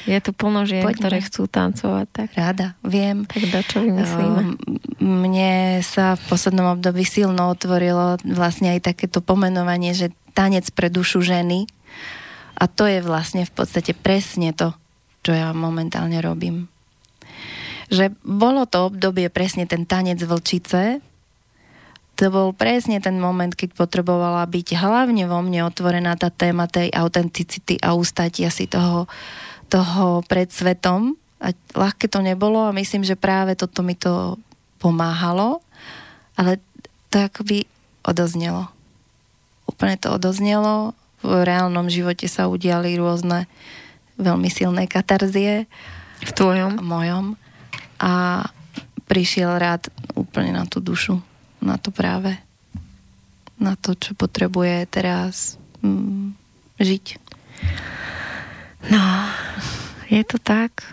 Je 0.04 0.20
tu 0.20 0.36
plno 0.36 0.68
žien, 0.68 0.84
Poďme. 0.84 1.00
ktoré 1.00 1.18
chcú 1.24 1.48
tancovať. 1.48 2.08
Tak, 2.12 2.30
Ráda, 2.36 2.76
viem. 2.84 3.24
tak 3.24 3.44
do 3.48 3.62
čo 3.64 3.80
vymyslíme? 3.84 4.42
Um, 4.44 4.60
Mne 5.00 5.80
sa 5.80 6.20
v 6.20 6.24
poslednom 6.28 6.76
období 6.76 7.08
silno 7.08 7.52
otvorilo 7.52 8.20
vlastne 8.28 8.76
aj 8.76 8.92
takéto 8.92 9.24
pomenovanie, 9.24 9.96
že 9.96 10.12
tanec 10.36 10.68
pre 10.76 10.92
dušu 10.92 11.24
ženy. 11.24 11.68
A 12.60 12.68
to 12.68 12.84
je 12.84 13.00
vlastne 13.00 13.48
v 13.48 13.52
podstate 13.56 13.96
presne 13.96 14.52
to, 14.52 14.76
čo 15.30 15.38
ja 15.38 15.54
momentálne 15.54 16.18
robím. 16.26 16.66
Že 17.94 18.18
bolo 18.26 18.66
to 18.66 18.90
obdobie 18.90 19.30
presne 19.30 19.70
ten 19.70 19.86
tanec 19.86 20.18
vlčice, 20.26 21.06
to 22.18 22.34
bol 22.34 22.50
presne 22.52 22.98
ten 22.98 23.22
moment, 23.22 23.54
keď 23.54 23.78
potrebovala 23.78 24.50
byť 24.50 24.76
hlavne 24.76 25.30
vo 25.30 25.40
mne 25.46 25.70
otvorená 25.70 26.18
tá 26.18 26.34
téma 26.34 26.66
tej 26.66 26.90
autenticity 26.92 27.78
a 27.80 27.94
ustatia 27.94 28.50
si 28.50 28.66
toho, 28.66 29.06
toho 29.70 30.26
pred 30.26 30.50
svetom. 30.50 31.14
A 31.40 31.54
ľahké 31.78 32.10
to 32.12 32.20
nebolo 32.26 32.66
a 32.66 32.76
myslím, 32.76 33.06
že 33.06 33.16
práve 33.16 33.54
toto 33.54 33.86
mi 33.86 33.94
to 33.94 34.36
pomáhalo, 34.82 35.62
ale 36.36 36.60
to 37.14 37.22
akoby 37.24 37.70
odoznelo. 38.04 38.68
Úplne 39.70 39.96
to 40.02 40.12
odoznelo. 40.12 40.98
V 41.22 41.32
reálnom 41.46 41.88
živote 41.88 42.28
sa 42.28 42.52
udiali 42.52 43.00
rôzne 43.00 43.48
veľmi 44.20 44.52
silné 44.52 44.86
katarzie 44.86 45.66
V 46.22 46.32
tvojom? 46.36 46.84
mojom 46.84 47.40
a 48.00 48.44
prišiel 49.10 49.58
rád 49.58 49.90
úplne 50.14 50.54
na 50.54 50.68
tú 50.70 50.84
dušu, 50.84 51.18
na 51.64 51.82
to 51.82 51.90
práve, 51.90 52.38
na 53.58 53.74
to, 53.80 53.98
čo 53.98 54.14
potrebuje 54.14 54.88
teraz 54.88 55.58
mm, 55.82 56.38
žiť. 56.78 57.06
No, 58.88 59.04
je 60.08 60.24
to 60.24 60.40
tak. 60.40 60.86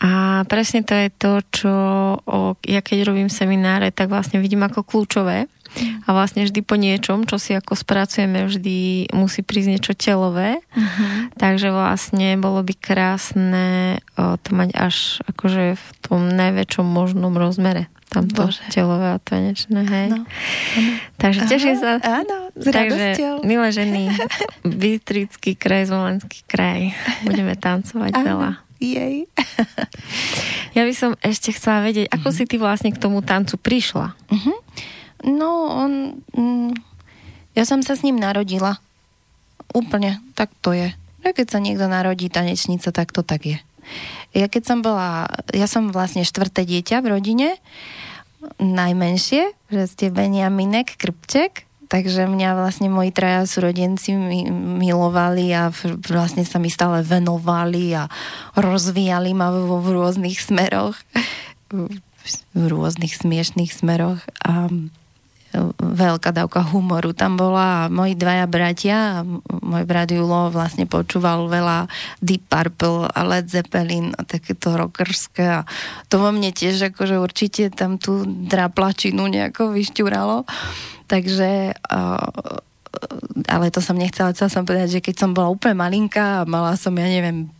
A 0.00 0.42
presne 0.48 0.80
to 0.80 0.96
je 0.96 1.08
to, 1.12 1.32
čo 1.52 1.74
o, 2.24 2.56
ja 2.64 2.80
keď 2.80 3.12
robím 3.12 3.28
semináre, 3.28 3.92
tak 3.92 4.08
vlastne 4.08 4.40
vidím 4.40 4.64
ako 4.64 4.80
kľúčové. 4.80 5.44
A 5.78 6.08
vlastne 6.10 6.42
vždy 6.42 6.60
po 6.66 6.74
niečom, 6.74 7.24
čo 7.24 7.38
si 7.38 7.54
ako 7.54 7.78
spracujeme, 7.78 8.42
vždy 8.44 9.08
musí 9.14 9.46
prísť 9.46 9.68
niečo 9.70 9.92
telové. 9.94 10.58
Uh-huh. 10.74 11.30
Takže 11.38 11.70
vlastne 11.70 12.34
bolo 12.36 12.60
by 12.66 12.74
krásne 12.74 13.98
to 14.16 14.48
mať 14.50 14.70
až 14.74 15.22
akože 15.30 15.78
v 15.78 15.86
tom 16.02 16.26
najväčšom 16.34 16.86
možnom 16.86 17.32
rozmere. 17.38 17.86
Tamto 18.10 18.50
Bože. 18.50 18.58
telové 18.74 19.14
a 19.14 19.22
tanečné, 19.22 19.86
hej. 19.86 20.08
No. 20.10 20.26
Takže 21.14 21.46
teším 21.46 21.78
sa. 21.78 22.02
Áno, 22.02 22.50
s 22.58 22.66
Takže, 22.66 22.74
radosťou. 22.90 23.34
milé 23.46 23.70
ženy, 23.70 24.10
Bystrický 24.66 25.54
kraj, 25.54 25.86
Zvolenský 25.86 26.42
kraj, 26.50 26.90
budeme 27.22 27.54
tancovať 27.54 28.10
Áno, 28.18 28.26
veľa. 28.26 28.50
Jej. 28.82 29.30
Ja 30.74 30.82
by 30.82 30.94
som 30.96 31.14
ešte 31.22 31.54
chcela 31.54 31.86
vedieť, 31.86 32.10
ako 32.10 32.34
si 32.34 32.50
ty 32.50 32.58
vlastne 32.58 32.90
k 32.90 32.98
tomu 32.98 33.22
tancu 33.22 33.54
prišla? 33.54 34.18
Mhm. 34.26 34.52
No, 35.24 35.68
on... 35.68 36.22
Mm, 36.32 36.72
ja 37.52 37.64
som 37.66 37.82
sa 37.82 37.98
s 37.98 38.04
ním 38.06 38.16
narodila. 38.16 38.78
Úplne, 39.74 40.22
tak 40.38 40.50
to 40.64 40.72
je. 40.72 40.94
Ja 41.20 41.30
keď 41.36 41.46
sa 41.52 41.58
niekto 41.60 41.84
narodí 41.90 42.32
tanečnica, 42.32 42.90
tak 42.94 43.12
to 43.12 43.20
tak 43.20 43.44
je. 43.44 43.58
Ja 44.32 44.46
keď 44.46 44.62
som 44.64 44.78
bola... 44.80 45.28
Ja 45.52 45.66
som 45.66 45.92
vlastne 45.92 46.24
štvrté 46.24 46.64
dieťa 46.64 47.02
v 47.04 47.10
rodine, 47.10 47.48
najmenšie, 48.56 49.52
že 49.68 49.82
ste 49.84 50.08
Beniaminek, 50.08 50.96
Krpček, 50.96 51.68
takže 51.92 52.24
mňa 52.24 52.56
vlastne 52.56 52.88
moji 52.88 53.12
traja 53.12 53.44
súrodenci 53.44 54.16
mi, 54.16 54.48
milovali 54.48 55.52
a 55.52 55.68
vlastne 56.08 56.46
sa 56.48 56.56
mi 56.56 56.72
stále 56.72 57.04
venovali 57.04 57.92
a 57.92 58.08
rozvíjali 58.56 59.36
ma 59.36 59.52
vo 59.52 59.82
v 59.82 59.92
rôznych 59.92 60.40
smeroch 60.40 60.96
v 62.54 62.64
rôznych 62.68 63.14
smiešných 63.16 63.72
smeroch 63.72 64.20
a 64.44 64.68
veľká 65.78 66.30
dávka 66.30 66.62
humoru 66.62 67.10
tam 67.10 67.34
bola 67.34 67.86
a 67.86 67.90
moji 67.90 68.14
dvaja 68.14 68.46
bratia 68.46 69.26
môj 69.50 69.82
brat 69.82 70.14
Julo 70.14 70.50
vlastne 70.54 70.86
počúval 70.86 71.50
veľa 71.50 71.90
Deep 72.22 72.46
Purple 72.46 73.10
a 73.10 73.20
Led 73.26 73.50
Zeppelin 73.50 74.14
a 74.14 74.22
takéto 74.22 74.78
rockerské 74.78 75.62
a 75.62 75.66
to 76.06 76.22
vo 76.22 76.30
mne 76.30 76.54
tiež 76.54 76.94
akože 76.94 77.18
určite 77.18 77.74
tam 77.74 77.98
tú 77.98 78.22
draplačinu 78.26 79.26
nejako 79.26 79.74
vyšťuralo. 79.74 80.46
Takže 81.10 81.74
ale 83.50 83.66
to 83.70 83.80
som 83.82 83.98
nechcela, 83.98 84.34
chcela 84.34 84.50
som 84.50 84.66
povedať, 84.66 84.98
že 84.98 85.04
keď 85.04 85.14
som 85.26 85.30
bola 85.34 85.50
úplne 85.50 85.78
malinká 85.78 86.42
a 86.42 86.48
mala 86.48 86.74
som, 86.74 86.94
ja 86.94 87.06
neviem, 87.06 87.50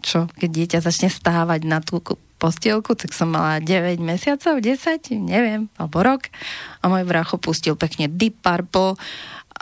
čo, 0.00 0.28
keď 0.36 0.50
dieťa 0.50 0.78
začne 0.84 1.08
stávať 1.12 1.60
na 1.68 1.80
tú 1.80 2.00
postielku, 2.44 2.92
tak 2.92 3.16
som 3.16 3.32
mala 3.32 3.56
9 3.64 3.96
mesiacov, 4.04 4.60
10, 4.60 5.08
neviem, 5.24 5.72
alebo 5.80 6.04
rok. 6.04 6.28
A 6.84 6.92
môj 6.92 7.08
bracho 7.08 7.40
pustil 7.40 7.72
pekne 7.72 8.12
Deep 8.12 8.44
Purple 8.44 9.00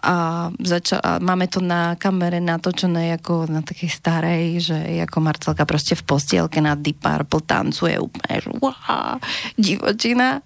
a, 0.02 0.50
zača- 0.58 0.98
a 0.98 1.10
máme 1.22 1.46
to 1.46 1.62
na 1.62 1.94
kamere 1.94 2.42
natočené 2.42 3.14
ako 3.22 3.46
na 3.46 3.62
takej 3.62 3.86
starej, 3.86 4.44
že 4.58 4.78
ako 5.06 5.22
Marcelka 5.22 5.62
proste 5.62 5.94
v 5.94 6.02
postielke 6.02 6.58
na 6.58 6.74
Deep 6.74 6.98
Purple 6.98 7.46
tancuje 7.46 7.94
úplne, 8.02 8.42
že 8.42 8.50
wow, 8.58 9.22
divočina. 9.54 10.42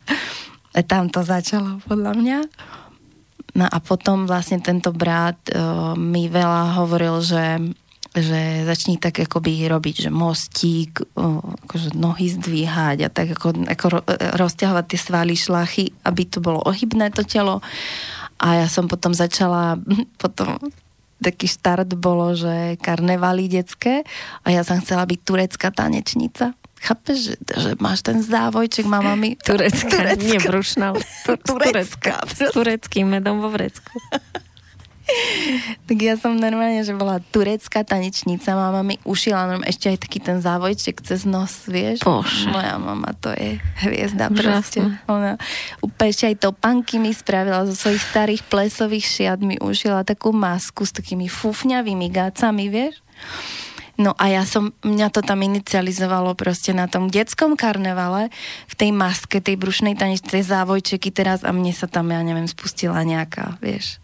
A 0.76 0.80
tam 0.84 1.09
to 1.09 1.24
začalo 1.24 1.80
podľa 1.89 2.12
mňa. 2.20 2.39
No 3.57 3.64
a 3.64 3.78
potom 3.80 4.28
vlastne 4.28 4.61
tento 4.61 4.93
brat 4.93 5.41
uh, 5.49 5.97
mi 5.97 6.28
veľa 6.28 6.76
hovoril, 6.76 7.24
že 7.24 7.72
že 8.16 8.64
začni 8.64 8.96
tak 8.96 9.20
akoby 9.20 9.68
robiť, 9.68 10.08
že 10.08 10.10
mostík, 10.10 11.04
akože 11.68 11.92
nohy 11.92 12.32
zdvíhať 12.32 12.98
a 13.04 13.08
tak 13.12 13.36
ako, 13.36 13.68
ako 13.68 13.86
rozťahovať 14.40 14.84
tie 14.88 15.00
svaly, 15.00 15.36
šlachy, 15.36 15.92
aby 16.08 16.22
to 16.24 16.40
bolo 16.40 16.64
ohybné 16.64 17.12
to 17.12 17.28
telo. 17.28 17.60
A 18.40 18.64
ja 18.64 18.66
som 18.72 18.88
potom 18.88 19.12
začala, 19.12 19.76
potom 20.22 20.56
taký 21.20 21.48
štart 21.48 21.96
bolo, 21.96 22.32
že 22.36 22.80
karnevaly 22.80 23.48
detské 23.48 24.04
a 24.44 24.48
ja 24.52 24.64
som 24.64 24.80
chcela 24.80 25.04
byť 25.04 25.20
turecká 25.24 25.68
tanečnica. 25.72 26.56
Chápeš, 26.76 27.32
že, 27.32 27.34
že 27.56 27.70
máš 27.80 28.04
ten 28.04 28.20
závojček, 28.20 28.84
mama 28.84 29.16
mi... 29.16 29.32
Turecká, 29.40 30.12
turecká. 30.12 30.20
nie 30.20 30.38
brušná. 30.38 30.92
Turecká. 31.24 32.20
S 32.28 32.52
tureckým 32.52 33.08
medom 33.08 33.40
vo 33.40 33.48
vrecku. 33.48 33.96
tak 35.86 35.98
ja 36.02 36.18
som 36.18 36.34
normálne, 36.34 36.82
že 36.82 36.94
bola 36.94 37.22
turecká 37.22 37.86
tanečnica, 37.86 38.59
mama 38.59 38.82
mi 38.82 38.96
ušila 39.07 39.46
normálne 39.46 39.70
ešte 39.70 39.94
aj 39.94 39.98
taký 40.02 40.18
ten 40.18 40.42
závojček 40.42 40.98
cez 41.02 41.22
nos, 41.22 41.70
vieš. 41.70 42.02
Bože. 42.02 42.50
Moja 42.50 42.74
mama 42.76 43.14
to 43.18 43.30
je 43.30 43.62
hviezda 43.86 44.28
proste. 44.34 44.82
Ona 45.07 45.38
úplne 45.82 46.11
ešte 46.11 46.26
aj 46.26 46.36
topanky 46.42 46.98
mi 46.98 47.14
spravila 47.14 47.62
zo 47.70 47.74
svojich 47.78 48.02
starých 48.02 48.42
plesových 48.50 49.07
šiat 49.07 49.40
mi 49.42 49.57
ušila 49.62 50.02
takú 50.02 50.34
masku 50.34 50.82
s 50.82 50.92
takými 50.92 51.30
fufňavými 51.30 52.11
gácami, 52.11 52.66
vieš. 52.66 52.98
No 53.96 54.12
a 54.20 54.28
ja 54.28 54.44
som, 54.44 54.76
mňa 54.84 55.09
to 55.09 55.24
tam 55.24 55.40
inicializovalo 55.40 56.36
proste 56.36 56.76
na 56.76 56.84
tom 56.84 57.09
detskom 57.09 57.57
karnevale, 57.57 58.28
v 58.68 58.74
tej 58.76 58.90
maske, 58.92 59.40
tej 59.40 59.57
brušnej 59.57 59.96
tanečnej 59.96 60.44
závojčeky 60.44 61.09
teraz 61.09 61.40
a 61.40 61.50
mne 61.57 61.72
sa 61.72 61.88
tam, 61.88 62.12
ja 62.12 62.20
neviem, 62.20 62.44
spustila 62.44 63.00
nejaká, 63.00 63.57
vieš, 63.64 63.96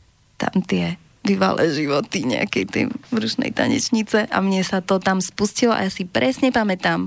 tam 0.43 0.59
tie 0.67 0.99
bývalé 1.23 1.71
životy 1.71 2.27
nejakej 2.27 2.65
tej 2.67 2.85
brušnej 3.15 3.55
tanečnice 3.55 4.27
a 4.27 4.37
mne 4.43 4.59
sa 4.67 4.83
to 4.83 4.99
tam 4.99 5.23
spustilo 5.23 5.71
a 5.71 5.87
ja 5.87 5.91
si 5.91 6.03
presne 6.03 6.51
pamätám, 6.51 7.07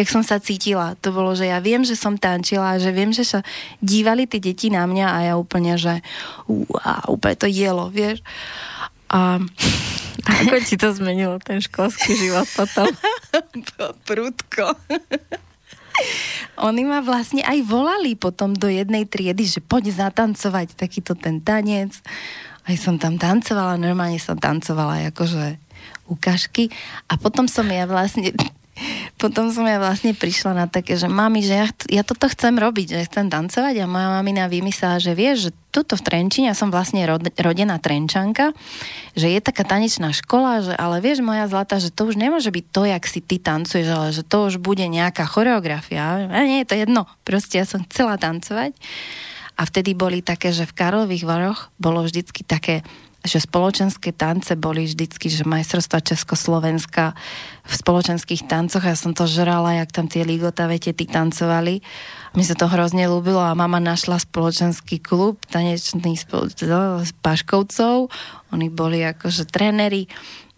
jak 0.00 0.08
som 0.08 0.24
sa 0.24 0.40
cítila. 0.40 0.96
To 1.04 1.12
bolo, 1.12 1.36
že 1.36 1.52
ja 1.52 1.60
viem, 1.60 1.84
že 1.84 1.92
som 1.92 2.16
tančila 2.16 2.76
a 2.76 2.80
že 2.80 2.88
viem, 2.88 3.12
že 3.12 3.28
sa 3.28 3.44
dívali 3.84 4.24
tie 4.24 4.40
deti 4.40 4.72
na 4.72 4.88
mňa 4.88 5.06
a 5.12 5.18
ja 5.28 5.34
úplne, 5.36 5.76
že 5.76 6.00
uá, 6.48 7.04
úplne 7.12 7.36
to 7.36 7.46
jelo, 7.46 7.92
vieš. 7.92 8.24
A 9.10 9.42
ako 10.22 10.62
ti 10.62 10.78
to 10.78 10.94
zmenilo 10.94 11.42
ten 11.42 11.58
školský 11.58 12.14
život 12.14 12.46
potom? 12.54 12.86
Prudko. 14.06 14.70
Oni 16.62 16.86
ma 16.86 17.02
vlastne 17.02 17.42
aj 17.42 17.58
volali 17.66 18.14
potom 18.14 18.54
do 18.54 18.70
jednej 18.70 19.08
triedy, 19.08 19.48
že 19.48 19.58
poď 19.58 20.06
zatancovať 20.06 20.78
takýto 20.78 21.18
ten 21.18 21.42
tanec 21.42 21.98
aj 22.70 22.78
som 22.78 22.94
tam 23.02 23.18
tancovala, 23.18 23.74
normálne 23.74 24.22
som 24.22 24.38
tancovala 24.38 25.10
akože 25.10 25.58
ukážky 26.06 26.70
a 27.10 27.18
potom 27.18 27.50
som 27.50 27.66
ja 27.66 27.90
vlastne 27.90 28.30
potom 29.20 29.52
som 29.52 29.68
ja 29.68 29.76
vlastne 29.76 30.16
prišla 30.16 30.56
na 30.56 30.66
také, 30.70 30.96
že 30.96 31.04
mami, 31.04 31.44
že 31.44 31.54
ja, 31.54 31.66
ja 31.90 32.02
toto 32.06 32.30
chcem 32.30 32.56
robiť, 32.56 32.86
že 32.96 33.06
chcem 33.10 33.28
tancovať 33.28 33.74
a 33.82 33.90
moja 33.90 34.08
mamina 34.08 34.48
vymyslela, 34.48 35.02
že 35.02 35.12
vieš, 35.12 35.36
že 35.48 35.50
tuto 35.70 35.94
v 35.94 36.02
Trenčine, 36.02 36.50
ja 36.50 36.56
som 36.56 36.72
vlastne 36.72 37.04
rod, 37.04 37.22
rodená 37.36 37.76
Trenčanka, 37.76 38.56
že 39.12 39.28
je 39.30 39.40
taká 39.44 39.62
tanečná 39.62 40.10
škola, 40.16 40.64
že 40.64 40.72
ale 40.74 41.04
vieš 41.04 41.20
moja 41.20 41.46
zlata, 41.46 41.76
že 41.76 41.92
to 41.92 42.08
už 42.08 42.16
nemôže 42.16 42.48
byť 42.48 42.64
to, 42.72 42.82
jak 42.88 43.04
si 43.04 43.20
ty 43.20 43.36
tancuješ, 43.36 43.88
ale 43.92 44.08
že 44.16 44.22
to 44.24 44.48
už 44.48 44.58
bude 44.58 44.82
nejaká 44.88 45.28
choreografia. 45.28 46.26
A 46.26 46.40
nie, 46.42 46.64
je 46.64 46.68
to 46.72 46.76
jedno, 46.80 47.04
proste 47.22 47.60
ja 47.60 47.66
som 47.68 47.84
chcela 47.84 48.16
tancovať. 48.16 48.72
A 49.60 49.68
vtedy 49.68 49.92
boli 49.92 50.24
také, 50.24 50.56
že 50.56 50.64
v 50.64 50.72
Karlových 50.72 51.28
Varoch 51.28 51.68
bolo 51.76 52.00
vždycky 52.00 52.40
také, 52.48 52.80
že 53.20 53.44
spoločenské 53.44 54.16
tance 54.16 54.56
boli 54.56 54.88
vždycky, 54.88 55.28
že 55.28 55.44
majstrovstva 55.44 56.00
Československa 56.00 57.12
v 57.68 57.72
spoločenských 57.76 58.48
tancoch. 58.48 58.80
Ja 58.80 58.96
som 58.96 59.12
to 59.12 59.28
žrala, 59.28 59.76
jak 59.76 59.92
tam 59.92 60.08
tie 60.08 60.24
ligotavé 60.24 60.80
tety 60.80 61.04
tancovali. 61.04 61.84
Mi 62.32 62.42
sa 62.48 62.56
to 62.56 62.72
hrozne 62.72 63.04
ľúbilo 63.04 63.44
a 63.44 63.52
mama 63.52 63.76
našla 63.76 64.24
spoločenský 64.24 65.04
klub 65.04 65.36
tanečný 65.52 66.16
spolo- 66.16 66.48
s 67.04 67.12
Paškovcov. 67.20 68.08
Oni 68.56 68.72
boli 68.72 69.04
akože 69.04 69.44
tréneri 69.52 70.08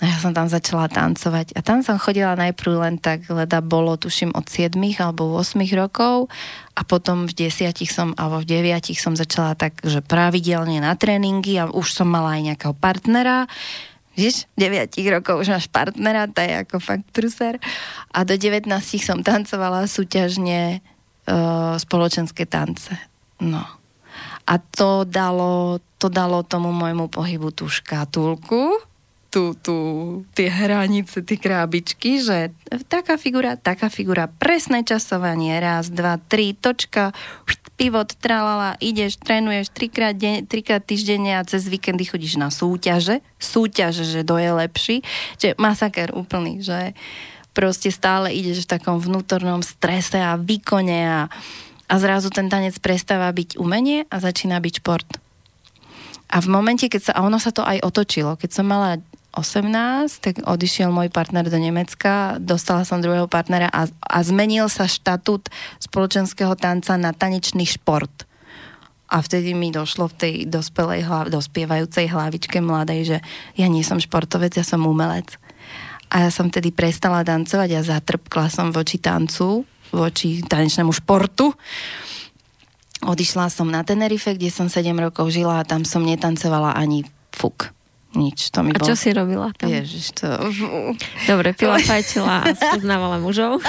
a 0.03 0.11
ja 0.11 0.19
som 0.19 0.35
tam 0.35 0.51
začala 0.51 0.91
tancovať. 0.91 1.55
A 1.55 1.63
tam 1.63 1.87
som 1.87 1.95
chodila 1.95 2.35
najprv 2.35 2.75
len 2.75 2.99
tak, 2.99 3.23
leda 3.31 3.63
bolo, 3.63 3.95
tuším, 3.95 4.35
od 4.35 4.51
7 4.51 4.75
alebo 4.99 5.39
8 5.39 5.63
rokov 5.79 6.27
a 6.75 6.83
potom 6.83 7.31
v 7.31 7.47
10 7.47 7.71
som, 7.87 8.11
alebo 8.19 8.43
v 8.43 8.67
9 8.67 8.91
som 8.99 9.15
začala 9.15 9.55
tak, 9.55 9.79
že 9.87 10.03
pravidelne 10.03 10.83
na 10.83 10.99
tréningy 10.99 11.55
a 11.63 11.71
už 11.71 11.95
som 11.95 12.11
mala 12.11 12.35
aj 12.35 12.43
nejakého 12.51 12.75
partnera. 12.75 13.47
Víš, 14.19 14.51
9 14.59 14.91
rokov 15.07 15.47
už 15.47 15.55
máš 15.55 15.71
partnera, 15.71 16.27
to 16.27 16.43
je 16.43 16.51
ako 16.67 16.83
fakt 16.83 17.07
pruser. 17.15 17.63
A 18.11 18.27
do 18.27 18.35
19 18.35 18.67
som 18.99 19.23
tancovala 19.23 19.87
súťažne 19.87 20.83
uh, 21.31 21.79
spoločenské 21.79 22.43
tance. 22.51 22.91
No. 23.39 23.63
A 24.51 24.59
to 24.59 25.07
dalo, 25.07 25.79
to 26.03 26.11
dalo 26.11 26.43
tomu 26.43 26.75
môjmu 26.75 27.07
pohybu 27.07 27.55
tú 27.55 27.71
škatulku, 27.71 28.91
tú, 29.33 29.57
tú, 29.57 29.77
tie 30.37 30.53
hranice, 30.53 31.25
tie 31.25 31.41
krábičky, 31.41 32.21
že 32.21 32.53
taká 32.93 33.17
figura, 33.17 33.57
taká 33.57 33.89
figura, 33.89 34.29
presné 34.29 34.85
časovanie, 34.85 35.57
raz, 35.57 35.89
dva, 35.89 36.21
tri, 36.21 36.53
točka, 36.53 37.17
pivot, 37.81 38.13
tralala, 38.21 38.77
ideš, 38.79 39.17
trénuješ 39.17 39.73
trikrát, 39.73 40.13
deň, 40.13 40.45
trikrát 40.45 40.85
týždenne 40.85 41.41
a 41.41 41.49
cez 41.49 41.65
víkendy 41.65 42.05
chodíš 42.05 42.37
na 42.37 42.53
súťaže, 42.53 43.25
súťaže, 43.41 44.05
že 44.05 44.21
do 44.21 44.37
lepší, 44.37 45.01
že 45.41 45.57
masaker 45.57 46.13
úplný, 46.13 46.61
že 46.61 46.93
proste 47.57 47.89
stále 47.89 48.37
ideš 48.37 48.69
v 48.69 48.77
takom 48.77 49.01
vnútornom 49.01 49.65
strese 49.65 50.21
a 50.21 50.37
výkone 50.37 51.01
a, 51.09 51.21
a 51.89 51.95
zrazu 51.97 52.29
ten 52.29 52.53
tanec 52.53 52.77
prestáva 52.85 53.33
byť 53.33 53.57
umenie 53.57 54.05
a 54.13 54.17
začína 54.21 54.61
byť 54.61 54.75
šport. 54.85 55.09
A 56.33 56.41
v 56.41 56.49
momente, 56.49 56.89
keď 56.89 57.01
sa, 57.09 57.13
a 57.13 57.29
ono 57.29 57.37
sa 57.37 57.53
to 57.53 57.61
aj 57.61 57.85
otočilo, 57.85 58.41
keď 58.41 58.51
som 58.57 58.65
mala 58.65 58.97
18, 58.97 59.12
tak 59.33 60.45
odišiel 60.45 60.93
môj 60.93 61.09
partner 61.09 61.49
do 61.49 61.57
Nemecka, 61.57 62.37
dostala 62.37 62.85
som 62.85 63.01
druhého 63.01 63.25
partnera 63.33 63.73
a, 63.73 63.89
a 63.89 64.19
zmenil 64.21 64.69
sa 64.69 64.85
štatút 64.85 65.49
spoločenského 65.81 66.53
tanca 66.53 67.01
na 67.01 67.17
tanečný 67.17 67.65
šport. 67.65 68.29
A 69.09 69.25
vtedy 69.25 69.57
mi 69.57 69.73
došlo 69.73 70.13
v 70.13 70.17
tej 70.17 70.35
dospelej 70.49 71.09
hlav, 71.09 71.33
dospievajúcej 71.33 72.13
hlavičke 72.13 72.61
mladej, 72.61 73.17
že 73.17 73.19
ja 73.57 73.69
nie 73.73 73.81
som 73.81 74.01
športovec, 74.01 74.53
ja 74.53 74.65
som 74.65 74.85
umelec. 74.85 75.41
A 76.13 76.29
ja 76.29 76.31
som 76.33 76.53
tedy 76.53 76.69
prestala 76.69 77.25
tancovať 77.25 77.71
a 77.73 77.81
zatrpkla 77.81 78.53
som 78.53 78.69
voči 78.69 79.01
tancu, 79.01 79.65
voči 79.97 80.45
tanečnému 80.45 80.93
športu. 80.93 81.57
Odišla 83.01 83.49
som 83.49 83.69
na 83.69 83.81
Tenerife, 83.81 84.37
kde 84.37 84.53
som 84.53 84.69
7 84.69 84.93
rokov 85.01 85.33
žila 85.33 85.65
a 85.65 85.69
tam 85.69 85.89
som 85.89 86.05
netancovala 86.05 86.77
ani 86.77 87.09
fuk 87.33 87.73
nič. 88.17 88.53
To 88.53 88.65
mi 88.65 88.73
a 88.73 88.79
bol... 88.79 88.87
čo 88.89 88.95
si 88.97 89.13
robila 89.13 89.53
tam? 89.57 89.69
Ježiš, 89.73 90.13
to... 90.17 90.29
Dobre, 91.29 91.57
pila, 91.57 91.81
fajčila 91.81 92.45
a 92.45 92.53
spoznávala 92.53 93.19
mužov? 93.21 93.61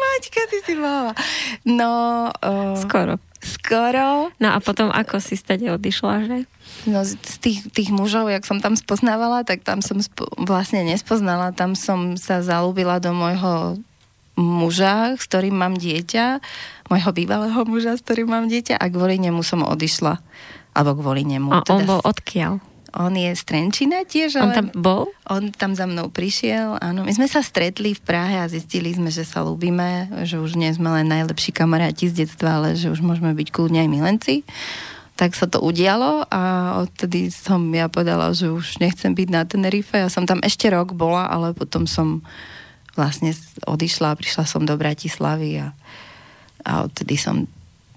Maťka, 0.00 0.42
ty 0.48 0.58
si 0.64 0.74
bola. 0.76 1.12
No... 1.68 1.90
Uh, 2.40 2.76
skoro. 2.80 3.20
Skoro. 3.44 4.32
No 4.40 4.48
a 4.56 4.58
potom 4.64 4.88
ako 4.88 5.20
si 5.20 5.36
stade 5.36 5.68
odišla, 5.68 6.14
že? 6.24 6.38
No 6.88 7.04
z 7.04 7.36
tých, 7.38 7.60
tých 7.70 7.90
mužov, 7.92 8.32
jak 8.32 8.48
som 8.48 8.58
tam 8.58 8.74
spoznávala, 8.74 9.44
tak 9.44 9.62
tam 9.62 9.84
som 9.84 10.00
spo, 10.00 10.26
vlastne 10.40 10.82
nespoznala. 10.82 11.52
Tam 11.52 11.76
som 11.78 12.16
sa 12.18 12.40
zalúbila 12.42 12.98
do 12.98 13.12
môjho 13.12 13.78
muža, 14.36 15.16
s 15.16 15.24
ktorým 15.28 15.56
mám 15.56 15.74
dieťa, 15.76 16.40
môjho 16.92 17.10
bývalého 17.12 17.60
muža, 17.64 17.96
s 17.96 18.04
ktorým 18.04 18.28
mám 18.28 18.46
dieťa 18.52 18.76
a 18.76 18.84
kvôli 18.92 19.16
nemu 19.16 19.40
som 19.40 19.64
odišla 19.64 20.20
alebo 20.76 21.00
kvôli 21.00 21.24
nemu. 21.24 21.48
A 21.48 21.64
on 21.64 21.80
teda, 21.80 21.88
bol 21.88 22.00
odkiaľ? 22.04 22.60
On 22.96 23.12
je 23.12 23.28
z 23.28 23.42
Trenčina 23.44 24.08
tiež. 24.08 24.40
On 24.40 24.52
tam 24.56 24.72
bol? 24.72 25.12
On 25.28 25.52
tam 25.52 25.76
za 25.76 25.84
mnou 25.84 26.08
prišiel, 26.08 26.80
áno. 26.80 27.04
My 27.04 27.12
sme 27.12 27.28
sa 27.28 27.44
stretli 27.44 27.92
v 27.92 28.00
Prahe 28.00 28.40
a 28.40 28.48
zistili 28.48 28.92
sme, 28.96 29.12
že 29.12 29.28
sa 29.28 29.44
ľúbime, 29.44 30.08
že 30.24 30.40
už 30.40 30.56
nie 30.56 30.72
sme 30.72 30.88
len 30.88 31.04
najlepší 31.08 31.52
kamaráti 31.52 32.08
z 32.08 32.24
detstva, 32.24 32.60
ale 32.60 32.72
že 32.72 32.88
už 32.88 33.04
môžeme 33.04 33.36
byť 33.36 33.48
kľudne 33.52 33.84
aj 33.84 33.90
milenci. 33.92 34.34
Tak 35.16 35.36
sa 35.36 35.48
to 35.48 35.60
udialo 35.60 36.28
a 36.28 36.40
odtedy 36.84 37.32
som 37.32 37.68
ja 37.72 37.88
povedala, 37.88 38.32
že 38.32 38.52
už 38.52 38.80
nechcem 38.80 39.12
byť 39.12 39.28
na 39.28 39.44
Tenerife. 39.44 39.96
Ja 39.96 40.08
som 40.12 40.24
tam 40.24 40.40
ešte 40.40 40.68
rok 40.72 40.96
bola, 40.96 41.28
ale 41.28 41.52
potom 41.52 41.84
som 41.84 42.24
vlastne 42.96 43.36
odišla 43.68 44.12
a 44.12 44.18
prišla 44.18 44.44
som 44.48 44.64
do 44.64 44.72
Bratislavy 44.76 45.60
a, 45.60 45.76
a 46.64 46.88
odtedy 46.88 47.20
som 47.20 47.44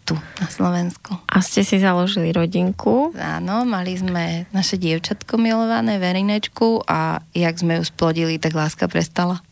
tu 0.10 0.18
na 0.42 0.50
Slovensku. 0.50 1.14
A 1.30 1.38
ste 1.46 1.62
si 1.62 1.78
založili 1.78 2.34
rodinku? 2.34 3.14
Áno, 3.14 3.62
mali 3.70 3.94
sme 3.94 4.50
naše 4.50 4.82
dievčatko 4.82 5.38
milované, 5.38 6.02
Verinečku 6.02 6.82
a 6.90 7.22
jak 7.38 7.54
sme 7.62 7.78
ju 7.78 7.84
splodili, 7.86 8.42
tak 8.42 8.58
láska 8.58 8.90
prestala. 8.90 9.46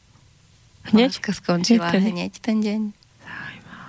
Hneď? 0.89 1.21
Láska 1.21 1.31
skončila 1.37 1.93
Hneď 1.93 2.09
hneď 2.09 2.33
ten 2.41 2.57
deň. 2.65 2.81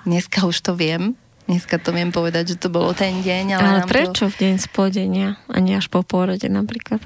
Dneska 0.05 0.45
už 0.45 0.61
to 0.61 0.77
viem. 0.77 1.17
Dneska 1.49 1.81
to 1.81 1.97
viem 1.97 2.13
povedať, 2.13 2.53
že 2.53 2.57
to 2.61 2.69
bolo 2.69 2.93
ten 2.93 3.25
deň. 3.25 3.57
Ale, 3.57 3.65
Ale 3.65 3.81
prečo 3.89 4.29
v 4.29 4.37
deň 4.37 4.55
splodenia 4.61 5.41
a 5.49 5.57
nie 5.65 5.73
až 5.73 5.89
po 5.89 6.05
pôrode 6.05 6.45
napríklad? 6.53 7.01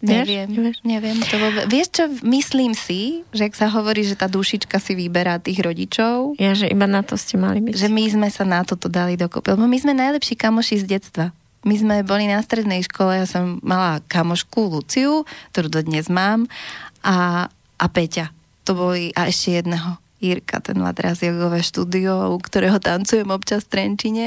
Vieš? 0.00 0.24
neviem, 0.24 0.48
Nevieš? 0.50 0.76
neviem. 0.82 1.16
To 1.20 1.36
vôbec... 1.36 1.64
Vieš 1.66 1.88
čo, 1.92 2.04
myslím 2.22 2.72
si, 2.72 3.20
že 3.30 3.44
ak 3.44 3.54
sa 3.54 3.68
hovorí, 3.68 4.00
že 4.00 4.16
tá 4.16 4.26
dušička 4.26 4.76
si 4.76 4.92
vyberá 4.94 5.36
tých 5.36 5.60
rodičov, 5.60 6.34
Ja, 6.36 6.56
že 6.56 6.66
iba 6.66 6.84
na 6.84 7.04
to 7.04 7.14
ste 7.14 7.36
mali 7.36 7.60
byť. 7.60 7.76
že 7.76 7.86
my 7.86 8.04
sme 8.08 8.28
sa 8.28 8.42
na 8.42 8.64
toto 8.64 8.88
dali 8.88 9.14
dokopy. 9.14 9.52
Lebo 9.52 9.64
my 9.64 9.76
sme 9.76 9.92
najlepší 9.92 10.34
kamoši 10.34 10.80
z 10.80 10.86
detstva. 10.88 11.26
My 11.60 11.76
sme 11.76 12.00
boli 12.00 12.24
na 12.24 12.40
strednej 12.40 12.80
škole, 12.80 13.20
ja 13.20 13.28
som 13.28 13.60
mala 13.60 14.00
kamošku 14.02 14.72
Luciu, 14.72 15.28
ktorú 15.52 15.68
dodnes 15.68 16.08
mám, 16.08 16.48
a, 17.00 17.48
a 17.76 17.86
Peťa. 17.86 18.32
To 18.64 18.72
boli, 18.72 19.12
a 19.12 19.28
ešte 19.28 19.60
jedného. 19.60 20.00
Jirka, 20.20 20.60
ten 20.60 20.76
má 20.76 20.92
teraz 20.92 21.20
jogové 21.20 21.60
štúdio, 21.60 22.32
u 22.32 22.38
ktorého 22.38 22.76
tancujem 22.76 23.28
občas 23.28 23.64
v 23.64 23.72
Trenčine. 23.72 24.26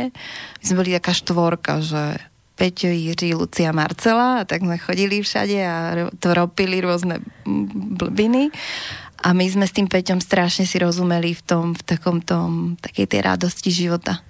My 0.58 0.64
sme 0.66 0.80
boli 0.82 0.94
taká 0.94 1.14
štvorka, 1.14 1.86
že 1.86 2.18
Peťo, 2.54 2.90
Jiří, 2.94 3.34
Lucia, 3.34 3.74
Marcela 3.74 4.42
a 4.42 4.46
tak 4.46 4.62
sme 4.62 4.78
chodili 4.78 5.26
všade 5.26 5.58
a 5.62 5.76
ro- 5.98 6.14
tropili 6.22 6.80
rôzne 6.80 7.22
blbiny. 7.98 8.54
A 9.24 9.32
my 9.32 9.46
sme 9.48 9.66
s 9.66 9.74
tým 9.74 9.88
Peťom 9.88 10.20
strašne 10.20 10.68
si 10.68 10.78
rozumeli 10.78 11.32
v 11.34 11.42
tom, 11.42 11.66
v 11.74 11.82
takom 11.82 12.20
tom, 12.20 12.76
takej 12.84 13.08
tej 13.08 13.22
radosti 13.24 13.72
života. 13.72 14.22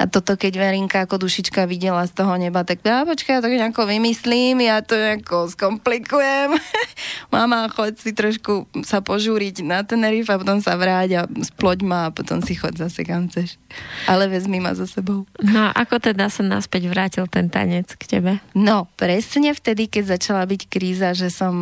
A 0.00 0.08
toto, 0.08 0.32
keď 0.40 0.56
Verinka 0.56 1.04
ako 1.04 1.20
dušička 1.20 1.68
videla 1.68 2.00
z 2.08 2.16
toho 2.16 2.32
neba, 2.40 2.64
tak 2.64 2.80
ja 2.80 3.04
počkaj, 3.04 3.36
ja 3.36 3.44
to 3.44 3.52
nejako 3.52 3.84
vymyslím, 3.84 4.64
ja 4.64 4.80
to 4.80 4.96
nejako 4.96 5.52
skomplikujem. 5.52 6.56
Mama, 7.34 7.68
choď 7.68 8.00
si 8.00 8.16
trošku 8.16 8.64
sa 8.80 9.04
požúriť 9.04 9.60
na 9.60 9.84
Tenerife 9.84 10.32
a 10.32 10.40
potom 10.40 10.64
sa 10.64 10.80
vráť 10.80 11.10
a 11.20 11.22
sploď 11.28 11.78
ma 11.84 12.00
a 12.08 12.14
potom 12.16 12.40
si 12.40 12.56
choď 12.56 12.88
zase 12.88 13.04
kam 13.04 13.28
chceš. 13.28 13.60
Ale 14.08 14.24
vezmi 14.32 14.56
ma 14.56 14.72
za 14.72 14.88
sebou. 14.88 15.28
No 15.44 15.68
a 15.68 15.76
ako 15.76 16.00
teda 16.00 16.32
sa 16.32 16.40
naspäť 16.48 16.88
vrátil 16.88 17.28
ten 17.28 17.52
tanec 17.52 17.92
k 18.00 18.02
tebe? 18.08 18.32
No, 18.56 18.88
presne 18.96 19.52
vtedy, 19.52 19.84
keď 19.84 20.16
začala 20.16 20.48
byť 20.48 20.64
kríza, 20.64 21.12
že 21.12 21.28
som 21.28 21.60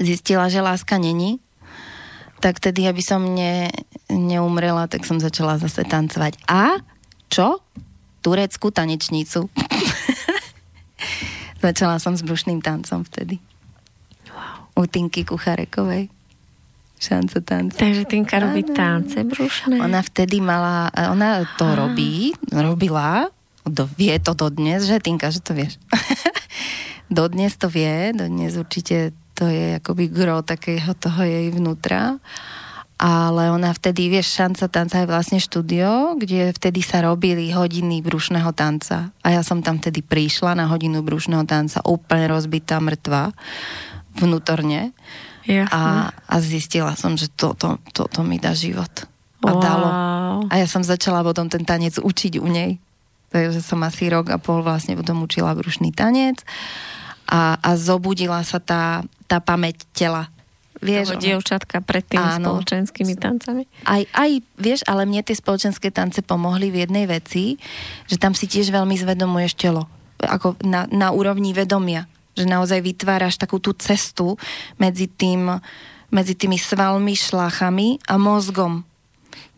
zistila, 0.00 0.48
že 0.48 0.64
láska 0.64 0.96
není, 0.96 1.44
tak 2.40 2.58
tedy, 2.58 2.88
aby 2.88 3.04
som 3.04 3.22
ne, 3.22 3.68
neumrela, 4.10 4.88
tak 4.88 5.04
som 5.04 5.20
začala 5.20 5.60
zase 5.60 5.84
tancovať. 5.86 6.40
A 6.48 6.80
čo? 7.32 7.64
Tureckú 8.20 8.68
tanečnicu. 8.68 9.48
začala 11.62 12.02
som 12.02 12.18
s 12.18 12.26
brušným 12.26 12.58
tancom 12.58 13.06
vtedy. 13.06 13.38
U 14.74 14.82
Tinky 14.90 15.22
Kucharekovej. 15.22 16.10
Šanca 16.98 17.38
tanca. 17.42 17.78
Takže 17.82 18.06
Tinka 18.06 18.38
robí 18.38 18.62
tance 18.62 19.22
brušné. 19.26 19.78
Ona 19.78 20.02
vtedy 20.02 20.38
mala, 20.38 20.90
ona 20.94 21.42
to 21.58 21.66
Á. 21.66 21.74
robí, 21.74 22.30
robila, 22.54 23.26
do, 23.66 23.90
vie 23.98 24.14
to 24.22 24.34
dodnes, 24.38 24.86
že 24.86 25.02
Tinka, 25.02 25.30
že 25.30 25.42
to 25.42 25.54
vieš. 25.54 25.82
dodnes 27.10 27.58
to 27.58 27.66
vie, 27.66 28.14
dodnes 28.14 28.54
určite 28.54 29.10
to 29.34 29.50
je 29.50 29.82
akoby 29.82 30.14
gro 30.14 30.46
takého 30.46 30.94
toho 30.94 31.26
jej 31.26 31.50
vnútra. 31.50 32.22
Ale 33.02 33.50
ona 33.50 33.74
vtedy, 33.74 34.06
vieš, 34.06 34.38
šanca 34.38 34.70
tanca 34.70 35.02
je 35.02 35.10
vlastne 35.10 35.42
štúdio, 35.42 36.14
kde 36.14 36.54
vtedy 36.54 36.86
sa 36.86 37.02
robili 37.02 37.50
hodiny 37.50 37.98
brušného 37.98 38.54
tanca. 38.54 39.10
A 39.26 39.34
ja 39.34 39.42
som 39.42 39.58
tam 39.58 39.82
vtedy 39.82 40.06
prišla 40.06 40.54
na 40.54 40.70
hodinu 40.70 41.02
brušného 41.02 41.42
tanca, 41.42 41.82
úplne 41.82 42.30
rozbitá, 42.30 42.78
mŕtva, 42.78 43.34
vnútorne. 44.14 44.94
A, 45.50 46.14
a 46.14 46.34
zistila 46.38 46.94
som, 46.94 47.18
že 47.18 47.26
toto, 47.26 47.82
toto 47.90 48.22
mi 48.22 48.38
dá 48.38 48.54
život. 48.54 49.10
A 49.42 49.50
dalo. 49.58 49.88
Wow. 49.90 50.38
A 50.46 50.62
ja 50.62 50.70
som 50.70 50.86
začala 50.86 51.26
potom 51.26 51.50
ten 51.50 51.66
tanec 51.66 51.98
učiť 51.98 52.38
u 52.38 52.46
nej. 52.46 52.78
Takže 53.34 53.58
som 53.58 53.82
asi 53.82 54.06
rok 54.06 54.30
a 54.30 54.38
pol 54.38 54.62
vlastne 54.62 54.94
potom 54.94 55.26
učila 55.26 55.58
brušný 55.58 55.90
tanec 55.90 56.38
a, 57.26 57.56
a 57.58 57.70
zobudila 57.80 58.44
sa 58.44 58.60
tá, 58.60 59.02
tá 59.24 59.40
pamäť 59.40 59.88
tela. 59.96 60.28
Vieš, 60.80 61.14
toho 61.14 61.20
dievčatka 61.20 61.84
pred 61.84 62.02
tými 62.02 62.40
Áno. 62.40 62.56
spoločenskými 62.56 63.14
tancami. 63.20 63.68
aj, 63.84 64.02
aj, 64.10 64.30
vieš, 64.56 64.80
ale 64.88 65.04
mne 65.04 65.20
tie 65.20 65.36
spoločenské 65.36 65.92
tance 65.92 66.24
pomohli 66.24 66.72
v 66.72 66.88
jednej 66.88 67.04
veci, 67.06 67.60
že 68.08 68.16
tam 68.16 68.32
si 68.32 68.48
tiež 68.48 68.72
veľmi 68.72 68.96
zvedomuješ 68.96 69.52
telo. 69.54 69.86
Ako 70.18 70.58
na, 70.64 70.88
na 70.88 71.12
úrovni 71.12 71.52
vedomia. 71.52 72.08
Že 72.32 72.48
naozaj 72.48 72.80
vytváraš 72.80 73.36
takú 73.36 73.60
tú 73.60 73.76
cestu 73.76 74.40
medzi 74.80 75.06
tým, 75.06 75.60
medzi 76.08 76.32
tými 76.32 76.56
svalmi, 76.56 77.12
šlachami 77.12 78.00
a 78.08 78.16
mozgom. 78.16 78.88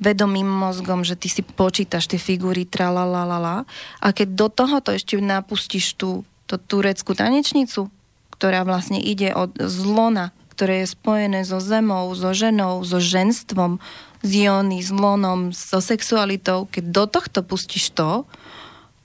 Vedomým 0.02 0.46
mozgom, 0.46 1.06
že 1.06 1.14
ty 1.14 1.30
si 1.30 1.46
počítaš 1.46 2.10
tie 2.10 2.18
figúry 2.18 2.66
tralalalala 2.66 3.62
a 4.02 4.06
keď 4.10 4.28
do 4.34 4.46
tohoto 4.50 4.90
ešte 4.90 5.14
napustíš 5.22 5.94
tú, 5.94 6.26
tú 6.50 6.58
tureckú 6.58 7.14
tanečnicu, 7.14 7.86
ktorá 8.34 8.66
vlastne 8.66 8.98
ide 8.98 9.30
od 9.30 9.54
zlona, 9.62 10.34
ktoré 10.54 10.86
je 10.86 10.94
spojené 10.94 11.42
so 11.42 11.58
zemou, 11.58 12.14
so 12.14 12.30
ženou, 12.30 12.86
so 12.86 13.02
ženstvom, 13.02 13.82
s 14.22 14.30
jóny, 14.30 14.78
s 14.78 14.94
lonom, 14.94 15.50
so 15.50 15.82
sexualitou, 15.82 16.70
keď 16.70 16.84
do 16.94 17.04
tohto 17.10 17.42
pustíš 17.42 17.90
to, 17.90 18.22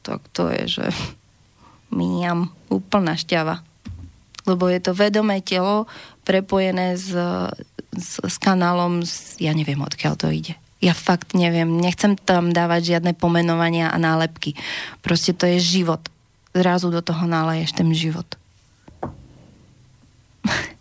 tak 0.06 0.22
to 0.32 0.54
je, 0.54 0.80
že 0.80 0.86
miniam, 1.97 2.54
úplná 2.70 3.18
šťava. 3.18 3.66
Lebo 4.45 4.70
je 4.70 4.80
to 4.80 4.93
vedomé 4.93 5.41
telo 5.41 5.89
prepojené 6.24 6.95
s, 6.95 7.12
s, 7.97 8.22
s 8.22 8.36
kanálom, 8.38 9.02
s, 9.02 9.36
ja 9.41 9.52
neviem, 9.58 9.82
odkiaľ 9.82 10.14
to 10.16 10.30
ide. 10.30 10.56
Ja 10.80 10.95
fakt 10.95 11.36
neviem, 11.36 11.68
nechcem 11.84 12.16
tam 12.16 12.56
dávať 12.56 12.95
žiadne 12.95 13.12
pomenovania 13.12 13.91
a 13.91 14.00
nálepky. 14.00 14.56
Proste 15.04 15.36
to 15.36 15.43
je 15.43 15.60
život. 15.60 16.00
Zrazu 16.56 16.88
do 16.88 17.04
toho 17.04 17.28
naleješ 17.28 17.76
ten 17.76 17.91
život. 17.91 18.26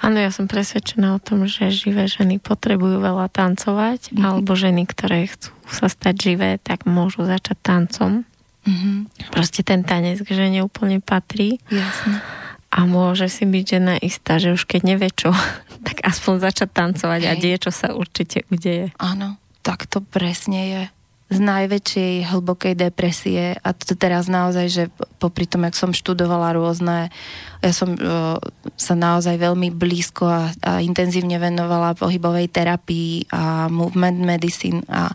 Áno, 0.00 0.16
ja 0.16 0.30
som 0.30 0.44
presvedčená 0.44 1.12
o 1.12 1.20
tom, 1.20 1.44
že 1.44 1.68
živé 1.68 2.04
ženy 2.04 2.38
potrebujú 2.38 2.98
veľa 2.98 3.28
tancovať, 3.28 4.10
Mhm. 4.10 4.22
alebo 4.22 4.52
ženy, 4.52 4.82
ktoré 4.84 5.28
chcú 5.28 5.52
sa 5.68 5.86
stať 5.86 6.14
živé, 6.18 6.50
tak 6.58 6.82
môžu 6.84 7.22
začať 7.22 7.56
tancom. 7.60 8.24
Mhm. 8.64 9.08
Proste 9.30 9.60
ten 9.60 9.80
tanec 9.80 10.20
k 10.20 10.30
žene 10.30 10.60
úplne 10.60 10.98
patrí 10.98 11.60
Jasne. 11.66 12.20
a 12.68 12.78
môže 12.84 13.26
si 13.26 13.44
byť 13.44 13.64
žena 13.66 13.94
istá, 13.96 14.36
že 14.36 14.52
už 14.52 14.64
keď 14.64 14.80
nevie 14.84 15.08
čo, 15.10 15.30
tak 15.86 16.00
aspoň 16.02 16.34
začať 16.42 16.68
tancovať 16.70 17.20
a 17.24 17.32
Hej. 17.32 17.40
die, 17.40 17.54
čo 17.56 17.70
sa 17.70 17.92
určite 17.92 18.44
udeje. 18.48 18.92
Áno, 18.96 19.36
tak 19.60 19.84
to 19.86 20.00
presne 20.00 20.60
je. 20.66 20.82
Z 21.30 21.38
najväčšej 21.38 22.26
hlbokej 22.26 22.74
depresie 22.74 23.54
a 23.54 23.68
to 23.70 23.94
teraz 23.94 24.26
naozaj, 24.26 24.66
že 24.66 24.84
popri 25.16 25.46
tom, 25.46 25.62
jak 25.62 25.78
som 25.78 25.94
študovala 25.94 26.52
rôzne, 26.52 27.14
ja 27.60 27.76
som 27.76 27.92
uh, 27.92 28.40
sa 28.80 28.96
naozaj 28.96 29.36
veľmi 29.36 29.68
blízko 29.76 30.24
a, 30.24 30.48
a 30.64 30.80
intenzívne 30.80 31.36
venovala 31.36 31.92
pohybovej 31.92 32.48
terapii 32.48 33.28
a 33.28 33.68
movement 33.68 34.16
medicine 34.24 34.80
a 34.88 35.12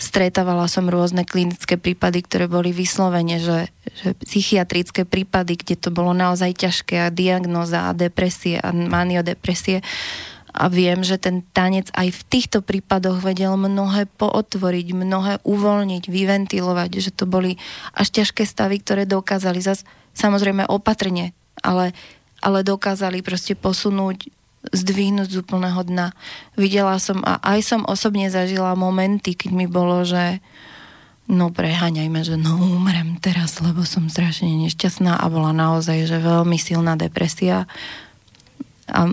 stretávala 0.00 0.64
som 0.72 0.88
rôzne 0.88 1.28
klinické 1.28 1.76
prípady, 1.76 2.24
ktoré 2.24 2.48
boli 2.48 2.72
vyslovene, 2.72 3.36
že, 3.36 3.68
že 4.00 4.16
psychiatrické 4.24 5.04
prípady, 5.04 5.60
kde 5.60 5.76
to 5.76 5.92
bolo 5.92 6.16
naozaj 6.16 6.56
ťažké 6.56 6.96
a 6.96 7.12
diagnoza 7.12 7.92
a 7.92 7.96
depresie 7.96 8.56
a 8.56 8.72
maniodepresie. 8.72 9.84
A 10.52 10.68
viem, 10.68 11.00
že 11.00 11.16
ten 11.16 11.44
tanec 11.56 11.88
aj 11.96 12.12
v 12.12 12.22
týchto 12.28 12.60
prípadoch 12.60 13.24
vedel 13.24 13.56
mnohé 13.56 14.04
pootvoriť, 14.20 14.86
mnohé 14.92 15.40
uvoľniť, 15.44 16.12
vyventilovať, 16.12 16.90
že 17.00 17.10
to 17.12 17.24
boli 17.24 17.56
až 17.96 18.20
ťažké 18.20 18.44
stavy, 18.44 18.80
ktoré 18.80 19.08
dokázali 19.08 19.64
zas 19.64 19.84
samozrejme 20.12 20.68
opatrne, 20.68 21.32
ale, 21.62 21.96
ale 22.42 22.66
dokázali 22.66 23.22
proste 23.24 23.56
posunúť, 23.56 24.28
zdvihnúť 24.70 25.28
z 25.32 25.40
úplného 25.42 25.82
dna. 25.82 26.14
Videla 26.54 26.98
som 27.02 27.22
a 27.26 27.42
aj 27.42 27.60
som 27.66 27.82
osobne 27.82 28.30
zažila 28.30 28.78
momenty, 28.78 29.34
keď 29.34 29.50
mi 29.50 29.66
bolo, 29.66 30.06
že 30.06 30.38
no 31.26 31.50
preháňajme, 31.50 32.20
že 32.22 32.36
no 32.38 32.58
umrem 32.58 33.18
teraz, 33.18 33.58
lebo 33.58 33.82
som 33.86 34.06
strašne 34.06 34.50
nešťastná 34.66 35.18
a 35.18 35.26
bola 35.26 35.50
naozaj, 35.54 36.06
že 36.06 36.22
veľmi 36.22 36.58
silná 36.58 36.94
depresia 36.94 37.66
a 38.90 39.08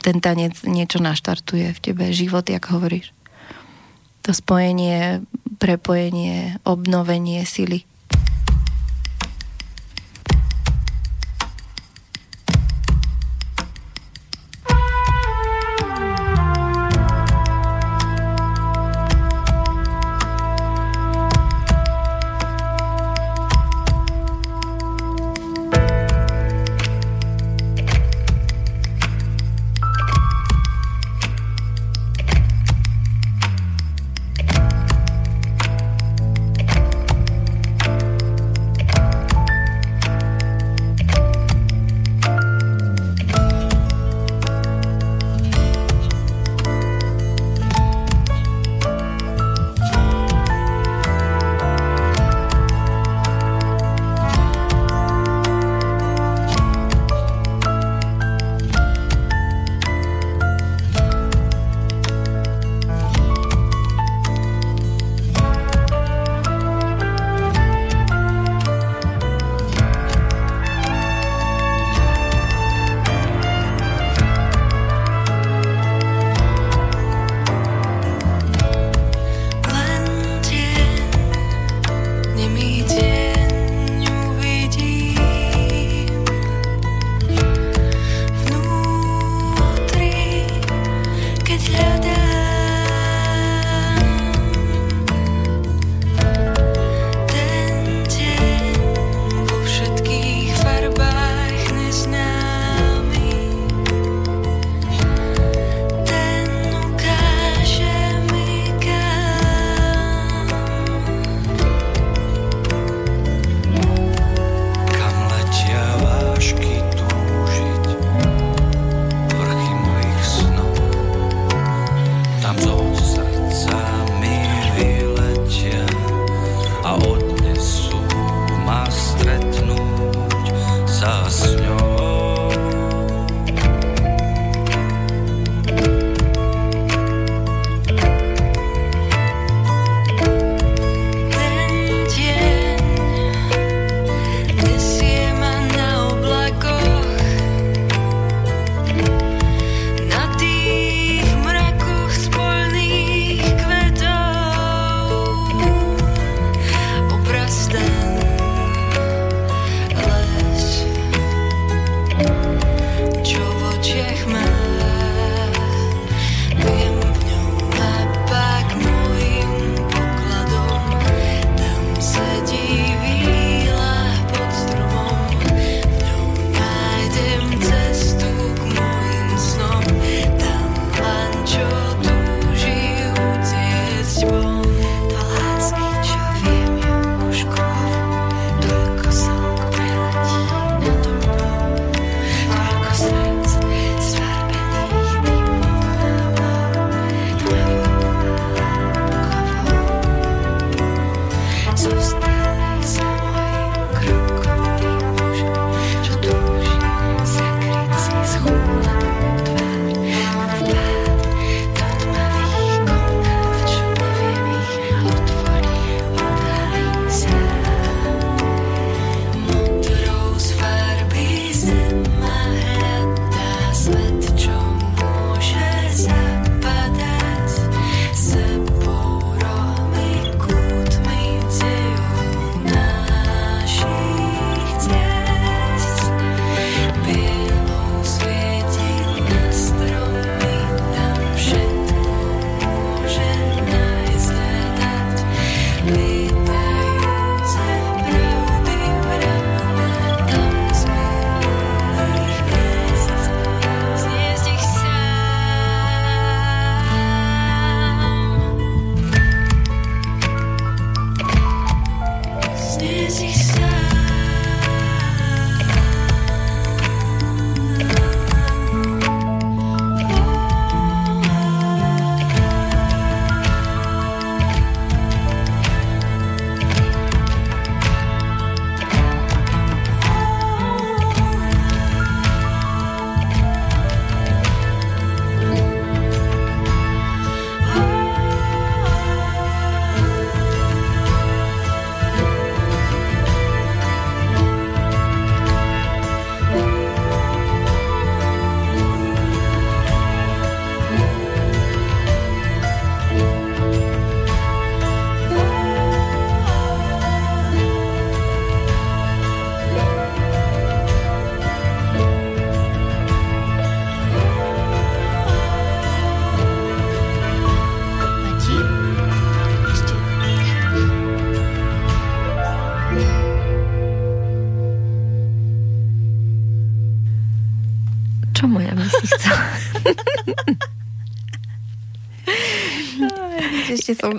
ten 0.00 0.16
tanec 0.18 0.64
niečo 0.64 0.98
naštartuje 1.02 1.76
v 1.76 1.82
tebe, 1.82 2.04
život, 2.10 2.46
jak 2.48 2.64
hovoríš. 2.72 3.12
To 4.24 4.32
spojenie, 4.32 5.20
prepojenie, 5.60 6.56
obnovenie 6.64 7.44
sily. 7.44 7.84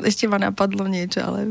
Ešte, 0.06 0.30
ma 0.30 0.41
napadlo 0.41 0.86
niečo, 0.86 1.23
ale... 1.23 1.49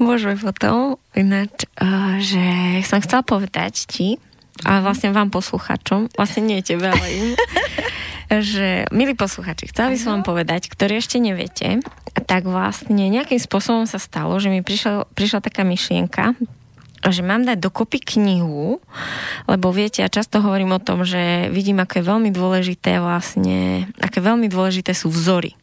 Môžeme 0.00 0.36
potom. 0.36 0.98
Ináč, 1.12 1.68
uh, 1.78 2.18
že 2.18 2.44
som 2.84 3.00
chcela 3.04 3.22
povedať 3.24 3.86
ti, 3.88 4.20
a 4.62 4.84
vlastne 4.84 5.10
vám 5.10 5.32
posluchačom, 5.32 6.12
vlastne 6.14 6.44
nie 6.44 6.62
tebe, 6.62 6.86
ale 6.86 7.06
im, 7.10 7.28
že, 8.52 8.86
milí 8.94 9.16
posluchači, 9.16 9.72
chcela 9.72 9.90
by 9.90 9.98
som 9.98 10.10
vám 10.20 10.24
povedať, 10.28 10.70
ktorí 10.70 11.00
ešte 11.00 11.18
neviete, 11.18 11.82
tak 12.28 12.46
vlastne 12.46 13.08
nejakým 13.10 13.40
spôsobom 13.40 13.88
sa 13.88 13.98
stalo, 13.98 14.36
že 14.38 14.52
mi 14.52 14.62
prišla, 14.62 15.10
prišla 15.16 15.40
taká 15.42 15.66
myšlienka, 15.66 16.36
že 17.02 17.26
mám 17.26 17.42
dať 17.42 17.58
dokopy 17.58 17.98
knihu, 18.14 18.78
lebo 19.50 19.74
viete, 19.74 20.06
ja 20.06 20.12
často 20.12 20.38
hovorím 20.38 20.78
o 20.78 20.84
tom, 20.84 21.02
že 21.02 21.50
vidím, 21.50 21.82
aké 21.82 21.98
veľmi 21.98 22.30
dôležité 22.30 23.02
vlastne, 23.02 23.90
aké 23.98 24.22
veľmi 24.22 24.46
dôležité 24.46 24.94
sú 24.94 25.10
vzory. 25.10 25.58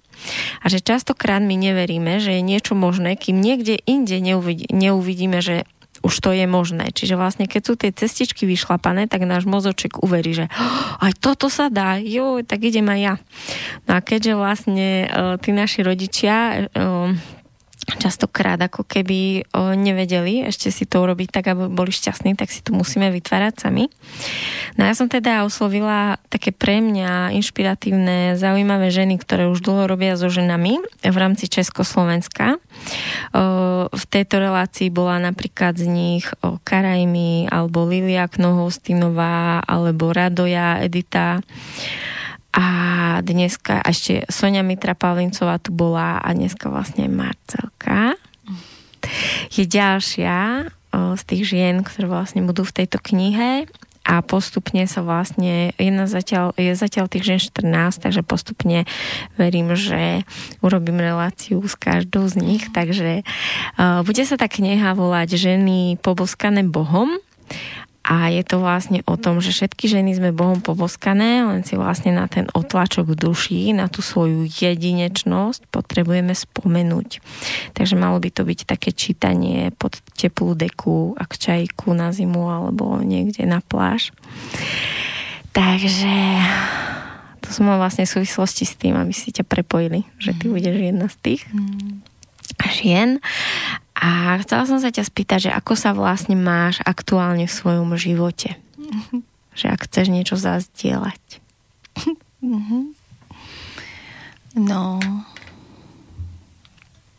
A 0.61 0.65
že 0.67 0.83
častokrát 0.83 1.43
my 1.43 1.55
neveríme, 1.55 2.19
že 2.19 2.37
je 2.37 2.41
niečo 2.43 2.73
možné, 2.77 3.15
kým 3.15 3.39
niekde 3.39 3.79
inde 3.83 4.19
neuvidí, 4.19 4.67
neuvidíme, 4.71 5.39
že 5.39 5.67
už 5.99 6.15
to 6.23 6.31
je 6.31 6.47
možné. 6.47 6.95
Čiže 6.95 7.19
vlastne, 7.19 7.45
keď 7.45 7.61
sú 7.63 7.73
tie 7.75 7.91
cestičky 7.91 8.47
vyšlapané, 8.47 9.11
tak 9.11 9.27
náš 9.27 9.43
mozoček 9.43 9.99
uverí, 9.99 10.31
že 10.31 10.45
oh, 10.47 11.03
aj 11.03 11.13
toto 11.19 11.51
sa 11.51 11.67
dá, 11.67 11.99
jo, 11.99 12.39
tak 12.43 12.63
idem 12.63 12.87
aj 12.87 12.99
ja. 12.99 13.13
No 13.83 13.91
a 13.97 13.99
keďže 13.99 14.33
vlastne 14.39 14.87
uh, 15.05 15.35
tí 15.41 15.51
naši 15.51 15.83
rodičia 15.83 16.71
uh, 16.71 17.11
častokrát 17.97 18.59
ako 18.61 18.85
keby 18.85 19.49
o, 19.55 19.73
nevedeli 19.73 20.45
ešte 20.45 20.69
si 20.69 20.85
to 20.85 21.01
urobiť 21.01 21.29
tak, 21.33 21.45
aby 21.49 21.71
boli 21.71 21.89
šťastní, 21.89 22.37
tak 22.37 22.53
si 22.53 22.61
to 22.61 22.75
musíme 22.75 23.09
vytvárať 23.09 23.65
sami. 23.65 23.89
No 24.77 24.85
ja 24.85 24.93
som 24.93 25.09
teda 25.09 25.47
oslovila 25.47 26.21
také 26.29 26.53
pre 26.53 26.83
mňa 26.83 27.33
inšpiratívne, 27.39 28.37
zaujímavé 28.37 28.93
ženy, 28.93 29.17
ktoré 29.17 29.49
už 29.49 29.63
dlho 29.65 29.89
robia 29.89 30.13
so 30.19 30.29
ženami 30.29 30.83
v 31.01 31.17
rámci 31.17 31.49
Československa. 31.49 32.61
O, 33.33 33.87
v 33.89 34.03
tejto 34.11 34.43
relácii 34.43 34.93
bola 34.93 35.17
napríklad 35.17 35.79
z 35.79 35.87
nich 35.89 36.25
o, 36.43 36.61
Karajmi, 36.61 37.49
alebo 37.49 37.87
Lilia 37.87 38.29
Knohostinová, 38.29 39.63
alebo 39.65 40.11
Radoja 40.11 40.83
Edita 40.83 41.39
a 42.49 42.67
dneska 43.21 43.83
ešte 43.85 44.25
Sonia 44.27 44.65
Mitra 44.65 44.95
Pavlincová 44.95 45.59
tu 45.59 45.75
bola 45.75 46.19
a 46.19 46.29
dneska 46.33 46.67
vlastne 46.67 47.07
Marcelka. 47.07 48.15
Je 49.53 49.63
ďalšia 49.63 50.69
z 50.91 51.21
tých 51.25 51.43
žien, 51.45 51.85
ktoré 51.85 52.09
vlastne 52.09 52.41
budú 52.41 52.65
v 52.65 52.83
tejto 52.83 52.97
knihe 52.97 53.69
a 54.09 54.25
postupne 54.25 54.89
sa 54.89 55.05
vlastne, 55.05 55.69
jedna 55.77 56.09
zatiaľ, 56.09 56.57
je 56.57 56.73
zatiaľ 56.73 57.05
tých 57.05 57.29
žien 57.29 57.37
14, 57.37 58.01
takže 58.01 58.25
postupne 58.25 58.89
verím, 59.37 59.77
že 59.77 60.25
urobím 60.65 60.97
reláciu 60.97 61.61
s 61.61 61.77
každou 61.77 62.25
z 62.25 62.41
nich, 62.41 62.63
takže 62.73 63.21
uh, 63.21 64.01
bude 64.01 64.25
sa 64.25 64.33
tá 64.33 64.49
kniha 64.49 64.97
volať 64.97 65.37
Ženy 65.37 66.01
poboskané 66.01 66.65
Bohom 66.65 67.21
a 67.99 68.31
je 68.31 68.41
to 68.41 68.63
vlastne 68.63 69.03
o 69.05 69.15
tom, 69.19 69.43
že 69.43 69.51
všetky 69.51 69.91
ženy 69.91 70.15
sme 70.15 70.33
Bohom 70.33 70.63
povoskané, 70.63 71.45
len 71.45 71.61
si 71.67 71.75
vlastne 71.75 72.15
na 72.15 72.25
ten 72.31 72.47
otlačok 72.55 73.13
duší, 73.13 73.75
na 73.75 73.91
tú 73.91 73.99
svoju 73.99 74.47
jedinečnosť 74.49 75.67
potrebujeme 75.69 76.31
spomenúť. 76.33 77.21
Takže 77.75 77.95
malo 77.99 78.17
by 78.17 78.29
to 78.31 78.47
byť 78.47 78.59
také 78.65 78.95
čítanie 78.95 79.69
pod 79.75 79.99
teplú 80.15 80.55
deku, 80.55 81.13
ak 81.19 81.37
čajku 81.37 81.91
na 81.93 82.15
zimu 82.15 82.49
alebo 82.49 82.97
niekde 83.03 83.43
na 83.45 83.59
pláž. 83.61 84.15
Takže 85.51 86.15
to 87.43 87.51
som 87.51 87.67
vlastne 87.67 88.07
v 88.07 88.13
súvislosti 88.15 88.63
s 88.63 88.79
tým, 88.79 88.95
aby 88.95 89.11
si 89.11 89.35
ťa 89.35 89.43
prepojili, 89.43 90.07
že 90.17 90.33
ty 90.33 90.47
budeš 90.47 90.75
jedna 90.75 91.11
z 91.11 91.17
tých. 91.19 91.43
Mm 91.51 92.09
žien. 92.67 93.19
A 93.99 94.39
chcela 94.39 94.63
som 94.63 94.79
sa 94.79 94.95
ťa 94.95 95.03
spýtať, 95.03 95.39
že 95.49 95.51
ako 95.51 95.75
sa 95.75 95.91
vlastne 95.91 96.39
máš 96.39 96.79
aktuálne 96.87 97.43
v 97.43 97.51
svojom 97.51 97.99
živote? 97.99 98.55
že 99.59 99.67
ak 99.67 99.91
chceš 99.91 100.07
niečo 100.07 100.39
zazdieľať. 100.39 101.43
No, 104.55 105.03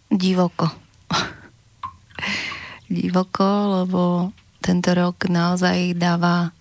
divoko. 0.09 0.73
divoko, 2.89 3.85
lebo 3.85 4.33
tento 4.65 4.97
rok 4.97 5.29
naozaj 5.29 5.93
dáva 6.01 6.57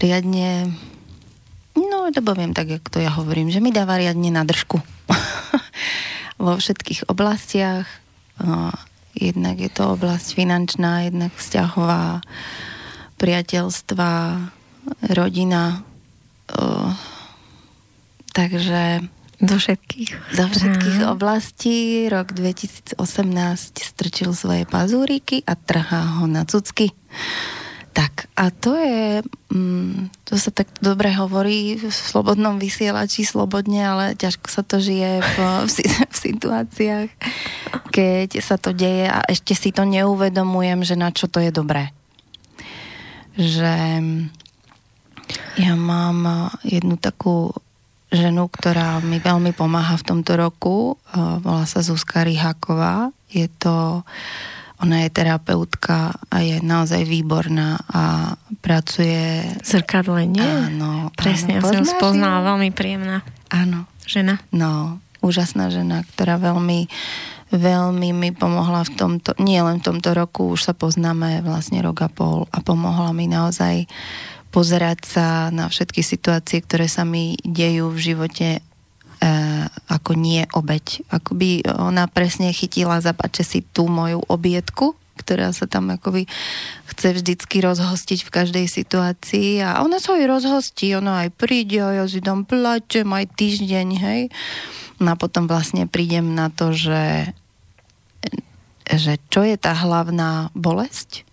riadne, 0.00 0.72
no 1.76 2.08
to 2.12 2.20
poviem 2.20 2.52
tak, 2.52 2.68
jak 2.68 2.84
to 2.92 3.00
ja 3.00 3.12
hovorím, 3.12 3.48
že 3.48 3.64
mi 3.64 3.72
dáva 3.72 3.96
riadne 3.96 4.28
na 4.28 4.44
držku 4.44 4.80
vo 6.44 6.52
všetkých 6.56 7.08
oblastiach. 7.08 7.88
Jednak 9.22 9.62
je 9.62 9.70
to 9.70 9.94
oblasť 9.94 10.34
finančná, 10.34 11.06
jednak 11.06 11.30
vzťahová, 11.38 12.26
priateľstva, 13.22 14.10
rodina. 15.14 15.86
Takže 18.34 19.06
do 19.42 19.54
všetkých. 19.58 20.38
Do 20.38 20.46
všetkých 20.46 20.98
oblastí. 21.06 22.06
Rok 22.10 22.34
2018 22.34 22.98
strčil 23.78 24.34
svoje 24.34 24.66
pazúriky 24.66 25.42
a 25.46 25.58
trhá 25.58 26.22
ho 26.22 26.30
na 26.30 26.46
cucky. 26.46 26.94
Tak 27.92 28.32
a 28.40 28.48
to 28.48 28.72
je, 28.72 29.20
mm, 29.52 30.08
to 30.24 30.40
sa 30.40 30.48
tak 30.48 30.72
dobre 30.80 31.12
hovorí 31.12 31.76
v 31.76 31.92
slobodnom 31.92 32.56
vysielači, 32.56 33.20
slobodne, 33.20 33.84
ale 33.84 34.04
ťažko 34.16 34.48
sa 34.48 34.64
to 34.64 34.80
žije 34.80 35.20
v, 35.20 35.36
v, 35.68 35.70
v 36.08 36.16
situáciách, 36.16 37.08
keď 37.92 38.40
sa 38.40 38.56
to 38.56 38.72
deje 38.72 39.12
a 39.12 39.20
ešte 39.28 39.52
si 39.52 39.76
to 39.76 39.84
neuvedomujem, 39.84 40.80
že 40.88 40.96
na 40.96 41.12
čo 41.12 41.28
to 41.28 41.44
je 41.44 41.52
dobré. 41.52 41.92
Že 43.36 43.72
ja 45.60 45.74
mám 45.76 46.48
jednu 46.64 46.96
takú 46.96 47.52
ženu, 48.12 48.48
ktorá 48.48 49.00
mi 49.00 49.20
veľmi 49.20 49.56
pomáha 49.56 49.96
v 49.96 50.06
tomto 50.08 50.36
roku, 50.36 51.00
volá 51.16 51.64
sa 51.64 51.80
Zuzka 51.80 52.24
Ryháková. 52.24 53.12
Je 53.32 53.48
to 53.48 54.04
ona 54.82 55.06
je 55.06 55.14
terapeutka 55.14 56.18
a 56.26 56.36
je 56.42 56.58
naozaj 56.58 57.06
výborná 57.06 57.78
a 57.86 58.34
pracuje... 58.58 59.46
Zrkadlenie? 59.62 60.42
Áno. 60.42 61.14
Presne, 61.14 61.62
áno, 61.62 61.70
ja 61.70 61.80
som 61.80 61.86
spoznala, 61.86 62.42
veľmi 62.42 62.74
príjemná 62.74 63.22
áno. 63.46 63.86
žena. 64.04 64.42
No, 64.50 64.98
úžasná 65.22 65.70
žena, 65.70 66.02
ktorá 66.12 66.36
veľmi 66.42 66.90
veľmi 67.52 68.16
mi 68.16 68.32
pomohla 68.32 68.80
v 68.88 68.96
tomto, 68.96 69.36
nie 69.36 69.60
len 69.60 69.84
v 69.84 69.92
tomto 69.92 70.16
roku, 70.16 70.56
už 70.56 70.72
sa 70.72 70.74
poznáme 70.74 71.44
vlastne 71.44 71.84
rok 71.84 72.00
a 72.00 72.08
pol 72.08 72.48
a 72.48 72.64
pomohla 72.64 73.12
mi 73.12 73.28
naozaj 73.28 73.84
pozerať 74.48 74.98
sa 75.04 75.26
na 75.52 75.68
všetky 75.68 76.00
situácie, 76.00 76.64
ktoré 76.64 76.88
sa 76.88 77.04
mi 77.04 77.36
dejú 77.44 77.92
v 77.92 77.98
živote 78.00 78.48
ako 79.86 80.18
nie 80.18 80.42
obeď. 80.50 81.06
Akoby 81.14 81.62
ona 81.66 82.10
presne 82.10 82.50
chytila 82.50 82.98
za 82.98 83.14
pače 83.14 83.46
si 83.46 83.60
tú 83.62 83.86
moju 83.86 84.18
obietku, 84.26 84.98
ktorá 85.14 85.54
sa 85.54 85.70
tam 85.70 85.94
akoby 85.94 86.26
chce 86.90 87.22
vždycky 87.22 87.62
rozhostiť 87.62 88.26
v 88.26 88.34
každej 88.34 88.66
situácii 88.66 89.62
a 89.62 89.80
ona 89.86 90.02
sa 90.02 90.18
aj 90.18 90.26
rozhostí, 90.26 90.90
ona 90.98 91.26
aj 91.26 91.38
príde 91.38 91.78
a 91.78 92.02
ja 92.02 92.04
si 92.10 92.18
tam 92.18 92.42
plačem 92.42 93.06
aj 93.06 93.30
týždeň, 93.38 93.88
hej. 94.02 94.22
No 94.98 95.14
a 95.14 95.16
potom 95.16 95.46
vlastne 95.46 95.86
prídem 95.86 96.34
na 96.34 96.50
to, 96.50 96.74
že, 96.74 97.34
že 98.90 99.22
čo 99.30 99.46
je 99.46 99.54
tá 99.54 99.74
hlavná 99.74 100.50
bolesť 100.58 101.26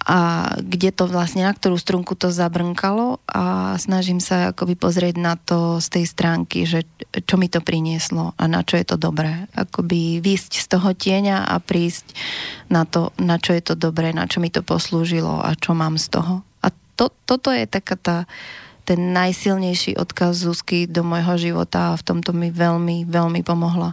a 0.00 0.52
kde 0.56 0.96
to 0.96 1.04
vlastne, 1.04 1.44
na 1.44 1.52
ktorú 1.52 1.76
strunku 1.76 2.16
to 2.16 2.32
zabrnkalo 2.32 3.20
a 3.28 3.76
snažím 3.76 4.16
sa 4.16 4.56
akoby 4.56 4.72
pozrieť 4.72 5.20
na 5.20 5.36
to 5.36 5.76
z 5.76 6.00
tej 6.00 6.04
stránky, 6.08 6.64
že 6.64 6.88
čo 7.28 7.36
mi 7.36 7.52
to 7.52 7.60
prinieslo 7.60 8.32
a 8.40 8.48
na 8.48 8.64
čo 8.64 8.80
je 8.80 8.88
to 8.88 8.96
dobré. 8.96 9.44
Akoby 9.52 10.24
výsť 10.24 10.52
z 10.56 10.66
toho 10.72 10.96
tieňa 10.96 11.52
a 11.52 11.60
prísť 11.60 12.16
na 12.72 12.88
to, 12.88 13.12
na 13.20 13.36
čo 13.36 13.52
je 13.52 13.60
to 13.60 13.74
dobré, 13.76 14.16
na 14.16 14.24
čo 14.24 14.40
mi 14.40 14.48
to 14.48 14.64
poslúžilo 14.64 15.44
a 15.44 15.52
čo 15.52 15.76
mám 15.76 16.00
z 16.00 16.08
toho. 16.08 16.40
A 16.64 16.72
to, 16.96 17.12
toto 17.28 17.52
je 17.52 17.68
taká 17.68 18.00
tá, 18.00 18.18
ten 18.88 19.12
najsilnejší 19.12 20.00
odkaz 20.00 20.48
Zuzky 20.48 20.88
do 20.88 21.04
môjho 21.04 21.36
života 21.36 21.92
a 21.92 21.98
v 22.00 22.06
tomto 22.08 22.32
mi 22.32 22.48
veľmi, 22.48 23.04
veľmi 23.04 23.44
pomohla 23.44 23.92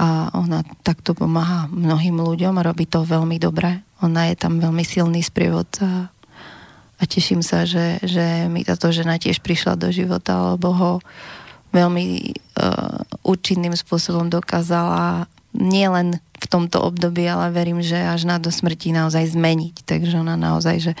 a 0.00 0.32
ona 0.32 0.64
takto 0.80 1.12
pomáha 1.12 1.68
mnohým 1.68 2.16
ľuďom 2.24 2.56
a 2.56 2.64
robí 2.64 2.88
to 2.88 3.04
veľmi 3.04 3.36
dobre. 3.36 3.84
Ona 4.00 4.32
je 4.32 4.36
tam 4.36 4.60
veľmi 4.60 4.84
silný 4.84 5.20
sprievodca 5.20 6.08
a 7.00 7.02
teším 7.08 7.40
sa, 7.40 7.64
že, 7.64 7.96
že 8.04 8.44
mi 8.52 8.60
táto 8.60 8.92
žena 8.92 9.16
tiež 9.16 9.40
prišla 9.40 9.80
do 9.80 9.88
života, 9.88 10.52
lebo 10.52 10.68
ho 10.76 10.92
veľmi 11.72 12.06
uh, 12.60 13.00
účinným 13.24 13.72
spôsobom 13.72 14.28
dokázala 14.28 15.24
nielen 15.56 16.20
v 16.40 16.46
tomto 16.46 16.82
období, 16.82 17.24
ale 17.24 17.54
verím, 17.54 17.80
že 17.80 17.96
až 17.96 18.28
na 18.28 18.36
do 18.36 18.52
smrti 18.52 18.92
naozaj 18.92 19.32
zmeniť. 19.32 19.86
Takže 19.86 20.20
ona 20.20 20.36
naozaj, 20.36 20.76
že 20.80 20.92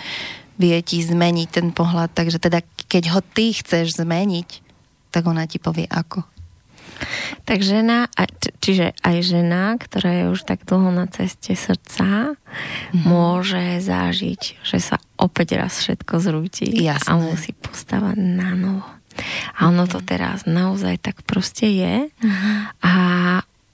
vie 0.60 0.76
ti 0.84 1.00
zmeniť 1.00 1.48
ten 1.48 1.68
pohľad, 1.72 2.12
takže 2.12 2.40
teda 2.40 2.60
keď 2.88 3.16
ho 3.16 3.20
ty 3.24 3.56
chceš 3.56 4.00
zmeniť, 4.00 4.48
tak 5.10 5.26
ona 5.26 5.44
ti 5.48 5.56
povie 5.56 5.88
ako. 5.88 6.24
Tak 7.48 7.58
žena, 7.64 8.06
čiže 8.60 8.92
aj 9.00 9.16
žena, 9.24 9.74
ktorá 9.80 10.10
je 10.12 10.24
už 10.32 10.44
tak 10.46 10.64
dlho 10.68 10.92
na 10.92 11.08
ceste 11.08 11.56
srdca, 11.56 12.36
mm-hmm. 12.36 13.02
môže 13.04 13.80
zažiť, 13.82 14.62
že 14.64 14.78
sa 14.78 14.96
opäť 15.16 15.60
raz 15.60 15.80
všetko 15.80 16.14
zrúti 16.20 16.68
Jasné. 16.70 17.08
a 17.08 17.12
musí 17.18 17.52
postavať 17.56 18.16
na 18.16 18.52
novo. 18.54 18.86
A 19.58 19.68
ono 19.68 19.84
to 19.84 20.00
teraz 20.00 20.48
naozaj 20.48 21.00
tak 21.02 21.26
proste 21.26 21.68
je. 21.68 21.94
Mm-hmm. 22.08 22.56
A 22.84 22.94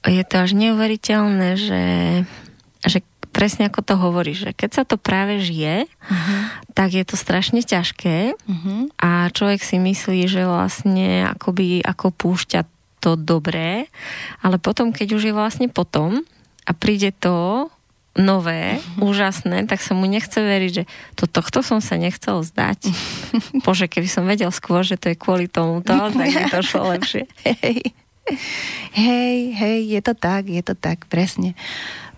je 0.07 0.23
to 0.23 0.35
až 0.39 0.51
neuveriteľné, 0.55 1.59
že, 1.59 1.85
že 2.87 2.99
presne 3.37 3.69
ako 3.69 3.81
to 3.85 3.95
hovoríš, 4.01 4.49
že 4.49 4.53
keď 4.57 4.71
sa 4.73 4.83
to 4.89 4.97
práve 4.97 5.45
žije, 5.45 5.85
uh-huh. 5.85 6.41
tak 6.73 6.97
je 6.97 7.05
to 7.05 7.21
strašne 7.21 7.61
ťažké 7.61 8.33
uh-huh. 8.33 8.89
a 8.97 9.29
človek 9.29 9.61
si 9.61 9.77
myslí, 9.77 10.25
že 10.25 10.49
vlastne 10.49 11.29
akoby 11.29 11.85
ako 11.85 12.17
púšťa 12.17 12.65
to 13.07 13.15
dobré, 13.15 13.87
ale 14.43 14.59
potom, 14.59 14.91
keď 14.91 15.15
už 15.15 15.31
je 15.31 15.35
vlastne 15.35 15.71
potom 15.71 16.27
a 16.67 16.75
príde 16.75 17.15
to 17.15 17.71
nové, 18.19 18.83
uh-huh. 18.83 19.13
úžasné, 19.15 19.71
tak 19.71 19.79
sa 19.79 19.95
mu 19.95 20.11
nechce 20.11 20.35
veriť, 20.35 20.71
že 20.73 20.85
to 21.15 21.31
tohto 21.31 21.63
som 21.63 21.79
sa 21.79 21.95
nechcel 21.95 22.43
zdať. 22.43 22.91
Bože, 23.65 23.87
keby 23.87 24.09
som 24.11 24.27
vedel 24.27 24.51
skôr, 24.51 24.83
že 24.83 24.99
to 24.99 25.13
je 25.13 25.21
kvôli 25.21 25.47
tomu 25.47 25.87
to, 25.87 25.95
tak 25.95 26.27
by 26.35 26.45
to 26.51 26.67
šlo 26.67 26.91
lepšie. 26.97 27.31
Hej. 27.47 27.95
hej, 28.91 29.55
hej, 29.55 29.79
je 29.87 30.01
to 30.03 30.19
tak, 30.19 30.51
je 30.51 30.59
to 30.59 30.75
tak, 30.75 31.07
presne 31.07 31.55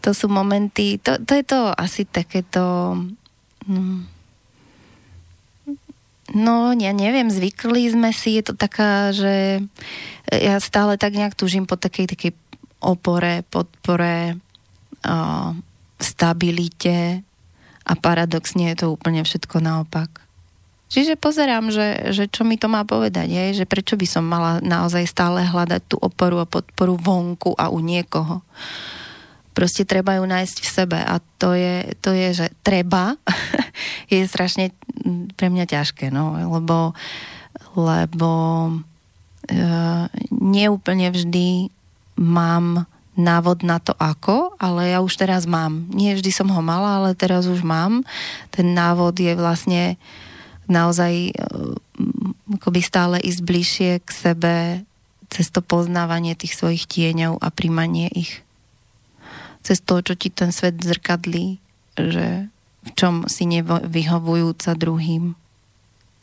to 0.01 0.15
sú 0.15 0.31
momenty, 0.31 0.97
to, 1.02 1.19
to 1.20 1.36
je 1.36 1.44
to 1.44 1.60
asi 1.74 2.06
takéto... 2.06 2.94
No, 3.69 3.82
no, 6.34 6.76
ja 6.76 6.92
neviem, 6.92 7.32
zvykli 7.32 7.88
sme 7.92 8.10
si, 8.12 8.36
je 8.40 8.52
to 8.52 8.55
taká, 8.56 9.12
že 9.14 9.64
ja 10.28 10.60
stále 10.60 11.00
tak 11.00 11.16
nejak 11.16 11.32
túžim 11.32 11.64
po 11.64 11.80
takej, 11.80 12.12
takej 12.12 12.32
opore, 12.84 13.42
podpore, 13.48 14.36
o, 15.02 15.56
stabilite 15.98 17.24
a 17.88 17.92
paradoxne 17.96 18.70
je 18.74 18.84
to 18.84 18.86
úplne 18.92 19.24
všetko 19.24 19.59
naopak. 19.59 20.28
Čiže 20.88 21.20
pozerám, 21.20 21.68
že, 21.68 22.16
že 22.16 22.24
čo 22.32 22.48
mi 22.48 22.56
to 22.56 22.64
má 22.72 22.80
povedať, 22.80 23.28
je, 23.28 23.44
že 23.60 23.64
prečo 23.68 24.00
by 24.00 24.06
som 24.09 24.24
mala 24.24 24.56
naozaj 24.64 25.05
stále 25.05 25.44
hľadať 25.44 25.82
tú 25.84 25.96
oporu 26.00 26.40
a 26.40 26.48
podporu 26.48 26.96
vonku 26.96 27.52
a 27.56 27.68
u 27.68 27.80
niekoho 27.84 28.40
proste 29.59 29.82
treba 29.82 30.22
ju 30.22 30.24
nájsť 30.30 30.56
v 30.62 30.68
sebe 30.70 30.98
a 31.02 31.18
to 31.43 31.59
je, 31.59 31.98
to 31.98 32.14
je 32.14 32.28
že 32.30 32.47
treba 32.62 33.18
je 34.12 34.22
strašne 34.22 34.70
pre 35.35 35.51
mňa 35.51 35.66
ťažké, 35.66 36.14
no, 36.14 36.39
lebo 36.39 36.94
lebo 37.74 38.30
e, 39.47 39.59
neúplne 40.30 41.10
vždy 41.10 41.70
mám 42.18 42.86
návod 43.18 43.66
na 43.66 43.82
to 43.82 43.94
ako, 43.98 44.55
ale 44.62 44.94
ja 44.94 45.02
už 45.02 45.18
teraz 45.18 45.47
mám. 45.47 45.90
Nie 45.90 46.14
vždy 46.14 46.30
som 46.30 46.51
ho 46.51 46.62
mala, 46.62 47.02
ale 47.02 47.18
teraz 47.18 47.51
už 47.51 47.66
mám. 47.66 48.06
Ten 48.55 48.74
návod 48.78 49.18
je 49.18 49.35
vlastne 49.35 49.98
naozaj 50.70 51.30
e, 51.30 51.32
akoby 52.59 52.80
stále 52.82 53.16
ísť 53.18 53.40
bližšie 53.43 53.90
k 54.02 54.10
sebe 54.10 54.55
cez 55.28 55.51
to 55.52 55.60
poznávanie 55.60 56.39
tých 56.39 56.56
svojich 56.56 56.89
tieňov 56.89 57.43
a 57.43 57.48
príjmanie 57.52 58.09
ich 58.14 58.40
cez 59.62 59.78
to, 59.82 60.01
čo 60.01 60.14
ti 60.14 60.28
ten 60.32 60.55
svet 60.55 60.78
zrkadlí, 60.80 61.59
že 61.98 62.48
v 62.86 62.90
čom 62.94 63.28
si 63.28 63.44
nevyhovujúca 63.44 64.72
druhým. 64.78 65.36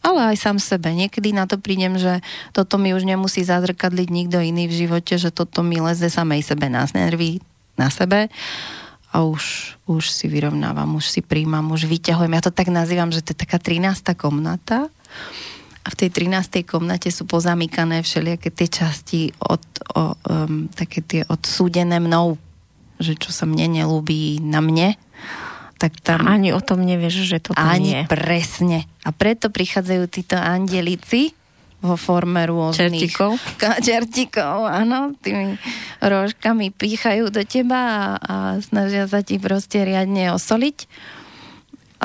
Ale 0.05 0.33
aj 0.33 0.37
sám 0.37 0.57
sebe. 0.61 0.93
Niekedy 0.93 1.33
na 1.33 1.49
to 1.49 1.57
prídem, 1.57 1.97
že 1.97 2.21
toto 2.53 2.77
mi 2.77 2.93
už 2.93 3.09
nemusí 3.09 3.41
zazrkadliť 3.41 4.07
nikto 4.13 4.37
iný 4.37 4.69
v 4.69 4.85
živote, 4.85 5.17
že 5.17 5.33
toto 5.33 5.65
mi 5.65 5.81
leze 5.81 6.13
samej 6.13 6.45
sebe 6.45 6.69
na 6.69 6.85
nervy, 6.93 7.41
na 7.73 7.89
sebe 7.89 8.29
a 9.09 9.25
už, 9.25 9.75
už 9.89 10.11
si 10.11 10.27
vyrovnávam, 10.29 10.99
už 10.99 11.07
si 11.09 11.21
príjmam, 11.25 11.71
už 11.71 11.89
vyťahujem. 11.89 12.35
Ja 12.37 12.43
to 12.43 12.53
tak 12.53 12.69
nazývam, 12.69 13.09
že 13.09 13.25
to 13.25 13.33
je 13.33 13.41
taká 13.47 13.57
13. 13.57 14.13
komnata 14.13 14.91
a 15.85 15.87
v 15.87 15.95
tej 15.95 16.09
13. 16.11 16.65
komnate 16.65 17.13
sú 17.13 17.23
pozamykané 17.29 18.01
všelijaké 18.01 18.49
tie 18.51 18.67
časti 18.67 19.21
od, 19.37 19.63
o, 19.93 20.17
um, 20.17 20.65
také 20.73 20.99
tie 21.05 21.21
odsúdené 21.29 22.01
mnou 22.01 22.41
že 22.99 23.13
čo 23.19 23.29
sa 23.31 23.43
mne 23.47 23.81
nelúbí 23.81 24.39
na 24.39 24.63
mne, 24.63 24.95
tak 25.75 25.99
tam... 25.99 26.23
Ani 26.25 26.55
o 26.55 26.63
tom 26.63 26.83
nevieš, 26.83 27.27
že 27.27 27.43
to 27.43 27.51
tam 27.51 27.67
Ani 27.67 27.91
je. 27.91 28.01
presne. 28.07 28.87
A 29.03 29.11
preto 29.11 29.51
prichádzajú 29.51 30.03
títo 30.07 30.39
andelici 30.39 31.35
vo 31.83 31.99
forme 31.99 32.47
rôznych... 32.47 33.11
Čertikov. 33.11 33.37
Čertikov, 33.85 34.65
áno. 34.65 35.13
Tými 35.19 35.59
rožkami 35.99 36.71
píchajú 36.71 37.29
do 37.29 37.43
teba 37.43 37.77
a, 37.77 38.01
a 38.17 38.35
snažia 38.63 39.05
sa 39.05 39.21
ti 39.21 39.37
proste 39.37 39.83
riadne 39.83 40.31
osoliť. 40.33 40.77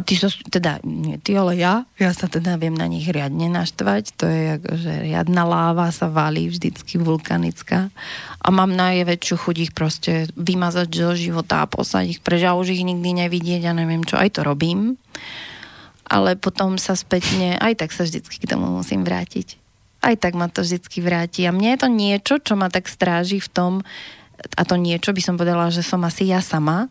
A 0.00 0.04
ty 0.06 0.16
sa, 0.16 0.32
teda, 0.32 0.80
nie 0.80 1.20
ty, 1.20 1.36
ale 1.36 1.60
ja, 1.60 1.84
ja 2.00 2.08
sa 2.16 2.24
teda 2.24 2.56
viem 2.56 2.72
na 2.72 2.88
nich 2.88 3.04
riadne 3.04 3.52
naštvať. 3.52 4.16
To 4.16 4.24
je 4.24 4.42
ako, 4.56 4.70
že 4.80 4.92
riadna 5.04 5.44
láva 5.44 5.92
sa 5.92 6.08
valí, 6.08 6.48
vždycky 6.48 6.96
vulkanická. 6.96 7.92
A 8.40 8.48
mám 8.48 8.72
najväčšiu 8.72 9.36
chuť 9.36 9.56
ich 9.60 9.72
proste 9.76 10.32
vymazať 10.40 10.88
do 10.88 11.12
života 11.12 11.60
a 11.60 11.68
poslať 11.68 12.16
ich 12.16 12.20
preč 12.24 12.48
a 12.48 12.56
už 12.56 12.72
ich 12.72 12.80
nikdy 12.80 13.28
nevidieť 13.28 13.68
a 13.68 13.76
neviem 13.76 14.00
čo. 14.00 14.16
Aj 14.16 14.32
to 14.32 14.40
robím. 14.40 14.96
Ale 16.08 16.32
potom 16.40 16.80
sa 16.80 16.96
spätne, 16.96 17.60
aj 17.60 17.84
tak 17.84 17.92
sa 17.92 18.08
vždycky 18.08 18.40
k 18.40 18.48
tomu 18.48 18.72
musím 18.72 19.04
vrátiť. 19.04 19.60
Aj 20.00 20.16
tak 20.16 20.32
ma 20.32 20.48
to 20.48 20.64
vždycky 20.64 21.04
vráti. 21.04 21.44
A 21.44 21.52
mne 21.52 21.76
je 21.76 21.80
to 21.84 21.88
niečo, 21.92 22.34
čo 22.40 22.56
ma 22.56 22.72
tak 22.72 22.88
stráži 22.88 23.36
v 23.36 23.52
tom, 23.52 23.72
a 24.56 24.64
to 24.64 24.80
niečo 24.80 25.12
by 25.12 25.20
som 25.20 25.36
povedala, 25.36 25.68
že 25.68 25.84
som 25.84 26.00
asi 26.08 26.32
ja 26.32 26.40
sama, 26.40 26.88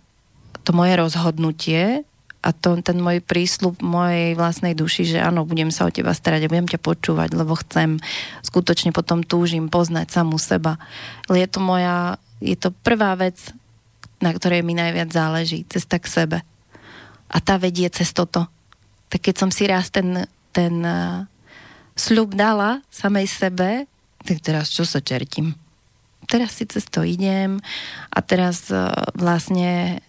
to 0.62 0.78
moje 0.78 0.94
rozhodnutie, 0.94 2.06
a 2.40 2.56
to, 2.56 2.80
ten 2.80 3.04
môj 3.04 3.20
prísľub 3.20 3.84
mojej 3.84 4.32
vlastnej 4.40 4.72
duši, 4.72 5.04
že 5.04 5.20
áno, 5.20 5.44
budem 5.44 5.76
sa 5.76 5.84
o 5.84 5.92
teba 5.92 6.16
starať 6.16 6.48
a 6.48 6.52
budem 6.52 6.72
ťa 6.72 6.80
počúvať, 6.80 7.36
lebo 7.36 7.52
chcem, 7.60 8.00
skutočne 8.48 8.96
potom 8.96 9.28
túžim 9.28 9.68
poznať 9.68 10.08
samú 10.16 10.40
seba. 10.40 10.80
Je 11.28 11.44
to 11.52 11.60
moja, 11.60 12.16
je 12.40 12.56
to 12.56 12.72
prvá 12.72 13.20
vec, 13.20 13.36
na 14.24 14.32
ktorej 14.32 14.64
mi 14.64 14.72
najviac 14.72 15.12
záleží, 15.12 15.68
cesta 15.68 16.00
k 16.00 16.08
sebe. 16.08 16.38
A 17.28 17.38
tá 17.44 17.60
vedie 17.60 17.92
cez 17.92 18.16
toto. 18.16 18.48
Tak 19.12 19.20
keď 19.20 19.36
som 19.36 19.52
si 19.52 19.68
raz 19.68 19.92
ten, 19.92 20.24
ten 20.56 20.80
uh, 20.80 21.28
sľub 22.00 22.40
dala 22.40 22.80
samej 22.88 23.28
sebe, 23.28 23.84
tak 24.24 24.40
teraz 24.40 24.72
čo 24.72 24.88
sa 24.88 25.04
čertím? 25.04 25.60
Teraz 26.24 26.56
si 26.56 26.64
cez 26.64 26.88
to 26.88 27.04
idem 27.04 27.60
a 28.16 28.20
teraz 28.24 28.72
uh, 28.72 28.96
vlastne 29.12 30.00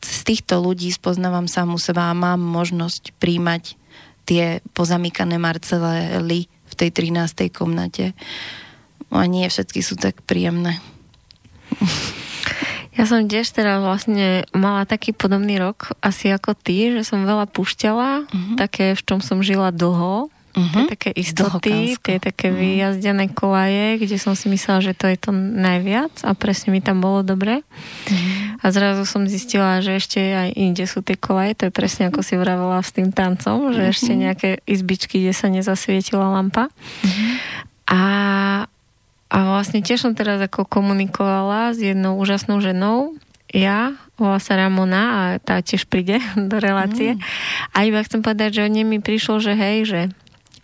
z 0.00 0.18
týchto 0.24 0.60
ľudí 0.64 0.88
spoznávam 0.90 1.44
samú 1.44 1.76
seba 1.76 2.10
a 2.10 2.16
mám 2.16 2.40
možnosť 2.40 3.12
príjmať 3.20 3.76
tie 4.24 4.64
pozamykané 4.72 5.36
Marcely 5.36 6.46
v 6.46 6.74
tej 6.76 6.90
13. 6.92 7.50
komnate. 7.52 8.16
A 9.10 9.26
nie 9.26 9.44
všetky 9.50 9.82
sú 9.82 9.98
tak 9.98 10.22
príjemné. 10.24 10.78
Ja 12.98 13.06
som 13.06 13.26
tiež 13.30 13.48
teda 13.54 13.80
vlastne 13.80 14.44
mala 14.52 14.84
taký 14.84 15.14
podobný 15.14 15.56
rok 15.56 15.94
asi 16.04 16.28
ako 16.28 16.52
ty, 16.52 16.92
že 16.92 17.06
som 17.06 17.24
veľa 17.24 17.48
pušťala, 17.48 18.10
uh-huh. 18.26 18.56
také, 18.60 18.92
v 18.92 19.02
čom 19.06 19.24
som 19.24 19.40
žila 19.40 19.72
dlho 19.72 20.28
Uh-huh. 20.50 20.82
Tie 20.82 20.90
také 20.90 21.10
istoty, 21.14 21.94
tie 22.02 22.18
také 22.18 22.50
uh-huh. 22.50 22.58
vyjazdené 22.58 23.30
kolaje, 23.30 24.02
kde 24.02 24.18
som 24.18 24.34
si 24.34 24.50
myslela, 24.50 24.82
že 24.82 24.98
to 24.98 25.06
je 25.06 25.14
to 25.14 25.30
najviac 25.30 26.10
a 26.26 26.34
presne 26.34 26.74
mi 26.74 26.82
tam 26.82 26.98
bolo 26.98 27.22
dobre. 27.22 27.62
Uh-huh. 27.62 28.58
A 28.58 28.66
zrazu 28.74 29.06
som 29.06 29.30
zistila, 29.30 29.78
že 29.78 30.02
ešte 30.02 30.18
aj 30.18 30.58
inde 30.58 30.84
sú 30.90 31.06
tie 31.06 31.14
kolaje, 31.14 31.54
to 31.54 31.62
je 31.70 31.72
presne 31.72 32.10
ako 32.10 32.26
si 32.26 32.34
vravela 32.34 32.82
s 32.82 32.90
tým 32.90 33.14
tancom, 33.14 33.70
že 33.70 33.78
uh-huh. 33.78 33.94
ešte 33.94 34.10
nejaké 34.18 34.50
izbičky, 34.66 35.22
kde 35.22 35.34
sa 35.34 35.46
nezasvietila 35.46 36.26
lampa. 36.34 36.66
Uh-huh. 36.66 37.30
A, 37.86 38.02
a 39.30 39.36
vlastne 39.54 39.86
tiež 39.86 40.02
som 40.02 40.18
teraz 40.18 40.42
ako 40.42 40.66
komunikovala 40.66 41.74
s 41.74 41.78
jednou 41.78 42.18
úžasnou 42.18 42.58
ženou, 42.58 43.14
ja, 43.50 43.98
volá 44.14 44.38
sa 44.38 44.54
Ramona 44.54 45.02
a 45.10 45.22
tá 45.42 45.58
tiež 45.58 45.90
príde 45.90 46.22
do 46.50 46.56
relácie. 46.62 47.18
Mm. 47.18 47.20
A 47.74 47.78
iba 47.86 48.00
chcem 48.06 48.22
povedať, 48.22 48.62
že 48.62 48.64
o 48.66 48.70
nej 48.70 48.86
mi 48.86 49.02
prišlo, 49.02 49.42
že 49.42 49.58
hej, 49.58 49.78
že 49.86 50.00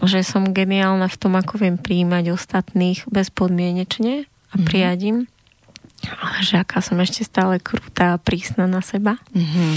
že 0.04 0.20
som 0.20 0.52
geniálna 0.52 1.08
v 1.08 1.16
tom, 1.16 1.32
ako 1.40 1.62
viem 1.62 1.76
príjmať 1.80 2.34
ostatných 2.34 3.08
bezpodmienečne 3.08 4.24
a 4.24 4.54
mm-hmm. 4.56 4.66
prijať 4.68 5.00
im. 5.08 5.18
Ale 6.06 6.44
že 6.44 6.60
aká 6.60 6.84
som 6.84 7.00
ešte 7.00 7.24
stále 7.24 7.56
krutá 7.56 8.14
a 8.14 8.20
prísna 8.20 8.68
na 8.68 8.84
seba. 8.84 9.16
Mm-hmm. 9.32 9.74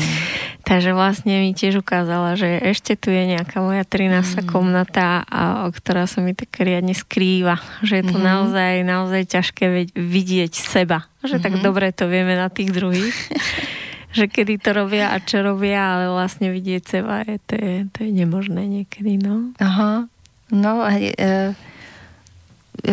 Takže 0.68 0.91
vlastne 0.91 1.40
mi 1.41 1.56
tiež 1.56 1.80
ukázala, 1.80 2.36
že 2.36 2.60
ešte 2.60 3.00
tu 3.00 3.10
je 3.10 3.24
nejaká 3.24 3.64
moja 3.64 3.88
13. 3.88 4.12
Mm-hmm. 4.20 4.52
komnata, 4.52 5.24
a, 5.26 5.66
ktorá 5.72 6.06
sa 6.06 6.20
mi 6.20 6.36
tak 6.36 6.52
riadne 6.60 6.91
skrýva. 6.91 7.58
Že 7.82 7.94
je 7.96 8.04
to 8.04 8.18
mm-hmm. 8.20 8.30
naozaj, 8.30 8.74
naozaj 8.84 9.22
ťažké 9.32 9.66
vidieť 9.96 10.54
seba. 10.54 11.08
Že 11.24 11.40
mm-hmm. 11.40 11.46
tak 11.48 11.54
dobre 11.64 11.88
to 11.96 12.12
vieme 12.12 12.36
na 12.36 12.52
tých 12.52 12.76
druhých. 12.76 13.16
že 14.10 14.26
kedy 14.26 14.57
to 14.57 14.73
robia 14.73 15.14
a 15.14 15.22
čo 15.22 15.45
robia, 15.45 15.98
ale 15.98 16.06
vlastne 16.10 16.49
vidieť 16.49 16.84
seba, 16.86 17.22
je, 17.26 17.38
to, 17.45 17.53
je, 17.57 17.76
to 17.94 17.98
je 18.06 18.11
nemožné 18.14 18.65
niekedy, 18.65 19.22
no. 19.22 19.53
Aha, 19.61 20.10
no 20.49 20.72
a 20.81 20.91
e, 20.98 21.14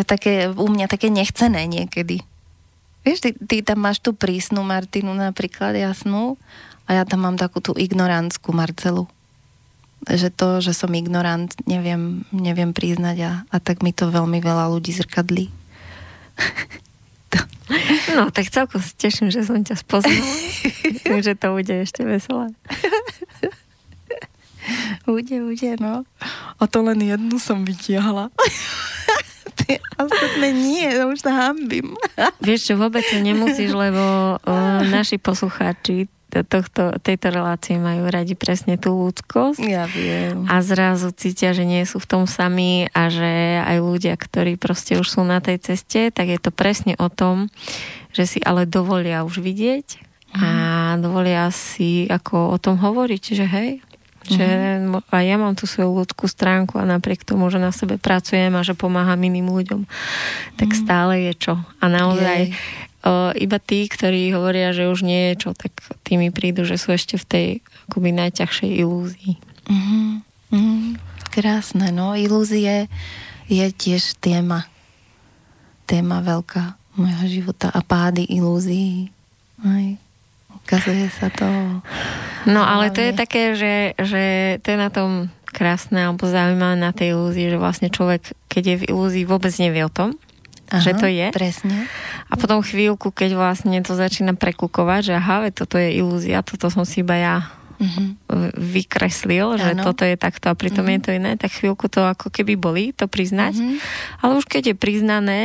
také, 0.05 0.53
u 0.53 0.69
mňa 0.69 0.87
také 0.93 1.09
nechcené 1.09 1.65
niekedy. 1.65 2.21
Vieš, 3.07 3.19
ty, 3.23 3.31
ty 3.33 3.57
tam 3.63 3.87
máš 3.87 4.03
tú 4.03 4.13
prísnu 4.13 4.61
Martinu 4.67 5.15
napríklad, 5.17 5.73
jasnú, 5.79 6.37
a 6.87 7.03
ja 7.03 7.03
tam 7.03 7.27
mám 7.27 7.37
takú 7.39 7.59
tú 7.59 7.75
ignorantskú 7.75 8.55
Marcelu. 8.55 9.11
Že 10.07 10.29
to, 10.39 10.49
že 10.63 10.71
som 10.71 10.93
ignorant, 10.95 11.51
neviem, 11.67 12.23
neviem 12.31 12.71
priznať 12.71 13.17
a, 13.27 13.33
a 13.51 13.57
tak 13.59 13.83
mi 13.83 13.91
to 13.91 14.07
veľmi 14.07 14.39
veľa 14.39 14.71
ľudí 14.71 14.95
zrkadlí. 14.95 15.51
No, 18.15 18.31
tak 18.31 18.49
celkom 18.49 18.79
sa 18.79 18.95
teším, 18.95 19.29
že 19.29 19.43
som 19.43 19.59
ťa 19.59 19.77
spoznala. 19.83 20.23
Myslím, 20.87 21.21
že 21.21 21.35
to 21.35 21.53
bude 21.53 21.75
ešte 21.75 22.07
veselé. 22.07 22.55
Bude, 25.07 25.37
bude, 25.47 25.71
no. 25.79 26.03
A 26.59 26.63
to 26.67 26.83
len 26.83 26.99
jednu 26.99 27.39
som 27.39 27.63
vytiahla. 27.63 28.35
Ty 29.55 29.79
ostatné 29.99 30.51
nie, 30.51 30.91
to 30.91 31.11
už 31.11 31.23
sa 31.23 31.51
hambím. 31.51 31.95
Vieš 32.43 32.71
čo, 32.71 32.75
vôbec 32.75 33.07
to 33.07 33.23
nemusíš, 33.23 33.71
lebo 33.71 34.37
uh, 34.43 34.83
naši 34.87 35.23
poslucháči 35.23 36.11
tohto, 36.45 36.99
tejto 37.01 37.33
relácie 37.33 37.81
majú 37.81 38.11
radi 38.11 38.37
presne 38.37 38.77
tú 38.77 38.93
ľudskosť. 39.07 39.61
Ja 39.63 39.89
viem. 39.89 40.45
A 40.51 40.61
zrazu 40.61 41.15
cítia, 41.15 41.57
že 41.57 41.65
nie 41.65 41.87
sú 41.89 42.03
v 42.03 42.09
tom 42.11 42.25
sami 42.29 42.91
a 42.93 43.09
že 43.09 43.63
aj 43.63 43.77
ľudia, 43.81 44.15
ktorí 44.19 44.59
proste 44.61 44.99
už 45.01 45.07
sú 45.07 45.23
na 45.25 45.41
tej 45.41 45.63
ceste, 45.63 46.13
tak 46.13 46.29
je 46.29 46.41
to 46.43 46.53
presne 46.53 46.99
o 46.99 47.09
tom, 47.09 47.49
že 48.13 48.27
si 48.27 48.39
ale 48.43 48.67
dovolia 48.67 49.25
už 49.25 49.41
vidieť 49.41 50.03
a 50.37 50.49
mhm. 50.97 51.01
dovolia 51.01 51.49
si 51.55 52.11
ako 52.11 52.53
o 52.53 52.57
tom 52.61 52.77
hovoriť, 52.77 53.23
že 53.33 53.47
hej, 53.47 53.71
že 54.27 54.43
mm-hmm. 54.43 55.07
aj 55.07 55.23
ja 55.23 55.37
mám 55.39 55.55
tú 55.55 55.71
svoju 55.71 56.03
ľudskú 56.03 56.27
stránku 56.27 56.83
a 56.83 56.89
napriek 56.89 57.23
tomu, 57.23 57.47
že 57.47 57.63
na 57.63 57.71
sebe 57.71 57.95
pracujem 57.95 58.51
a 58.59 58.67
že 58.67 58.75
pomáham 58.75 59.23
iným 59.23 59.47
ľuďom, 59.55 59.87
tak 60.59 60.75
mm-hmm. 60.75 60.83
stále 60.83 61.31
je 61.31 61.33
čo. 61.39 61.55
A 61.79 61.85
naozaj 61.87 62.51
Jej 62.51 62.86
iba 63.39 63.59
tí, 63.63 63.87
ktorí 63.87 64.35
hovoria, 64.35 64.75
že 64.75 64.91
už 64.91 65.07
nie 65.07 65.33
je 65.33 65.47
čo, 65.47 65.51
tak 65.55 65.73
tí 66.03 66.19
mi 66.19 66.35
prídu, 66.35 66.67
že 66.67 66.81
sú 66.81 66.91
ešte 66.95 67.17
v 67.17 67.27
tej 67.27 67.47
akoby 67.87 68.11
najťažšej 68.15 68.71
ilúzii. 68.83 69.35
Mm-hmm. 69.71 70.09
Mm-hmm. 70.53 70.93
Krásne, 71.31 71.87
no. 71.95 72.17
Ilúzie 72.17 72.91
je 73.47 73.67
tiež 73.71 74.19
téma. 74.19 74.67
Téma 75.87 76.25
veľká 76.25 76.75
môjho 76.97 77.25
života 77.29 77.69
a 77.71 77.81
pády 77.85 78.27
ilúzií. 78.27 79.13
Aj. 79.63 79.87
Ukazuje 80.67 81.07
sa 81.15 81.31
to. 81.31 81.47
No 82.49 82.63
ale 82.65 82.91
to 82.91 82.99
je 83.05 83.13
také, 83.15 83.55
že, 83.55 83.95
že 84.01 84.57
to 84.65 84.75
je 84.75 84.79
na 84.81 84.91
tom 84.91 85.31
krásne 85.47 86.11
alebo 86.11 86.27
zaujímavé 86.27 86.77
na 86.77 86.91
tej 86.91 87.15
ilúzii, 87.15 87.55
že 87.55 87.59
vlastne 87.61 87.89
človek, 87.89 88.35
keď 88.51 88.63
je 88.67 88.77
v 88.83 88.87
ilúzii, 88.91 89.25
vôbec 89.29 89.55
nevie 89.63 89.87
o 89.87 89.93
tom, 89.93 90.19
Aha, 90.67 90.83
že 90.83 90.93
to 90.99 91.07
je. 91.07 91.31
Presne. 91.31 91.87
A 92.27 92.35
potom 92.35 92.59
chvíľku, 92.59 93.15
keď 93.15 93.39
vlastne 93.39 93.79
to 93.87 93.95
začína 93.95 94.35
prekukovať, 94.35 95.01
že 95.11 95.15
aha, 95.15 95.47
toto 95.55 95.79
je 95.79 95.95
ilúzia, 95.95 96.43
toto 96.43 96.67
som 96.73 96.83
si 96.83 97.07
iba 97.07 97.15
ja 97.15 97.37
uh-huh. 97.79 98.53
vykreslil, 98.57 99.57
ano. 99.57 99.63
že 99.63 99.71
toto 99.79 100.03
je 100.03 100.17
takto 100.17 100.51
a 100.51 100.59
pritom 100.59 100.85
uh-huh. 100.87 100.97
je 100.99 101.01
to 101.01 101.11
iné, 101.15 101.33
tak 101.37 101.53
chvíľku 101.53 101.87
to 101.87 102.03
ako 102.03 102.33
keby 102.33 102.57
boli, 102.57 102.91
to 102.97 103.07
priznať. 103.07 103.61
Uh-huh. 103.61 103.79
Ale 104.25 104.33
už 104.41 104.47
keď 104.49 104.75
je 104.75 104.77
priznané 104.77 105.41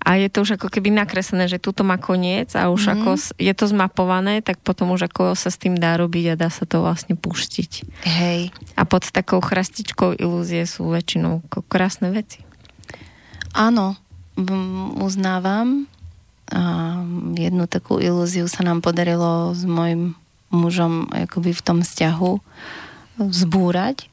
a 0.00 0.16
je 0.16 0.32
to 0.32 0.48
už 0.48 0.56
ako 0.56 0.72
keby 0.72 0.88
nakreslené, 0.88 1.44
že 1.44 1.60
tuto 1.60 1.84
má 1.84 2.00
koniec 2.00 2.56
a 2.56 2.72
už 2.72 2.82
uh-huh. 2.88 2.94
ako 2.96 3.10
je 3.36 3.52
to 3.52 3.64
zmapované, 3.68 4.40
tak 4.40 4.58
potom 4.64 4.96
už 4.96 5.12
ako 5.12 5.36
sa 5.36 5.52
s 5.52 5.60
tým 5.60 5.76
dá 5.76 5.94
robiť 6.00 6.34
a 6.34 6.40
dá 6.40 6.48
sa 6.48 6.64
to 6.64 6.80
vlastne 6.80 7.20
puštiť. 7.20 7.72
Hej. 8.08 8.50
A 8.74 8.82
pod 8.88 9.04
takou 9.12 9.44
chrastičkou 9.44 10.16
ilúzie 10.16 10.64
sú 10.64 10.88
väčšinou 10.88 11.44
krásne 11.68 12.10
veci. 12.10 12.49
Áno, 13.54 13.98
uznávam. 15.00 15.86
A 16.50 16.98
jednu 17.38 17.70
takú 17.70 18.02
ilúziu 18.02 18.50
sa 18.50 18.66
nám 18.66 18.82
podarilo 18.82 19.54
s 19.54 19.62
mojim 19.62 20.18
mužom 20.50 21.06
akoby 21.14 21.54
v 21.54 21.62
tom 21.62 21.78
vzťahu 21.82 22.32
vzbúrať. 23.22 24.10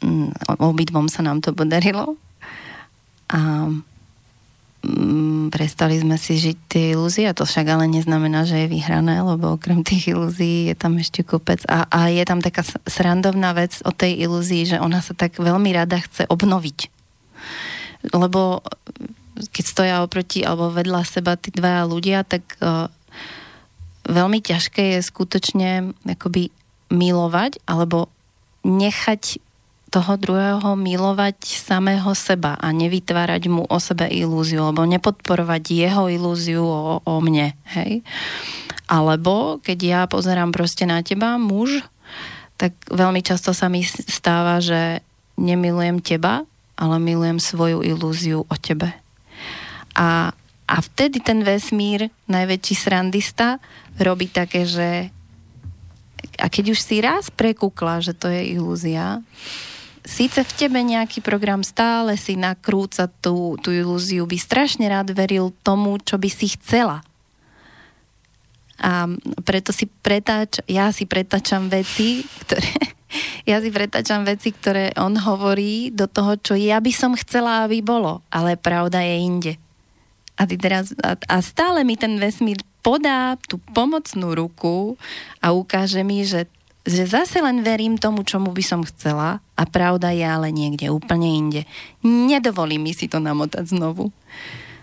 Mm, 0.00 0.32
obidvom 0.56 1.12
sa 1.12 1.20
nám 1.20 1.44
to 1.44 1.52
podarilo. 1.52 2.16
A 3.28 3.68
mm, 4.80 5.52
prestali 5.52 6.00
sme 6.00 6.16
si 6.16 6.40
žiť 6.40 6.56
tie 6.72 6.84
ilúzie 6.96 7.28
a 7.28 7.36
to 7.36 7.44
však 7.44 7.68
ale 7.68 7.84
neznamená, 7.84 8.48
že 8.48 8.64
je 8.64 8.72
vyhrané, 8.72 9.20
lebo 9.20 9.60
okrem 9.60 9.84
tých 9.84 10.16
ilúzií 10.16 10.72
je 10.72 10.76
tam 10.76 10.96
ešte 10.96 11.20
kopec 11.20 11.60
a, 11.68 11.84
a 11.92 12.08
je 12.08 12.24
tam 12.24 12.40
taká 12.40 12.64
srandovná 12.88 13.52
vec 13.52 13.76
o 13.84 13.92
tej 13.92 14.24
ilúzii, 14.24 14.72
že 14.72 14.80
ona 14.80 15.04
sa 15.04 15.12
tak 15.12 15.36
veľmi 15.36 15.68
rada 15.76 16.00
chce 16.00 16.24
obnoviť 16.32 17.01
lebo 18.10 18.60
keď 19.52 19.64
stoja 19.64 19.96
oproti 20.04 20.44
alebo 20.44 20.74
vedľa 20.74 21.02
seba 21.08 21.38
tí 21.40 21.54
dvaja 21.54 21.88
ľudia, 21.88 22.22
tak 22.26 22.42
uh, 22.60 22.90
veľmi 24.06 24.42
ťažké 24.42 24.98
je 24.98 25.00
skutočne 25.00 25.70
akoby 26.04 26.52
milovať 26.92 27.62
alebo 27.64 28.12
nechať 28.62 29.40
toho 29.92 30.16
druhého 30.16 30.72
milovať 30.72 31.36
samého 31.44 32.16
seba 32.16 32.56
a 32.56 32.72
nevytvárať 32.72 33.44
mu 33.52 33.68
o 33.68 33.76
sebe 33.76 34.08
ilúziu, 34.08 34.64
alebo 34.64 34.88
nepodporovať 34.88 35.62
jeho 35.68 36.08
ilúziu 36.08 36.64
o, 36.64 37.04
o 37.04 37.14
mne, 37.20 37.52
hej. 37.76 38.00
Alebo 38.88 39.60
keď 39.60 39.78
ja 39.84 40.00
pozerám 40.08 40.48
proste 40.48 40.88
na 40.88 41.04
teba, 41.04 41.36
muž, 41.36 41.84
tak 42.56 42.72
veľmi 42.88 43.20
často 43.20 43.52
sa 43.52 43.68
mi 43.68 43.84
stáva, 43.84 44.64
že 44.64 45.04
nemilujem 45.36 46.00
teba, 46.00 46.48
ale 46.82 46.98
milujem 46.98 47.38
svoju 47.38 47.86
ilúziu 47.86 48.42
o 48.42 48.56
tebe. 48.58 48.90
A, 49.94 50.34
a 50.66 50.76
vtedy 50.82 51.22
ten 51.22 51.46
vesmír, 51.46 52.10
najväčší 52.26 52.74
srandista, 52.74 53.62
robí 54.02 54.26
také, 54.26 54.66
že 54.66 55.14
a 56.42 56.50
keď 56.50 56.74
už 56.74 56.80
si 56.82 56.98
raz 56.98 57.30
prekúkla, 57.30 58.02
že 58.02 58.18
to 58.18 58.26
je 58.26 58.58
ilúzia, 58.58 59.22
síce 60.02 60.42
v 60.42 60.52
tebe 60.58 60.82
nejaký 60.82 61.22
program 61.22 61.62
stále 61.62 62.18
si 62.18 62.34
nakrúca 62.34 63.06
tú, 63.22 63.54
tú 63.62 63.70
ilúziu, 63.70 64.26
by 64.26 64.34
strašne 64.34 64.90
rád 64.90 65.14
veril 65.14 65.54
tomu, 65.62 66.02
čo 66.02 66.18
by 66.18 66.26
si 66.26 66.50
chcela. 66.58 67.06
A 68.82 69.06
preto 69.46 69.70
si 69.70 69.86
pretáč, 69.86 70.58
ja 70.66 70.90
si 70.90 71.06
pretáčam 71.06 71.70
veci, 71.70 72.26
ktoré, 72.42 72.66
ja 73.48 73.58
si 73.62 73.68
pretačam 73.68 74.24
veci, 74.24 74.52
ktoré 74.52 74.92
on 74.98 75.16
hovorí 75.16 75.92
do 75.92 76.06
toho, 76.06 76.36
čo 76.38 76.54
ja 76.58 76.78
by 76.78 76.92
som 76.92 77.12
chcela, 77.18 77.64
aby 77.64 77.84
bolo. 77.84 78.24
Ale 78.32 78.58
pravda 78.58 79.00
je 79.02 79.16
inde. 79.20 79.52
A, 80.36 80.48
ty 80.48 80.56
teraz, 80.56 80.96
a, 81.04 81.14
a 81.16 81.36
stále 81.44 81.84
mi 81.84 81.94
ten 81.94 82.16
vesmír 82.16 82.60
podá 82.82 83.38
tú 83.46 83.62
pomocnú 83.72 84.34
ruku 84.34 84.98
a 85.38 85.54
ukáže 85.54 86.02
mi, 86.02 86.26
že, 86.26 86.50
že 86.82 87.06
zase 87.06 87.38
len 87.38 87.62
verím 87.62 87.94
tomu, 87.94 88.26
čomu 88.26 88.50
by 88.50 88.64
som 88.64 88.82
chcela 88.82 89.38
a 89.54 89.62
pravda 89.62 90.10
je 90.10 90.26
ale 90.26 90.50
niekde, 90.50 90.90
úplne 90.90 91.30
inde. 91.30 91.62
Nedovolí 92.02 92.82
mi 92.82 92.90
si 92.90 93.06
to 93.06 93.22
namotať 93.22 93.70
znovu. 93.70 94.10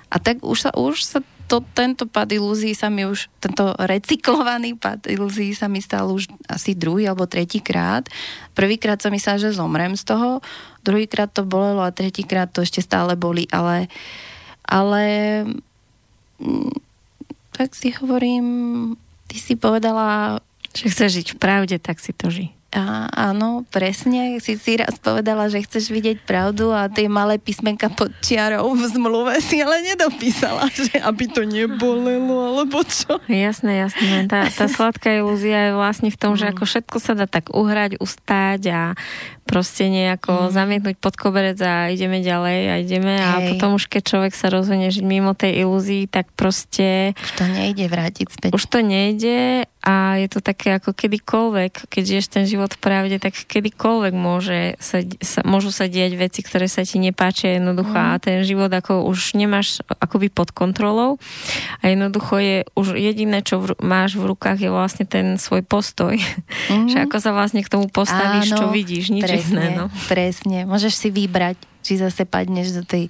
A 0.10 0.18
tak 0.18 0.42
už 0.42 0.70
sa, 0.70 0.72
už 0.74 0.96
sa 1.04 1.20
to, 1.50 1.66
tento 1.74 2.06
pad 2.06 2.30
ilúzií 2.30 2.78
sa 2.78 2.94
mi 2.94 3.10
už, 3.10 3.26
tento 3.42 3.74
recyklovaný 3.82 4.78
pad 4.78 5.10
ilúzií 5.10 5.58
sa 5.58 5.66
mi 5.66 5.82
stal 5.82 6.14
už 6.14 6.30
asi 6.46 6.78
druhý 6.78 7.10
alebo 7.10 7.26
tretí 7.26 7.58
krát. 7.58 8.06
Prvýkrát 8.54 9.02
som 9.02 9.10
myslela, 9.10 9.42
že 9.42 9.58
zomrem 9.58 9.98
z 9.98 10.06
toho, 10.06 10.46
druhýkrát 10.86 11.34
to 11.34 11.42
bolelo 11.42 11.82
a 11.82 11.90
tretíkrát 11.90 12.54
to 12.54 12.62
ešte 12.62 12.86
stále 12.86 13.18
boli, 13.18 13.50
ale 13.50 13.90
ale 14.70 15.04
mm, 16.38 16.78
tak 17.58 17.74
si 17.74 17.90
hovorím, 17.98 18.46
ty 19.26 19.42
si 19.42 19.58
povedala... 19.58 20.38
Že 20.70 20.86
chceš 20.94 21.12
žiť 21.18 21.28
v 21.34 21.38
pravde, 21.42 21.76
tak 21.82 21.98
si 21.98 22.14
to 22.14 22.30
ži. 22.30 22.54
A, 22.70 23.10
áno, 23.34 23.66
presne. 23.74 24.38
Si 24.38 24.54
si 24.54 24.78
raz 24.78 25.02
povedala, 25.02 25.50
že 25.50 25.66
chceš 25.66 25.90
vidieť 25.90 26.22
pravdu 26.22 26.70
a 26.70 26.86
tie 26.86 27.10
malé 27.10 27.42
písmenka 27.42 27.90
pod 27.90 28.14
čiarou 28.22 28.78
v 28.78 28.86
zmluve 28.86 29.42
si 29.42 29.58
ale 29.58 29.82
nedopísala, 29.82 30.70
že 30.78 31.02
aby 31.02 31.26
to 31.34 31.50
nebolelo, 31.50 32.54
alebo 32.54 32.86
čo. 32.86 33.18
Jasné, 33.26 33.90
jasné. 33.90 34.30
Tá, 34.30 34.46
tá 34.54 34.70
sladká 34.70 35.10
ilúzia 35.18 35.74
je 35.74 35.82
vlastne 35.82 36.14
v 36.14 36.18
tom, 36.22 36.38
že 36.38 36.46
mm. 36.46 36.52
ako 36.54 36.64
všetko 36.70 36.98
sa 37.02 37.18
dá 37.18 37.26
tak 37.26 37.50
uhrať, 37.50 37.98
ustáť 37.98 38.62
a 38.70 38.82
proste 39.50 39.90
nejako 39.90 40.50
mm. 40.50 40.52
zamietnúť 40.54 40.96
pod 41.02 41.18
koberec 41.18 41.58
a 41.66 41.90
ideme 41.90 42.22
ďalej 42.22 42.60
a 42.70 42.74
ideme 42.86 43.18
Hej. 43.18 43.26
a 43.26 43.34
potom 43.50 43.82
už 43.82 43.90
keď 43.90 44.02
človek 44.14 44.34
sa 44.38 44.54
rozhodne 44.54 44.94
žiť 44.94 45.02
mimo 45.02 45.34
tej 45.34 45.66
ilúzii, 45.66 46.06
tak 46.06 46.30
proste... 46.38 47.18
Už 47.18 47.34
to 47.34 47.46
nejde 47.50 47.90
vrátiť 47.90 48.28
späť. 48.30 48.52
Už 48.54 48.62
to 48.70 48.86
nejde 48.86 49.66
a 49.80 50.20
je 50.20 50.28
to 50.28 50.44
také 50.44 50.76
ako 50.76 50.92
kedykoľvek, 50.92 51.88
keď 51.88 52.04
žiješ 52.04 52.28
ten 52.28 52.44
život 52.44 52.76
v 52.76 52.84
pravde, 52.84 53.16
tak 53.16 53.32
kedykoľvek 53.32 54.12
môže 54.12 54.76
sa, 54.76 55.00
sa, 55.24 55.40
môžu 55.48 55.72
sa 55.72 55.88
diať 55.88 56.20
veci, 56.20 56.44
ktoré 56.44 56.68
sa 56.68 56.84
ti 56.84 57.00
nepáčia 57.00 57.56
jednoducho 57.56 57.96
mm. 57.96 58.08
a 58.12 58.20
ten 58.20 58.44
život 58.44 58.68
ako 58.68 59.08
už 59.08 59.40
nemáš 59.40 59.80
akoby 59.88 60.28
pod 60.28 60.52
kontrolou 60.52 61.16
a 61.80 61.84
jednoducho 61.88 62.44
je 62.44 62.58
už 62.76 63.00
jediné, 63.00 63.40
čo 63.40 63.64
v, 63.64 63.80
máš 63.80 64.20
v 64.20 64.28
rukách 64.28 64.60
je 64.60 64.70
vlastne 64.72 65.08
ten 65.08 65.40
svoj 65.40 65.64
postoj. 65.64 66.20
Mm. 66.68 66.92
že 66.92 66.98
ako 67.08 67.18
sa 67.24 67.32
vlastne 67.32 67.64
k 67.64 67.72
tomu 67.72 67.88
postavíš, 67.88 68.52
Áno, 68.52 68.60
čo 68.60 68.66
vidíš, 68.76 69.16
nič 69.16 69.24
presne, 69.24 69.48
iné. 69.48 69.66
No. 69.80 69.86
Presne, 70.12 70.68
môžeš 70.68 70.94
si 70.94 71.08
vybrať 71.08 71.56
či 71.80 71.96
zase 71.96 72.28
padneš 72.28 72.76
do 72.76 72.84
tej 72.84 73.08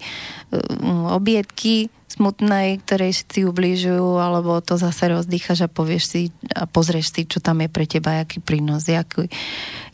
uh, 0.53 1.17
obietky 1.17 1.89
smutnej, 2.19 2.83
ktorej 2.83 3.15
všetci 3.15 3.47
ubližujú, 3.47 4.19
alebo 4.19 4.59
to 4.59 4.75
zase 4.75 5.07
rozdýchaš 5.07 5.63
a 5.63 5.71
povieš 5.71 6.03
si 6.03 6.21
a 6.51 6.67
pozrieš 6.67 7.15
si, 7.15 7.21
čo 7.23 7.39
tam 7.39 7.63
je 7.63 7.71
pre 7.71 7.87
teba, 7.87 8.19
aký 8.19 8.43
prínos, 8.43 8.83
aký, 8.91 9.31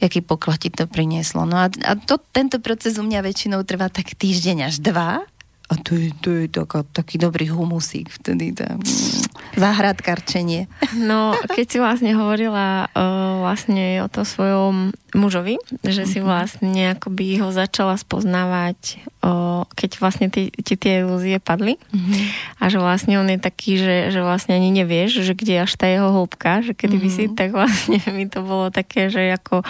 aký 0.01 0.19
poklad 0.25 0.57
ti 0.57 0.73
to 0.73 0.89
prinieslo. 0.89 1.45
No 1.45 1.61
a, 1.61 1.69
a 1.69 1.93
to, 1.93 2.17
tento 2.33 2.57
proces 2.57 2.97
u 2.97 3.05
mňa 3.05 3.21
väčšinou 3.21 3.61
trvá 3.61 3.93
tak 3.93 4.17
týždeň 4.17 4.73
až 4.73 4.81
dva 4.81 5.21
a 5.65 5.73
to 5.81 5.97
je, 5.97 6.13
to 6.21 6.29
je 6.29 6.45
taká, 6.45 6.85
taký 6.93 7.17
dobrý 7.17 7.49
humusík 7.49 8.13
vtedy, 8.13 8.53
to, 8.53 8.69
mm, 8.69 9.25
zahradkarčenie. 9.57 10.69
No, 10.93 11.33
keď 11.41 11.65
si 11.65 11.77
vlastne 11.81 12.11
hovorila 12.13 12.85
uh, 12.93 13.41
vlastne 13.41 14.05
o 14.05 14.07
to 14.11 14.21
svojom 14.21 14.93
mužovi, 15.17 15.57
že 15.81 16.05
si 16.05 16.21
mhm. 16.21 16.25
vlastne 16.27 16.83
akoby 16.93 17.41
ho 17.41 17.49
začala 17.49 17.97
spoznávať, 17.97 19.01
uh, 19.25 19.65
keď 19.73 19.89
vlastne 19.97 20.27
ti 20.29 20.75
tie 20.75 21.01
ilúzie 21.01 21.41
padli 21.41 21.81
mm-hmm. 21.81 22.21
a 22.61 22.63
že 22.69 22.77
vlastne 22.77 23.17
on 23.17 23.31
je 23.31 23.39
taký, 23.41 23.81
že, 23.81 24.13
že 24.13 24.21
vlastne 24.21 24.53
ani 24.53 24.69
nevieš, 24.69 25.25
že 25.25 25.33
kde 25.33 25.57
je 25.57 25.63
až 25.65 25.73
tá 25.81 25.89
jeho 25.89 26.13
hĺbka, 26.13 26.61
že 26.61 26.77
kedy 26.77 26.95
by 27.01 27.09
si, 27.09 27.23
mhm. 27.25 27.33
tak 27.33 27.49
vlastne 27.55 27.97
mi 28.17 28.29
to 28.29 28.45
bolo 28.45 28.69
také, 28.69 29.09
že 29.09 29.33
ako 29.33 29.65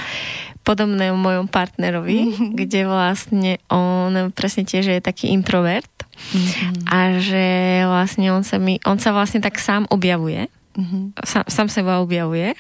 podobné 0.66 1.14
o 1.14 1.18
mojom 1.18 1.46
partnerovi, 1.46 2.34
mm-hmm. 2.34 2.50
kde 2.60 2.82
vlastne 2.90 3.52
on 3.70 4.34
presne 4.34 4.66
tiež 4.66 4.90
je 4.90 5.00
taký 5.00 5.30
introvert 5.30 5.94
mm-hmm. 6.02 6.90
a 6.90 6.98
že 7.22 7.46
vlastne 7.86 8.34
on 8.34 8.42
sa, 8.42 8.58
mi, 8.58 8.82
on 8.84 8.98
sa 8.98 9.14
vlastne 9.14 9.40
tak 9.40 9.62
sám 9.62 9.86
objavuje, 9.94 10.50
mm-hmm. 10.74 11.22
sám, 11.22 11.46
sám 11.46 11.68
seba 11.70 12.02
objavuje, 12.02 12.58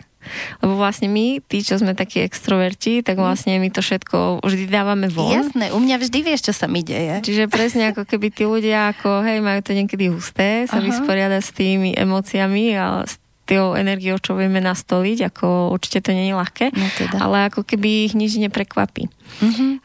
lebo 0.62 0.74
vlastne 0.78 1.08
my, 1.10 1.42
tí, 1.46 1.62
čo 1.62 1.78
sme 1.78 1.94
takí 1.94 2.22
extroverti, 2.26 3.06
tak 3.06 3.18
mhm. 3.18 3.24
vlastne 3.24 3.54
my 3.62 3.70
to 3.70 3.82
všetko 3.86 4.42
vždy 4.42 4.66
dávame 4.70 5.08
von. 5.10 5.32
Jasné, 5.32 5.72
u 5.72 5.80
mňa 5.80 6.02
vždy 6.02 6.20
vieš, 6.26 6.52
čo 6.52 6.54
sa 6.54 6.66
mi 6.66 6.82
deje. 6.82 7.22
Čiže 7.22 7.46
presne 7.46 7.94
ako 7.94 8.10
keby 8.10 8.28
tí 8.34 8.44
ľudia, 8.50 8.94
ako 8.94 9.22
hej, 9.26 9.40
majú 9.42 9.62
to 9.62 9.78
niekedy 9.78 10.10
husté, 10.10 10.66
sa 10.66 10.82
Aha. 10.82 10.86
vysporiadať 10.86 11.42
s 11.42 11.52
tými 11.54 11.94
emóciami 11.94 12.74
a 12.78 13.06
s 13.06 13.22
tou 13.46 13.78
energiou, 13.78 14.18
čo 14.18 14.34
vieme 14.34 14.58
nastoliť, 14.58 15.30
ako 15.30 15.70
určite 15.70 16.02
to 16.02 16.10
je 16.12 16.34
ľahké, 16.34 16.74
no 16.74 16.88
teda. 16.98 17.18
ale 17.22 17.48
ako 17.48 17.62
keby 17.62 18.10
ich 18.10 18.14
nič 18.18 18.42
neprekvapí. 18.42 19.06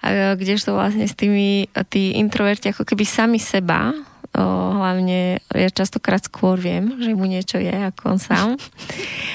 A 0.00 0.34
kdežto 0.36 0.72
vlastne 0.72 1.04
s 1.04 1.12
tými 1.12 1.68
tí 1.92 2.16
introverti 2.16 2.72
ako 2.72 2.88
keby 2.88 3.04
sami 3.04 3.36
seba 3.36 3.92
o, 4.30 4.42
hlavne 4.78 5.42
ja 5.50 5.68
častokrát 5.70 6.22
skôr 6.22 6.56
viem, 6.56 7.02
že 7.02 7.12
mu 7.14 7.26
niečo 7.26 7.58
je 7.58 7.72
ako 7.72 8.16
on 8.16 8.18
sám. 8.22 8.48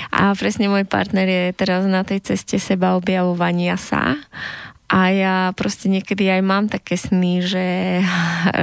A 0.10 0.32
presne 0.34 0.72
môj 0.72 0.88
partner 0.88 1.28
je 1.28 1.44
teraz 1.52 1.84
na 1.86 2.08
tej 2.08 2.24
ceste 2.24 2.58
seba 2.58 2.96
objavovania 2.96 3.76
sa 3.76 4.16
a 4.86 5.00
ja 5.12 5.36
proste 5.58 5.90
niekedy 5.90 6.30
aj 6.30 6.42
mám 6.46 6.66
také 6.70 6.96
sny, 6.96 7.42
že, 7.42 7.70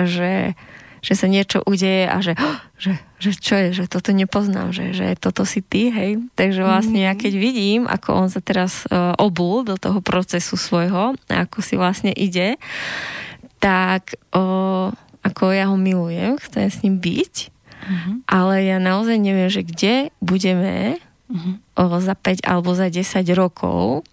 že 0.07 0.55
že 1.03 1.19
sa 1.19 1.27
niečo 1.27 1.67
udeje 1.67 2.07
a 2.07 2.23
že, 2.23 2.39
že, 2.79 2.95
že 3.19 3.31
čo 3.35 3.59
je, 3.59 3.69
že 3.75 3.85
toto 3.91 4.15
nepoznám, 4.15 4.71
že, 4.71 4.95
že 4.95 5.19
toto 5.19 5.43
si 5.43 5.59
ty, 5.59 5.91
hej. 5.91 6.23
Takže 6.39 6.63
vlastne 6.63 7.03
ja 7.03 7.19
keď 7.19 7.33
vidím, 7.35 7.81
ako 7.91 8.09
on 8.15 8.29
sa 8.31 8.39
teraz 8.39 8.87
uh, 8.87 9.13
obul 9.19 9.67
do 9.67 9.75
toho 9.75 9.99
procesu 9.99 10.55
svojho, 10.55 11.19
ako 11.27 11.59
si 11.59 11.75
vlastne 11.75 12.15
ide, 12.15 12.55
tak 13.59 14.15
uh, 14.31 14.95
ako 15.27 15.43
ja 15.51 15.67
ho 15.71 15.77
milujem, 15.79 16.39
chcem 16.39 16.71
s 16.71 16.83
ním 16.87 17.03
byť, 17.03 17.35
uh-huh. 17.51 18.15
ale 18.31 18.67
ja 18.67 18.79
naozaj 18.79 19.19
neviem, 19.19 19.51
že 19.51 19.67
kde 19.67 20.15
budeme 20.23 21.03
uh-huh. 21.33 22.01
za 22.05 22.15
5 22.15 22.45
alebo 22.45 22.77
za 22.77 22.93
10 22.93 23.25
rokov. 23.33 24.05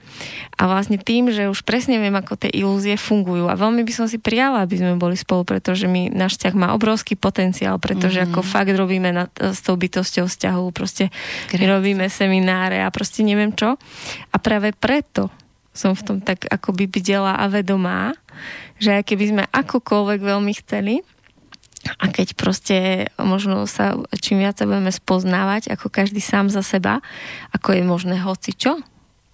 A 0.55 0.67
vlastne 0.67 0.99
tým, 0.99 1.31
že 1.31 1.51
už 1.51 1.63
presne 1.63 1.99
viem, 1.99 2.15
ako 2.15 2.35
tie 2.35 2.51
ilúzie 2.51 2.95
fungujú. 2.99 3.47
A 3.47 3.59
veľmi 3.59 3.83
by 3.83 3.93
som 3.93 4.05
si 4.07 4.19
prijala, 4.19 4.63
aby 4.63 4.79
sme 4.79 4.99
boli 4.99 5.15
spolu, 5.19 5.43
pretože 5.43 5.87
my, 5.87 6.11
náš 6.11 6.39
vzťah 6.39 6.55
má 6.55 6.67
obrovský 6.75 7.15
potenciál, 7.19 7.79
pretože 7.79 8.23
uh-huh. 8.23 8.31
ako 8.35 8.41
fakt 8.43 8.71
robíme 8.71 9.11
na, 9.11 9.27
s 9.39 9.59
tou 9.63 9.75
bytosťou 9.75 10.27
vzťahu, 10.27 10.65
proste 10.71 11.11
my 11.55 11.65
robíme 11.67 12.07
semináre 12.07 12.79
a 12.83 12.91
proste 12.91 13.23
neviem 13.23 13.51
čo. 13.51 13.75
A 14.31 14.35
práve 14.39 14.71
preto 14.75 15.31
som 15.71 15.95
v 15.95 16.03
tom 16.03 16.17
tak 16.19 16.49
akoby 16.49 16.89
bdela 16.89 17.39
a 17.39 17.45
vedomá, 17.47 18.11
že 18.81 18.99
keby 19.03 19.25
sme 19.31 19.43
akokoľvek 19.51 20.19
veľmi 20.19 20.53
chceli, 20.63 21.03
a 21.99 22.05
keď 22.11 22.27
proste 22.35 22.77
možno 23.15 23.63
sa 23.63 23.95
čím 24.19 24.43
viac 24.43 24.59
sa 24.59 24.67
budeme 24.67 24.91
spoznávať, 24.91 25.71
ako 25.71 25.87
každý 25.87 26.19
sám 26.19 26.51
za 26.51 26.59
seba, 26.59 26.99
ako 27.55 27.75
je 27.75 27.83
možné 27.87 28.15
hoci 28.19 28.51
čo, 28.51 28.83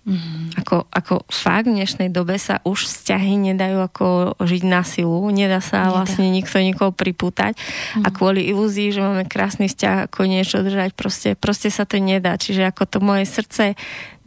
Mm-hmm. 0.06 0.62
Ako, 0.62 0.86
ako 0.94 1.26
fakt 1.34 1.66
v 1.66 1.82
dnešnej 1.82 2.14
dobe 2.14 2.38
sa 2.38 2.62
už 2.62 2.86
vzťahy 2.86 3.42
nedajú 3.42 3.82
ako 3.82 4.38
žiť 4.38 4.64
na 4.70 4.86
silu, 4.86 5.26
nedá 5.34 5.58
sa 5.66 5.90
nedá. 5.90 5.98
vlastne 5.98 6.30
nikto 6.30 6.62
nikoho 6.62 6.94
pripútať 6.94 7.58
mm-hmm. 7.58 8.06
a 8.06 8.08
kvôli 8.14 8.46
ilúzii, 8.46 8.94
že 8.94 9.02
máme 9.02 9.26
krásny 9.26 9.66
vzťah, 9.66 10.06
ako 10.06 10.30
niečo 10.30 10.62
držať, 10.62 10.94
proste, 10.94 11.34
proste 11.34 11.74
sa 11.74 11.90
to 11.90 11.98
nedá. 11.98 12.38
Čiže 12.38 12.70
ako 12.70 12.86
to 12.86 12.98
moje 13.02 13.26
srdce 13.26 13.74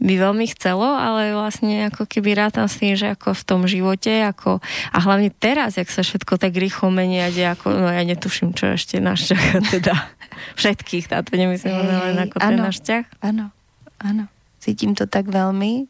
by 0.03 0.13
veľmi 0.19 0.47
chcelo, 0.51 0.83
ale 0.83 1.31
vlastne 1.35 1.91
ako 1.91 2.07
keby 2.07 2.35
rátam 2.35 2.67
s 2.67 2.79
tým, 2.79 2.99
že 2.99 3.15
ako 3.15 3.35
v 3.35 3.43
tom 3.47 3.61
živote, 3.63 4.11
ako, 4.27 4.63
a 4.95 4.97
hlavne 4.99 5.31
teraz, 5.31 5.75
jak 5.75 5.87
sa 5.91 6.03
všetko 6.03 6.39
tak 6.39 6.55
rýchlo 6.55 6.91
mení 6.91 7.23
a 7.23 7.31
ako, 7.31 7.67
no 7.71 7.87
ja 7.87 8.03
netuším, 8.03 8.55
čo 8.55 8.75
ešte 8.75 8.99
čaká 8.99 9.63
teda 9.79 9.95
všetkých, 10.59 11.11
táto 11.11 11.35
nemyslím 11.35 11.75
len 11.75 12.19
ako 12.27 12.35
ten 12.39 12.59
náš 12.59 12.83
vzťah. 12.83 13.03
Áno, 13.23 13.51
áno. 13.99 14.31
Cítim 14.59 14.95
to 14.95 15.07
tak 15.07 15.31
veľmi. 15.31 15.87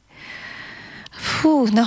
Fú, 1.19 1.67
no. 1.73 1.85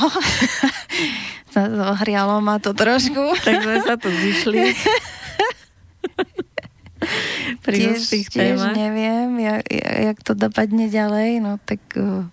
Zohrialo 1.55 2.43
ma 2.45 2.59
to 2.59 2.75
trošku. 2.77 3.35
tak 3.47 3.63
sme 3.63 3.79
sa 3.81 3.95
tu 3.97 4.11
zišli. 4.11 4.61
Pri 7.67 7.77
tiež, 7.79 7.99
tiež 8.31 8.63
neviem, 8.79 9.35
jak, 9.43 9.67
jak 9.75 10.19
to 10.23 10.39
dopadne 10.39 10.87
ďalej, 10.87 11.43
no 11.43 11.59
tak 11.59 11.83
uh, 11.99 12.31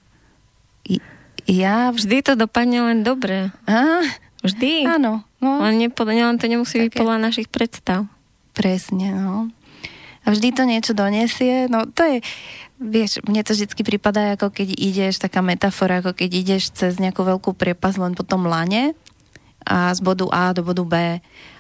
ja... 1.49 1.89
Vždy 1.89 2.21
to 2.21 2.34
dopadne 2.38 2.85
len 2.85 3.01
dobre. 3.01 3.49
A? 3.65 4.05
Vždy. 4.45 4.85
Áno. 4.85 5.26
No. 5.41 5.65
Len, 5.65 5.81
nepod, 5.81 6.05
len 6.05 6.38
to 6.38 6.45
nemusí 6.45 6.77
byť 6.77 6.93
podľa 6.93 7.17
našich 7.17 7.49
predstav. 7.49 8.05
Presne, 8.53 9.09
no. 9.17 9.49
A 10.27 10.27
vždy 10.30 10.53
to 10.53 10.69
niečo 10.69 10.93
donesie. 10.93 11.65
No 11.65 11.89
to 11.89 12.05
je, 12.05 12.17
Vieš, 12.80 13.19
mne 13.27 13.43
to 13.43 13.51
vždy 13.51 13.84
prípada, 13.84 14.39
ako 14.39 14.56
keď 14.56 14.72
ideš, 14.72 15.19
taká 15.19 15.43
metafora, 15.43 15.99
ako 15.99 16.15
keď 16.15 16.30
ideš 16.31 16.72
cez 16.72 16.95
nejakú 16.95 17.27
veľkú 17.27 17.51
priepas 17.51 17.99
len 17.99 18.15
po 18.15 18.23
tom 18.23 18.47
lane 18.47 18.95
a 19.68 19.91
z 19.91 19.99
bodu 19.99 20.31
A 20.31 20.56
do 20.56 20.64
bodu 20.64 20.88
B. 20.88 20.95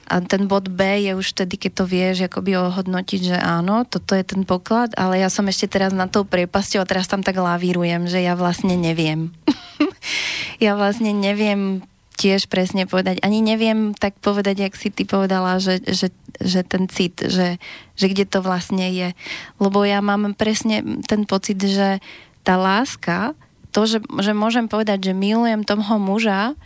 A 0.09 0.15
ten 0.25 0.47
bod 0.47 0.71
B 0.71 0.81
je 1.05 1.13
už 1.13 1.35
vtedy, 1.35 1.59
keď 1.59 1.71
to 1.75 1.85
vieš 1.85 2.25
akoby 2.25 2.57
ohodnotiť, 2.57 3.35
že 3.35 3.37
áno, 3.37 3.83
toto 3.85 4.15
je 4.15 4.23
ten 4.25 4.47
poklad, 4.47 4.95
ale 4.95 5.19
ja 5.19 5.29
som 5.29 5.45
ešte 5.45 5.77
teraz 5.77 5.91
na 5.93 6.07
tou 6.07 6.23
priepasťou 6.25 6.81
a 6.81 6.89
teraz 6.89 7.05
tam 7.05 7.21
tak 7.21 7.37
lavírujem, 7.37 8.07
že 8.09 8.23
ja 8.23 8.33
vlastne 8.33 8.79
neviem. 8.79 9.29
ja 10.63 10.73
vlastne 10.79 11.11
neviem 11.11 11.83
tiež 12.19 12.51
presne 12.51 12.83
povedať. 12.83 13.23
Ani 13.23 13.39
neviem 13.39 13.95
tak 13.95 14.19
povedať, 14.19 14.67
jak 14.67 14.75
si 14.75 14.91
ty 14.91 15.07
povedala, 15.07 15.55
že, 15.63 15.79
že, 15.87 16.11
že 16.43 16.67
ten 16.67 16.91
cit, 16.91 17.23
že, 17.23 17.55
že 17.95 18.05
kde 18.11 18.27
to 18.27 18.43
vlastne 18.43 18.91
je. 18.91 19.15
Lebo 19.55 19.87
ja 19.87 20.03
mám 20.03 20.35
presne 20.35 20.83
ten 21.07 21.23
pocit, 21.23 21.55
že 21.63 22.03
tá 22.43 22.59
láska, 22.59 23.39
to, 23.71 23.87
že, 23.87 24.03
že 24.19 24.35
môžem 24.35 24.67
povedať, 24.67 25.11
že 25.11 25.13
milujem 25.15 25.63
toho 25.63 25.95
muža, 25.95 26.59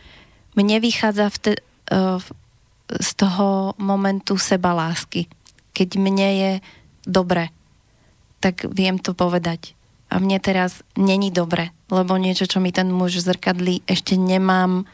mne 0.58 0.82
vychádza 0.82 1.30
v 1.30 1.38
te, 1.38 1.54
uh, 1.94 2.18
z 2.90 3.10
toho 3.14 3.78
momentu 3.78 4.42
seba 4.42 4.74
lásky. 4.74 5.30
Keď 5.78 5.90
mne 6.02 6.30
je 6.34 6.52
dobre, 7.06 7.54
tak 8.42 8.66
viem 8.74 8.98
to 8.98 9.14
povedať. 9.14 9.78
A 10.14 10.22
mne 10.22 10.38
teraz 10.38 10.86
není 10.94 11.34
dobre, 11.34 11.74
lebo 11.90 12.18
niečo, 12.22 12.46
čo 12.46 12.62
mi 12.62 12.70
ten 12.70 12.94
muž 12.94 13.22
zrkadlí, 13.22 13.86
ešte 13.90 14.14
nemám 14.14 14.86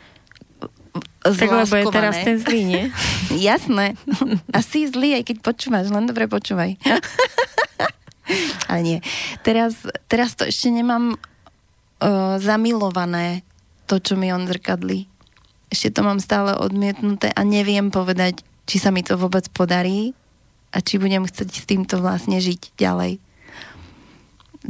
tak 1.20 1.52
lebo 1.52 1.76
je 1.76 1.86
teraz 1.91 2.16
ten 2.24 2.38
zlý, 2.40 2.62
nie? 2.64 2.84
Jasné. 3.52 4.00
Asi 4.56 4.88
zlý, 4.88 5.20
aj 5.20 5.24
keď 5.28 5.38
počúvaš, 5.44 5.91
len 5.91 6.08
dobre 6.08 6.32
počúvaj. 6.32 6.80
Ale 8.70 8.82
nie. 8.86 9.00
Teraz, 9.44 9.76
teraz 10.08 10.38
to 10.38 10.48
ešte 10.48 10.72
nemám 10.72 11.18
uh, 11.18 12.40
zamilované, 12.40 13.44
to, 13.90 14.00
čo 14.00 14.16
mi 14.16 14.32
on 14.32 14.48
zrkadlí. 14.48 15.10
Ešte 15.74 16.00
to 16.00 16.02
mám 16.06 16.22
stále 16.24 16.56
odmietnuté 16.56 17.34
a 17.34 17.41
neviem 17.44 17.91
povedať, 17.91 18.46
či 18.70 18.78
sa 18.78 18.94
mi 18.94 19.02
to 19.02 19.18
vôbec 19.18 19.50
podarí 19.52 20.14
a 20.70 20.80
či 20.80 21.02
budem 21.02 21.26
chcieť 21.26 21.50
s 21.50 21.66
týmto 21.66 21.98
vlastne 21.98 22.38
žiť 22.38 22.78
ďalej. 22.78 23.18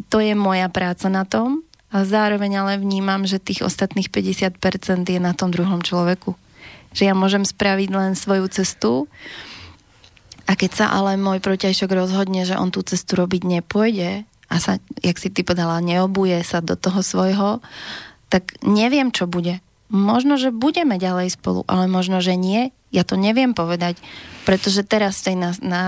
To 0.08 0.18
je 0.24 0.34
moja 0.34 0.72
práca 0.72 1.12
na 1.12 1.28
tom 1.28 1.68
a 1.90 2.06
zároveň 2.06 2.61
ale 2.61 2.74
vnímam, 2.78 3.26
že 3.26 3.41
tých 3.41 3.66
ostatných 3.66 4.14
50% 4.14 4.61
je 5.10 5.20
na 5.22 5.34
tom 5.34 5.49
druhom 5.49 5.82
človeku. 5.82 6.38
Že 6.94 7.03
ja 7.10 7.16
môžem 7.18 7.45
spraviť 7.45 7.90
len 7.90 8.14
svoju 8.14 8.45
cestu 8.49 9.10
a 10.45 10.57
keď 10.57 10.72
sa 10.74 10.86
ale 10.94 11.18
môj 11.18 11.41
protiažok 11.41 11.90
rozhodne, 11.94 12.45
že 12.45 12.57
on 12.57 12.70
tú 12.70 12.82
cestu 12.86 13.18
robiť 13.18 13.41
nepôjde 13.45 14.26
a 14.49 14.56
sa, 14.57 14.82
jak 15.02 15.18
si 15.22 15.30
ty 15.30 15.45
podala, 15.45 15.82
neobuje 15.82 16.41
sa 16.41 16.61
do 16.61 16.74
toho 16.74 17.06
svojho, 17.06 17.61
tak 18.34 18.57
neviem, 18.66 19.14
čo 19.14 19.30
bude. 19.30 19.61
Možno, 19.90 20.38
že 20.38 20.53
budeme 20.53 21.02
ďalej 21.02 21.38
spolu, 21.38 21.66
ale 21.66 21.90
možno, 21.90 22.22
že 22.22 22.38
nie. 22.38 22.70
Ja 22.94 23.06
to 23.06 23.18
neviem 23.18 23.57
povedať, 23.57 23.98
pretože 24.45 24.86
teraz 24.86 25.22
tej 25.22 25.38
na, 25.38 25.53
na 25.61 25.82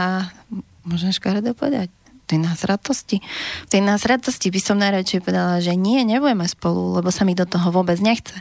môžem 0.86 1.14
škaredo 1.14 1.54
povedať, 1.54 1.94
tej 2.32 2.40
násradosti. 2.40 3.20
V 3.68 3.70
tej 3.70 3.82
násradosti 3.84 4.48
by 4.48 4.60
som 4.64 4.80
najradšej 4.80 5.22
povedala, 5.22 5.60
že 5.60 5.76
nie, 5.76 6.02
nebudeme 6.08 6.48
spolu, 6.48 6.96
lebo 6.96 7.12
sa 7.12 7.28
mi 7.28 7.36
do 7.36 7.44
toho 7.44 7.70
vôbec 7.76 8.00
nechce. 8.00 8.40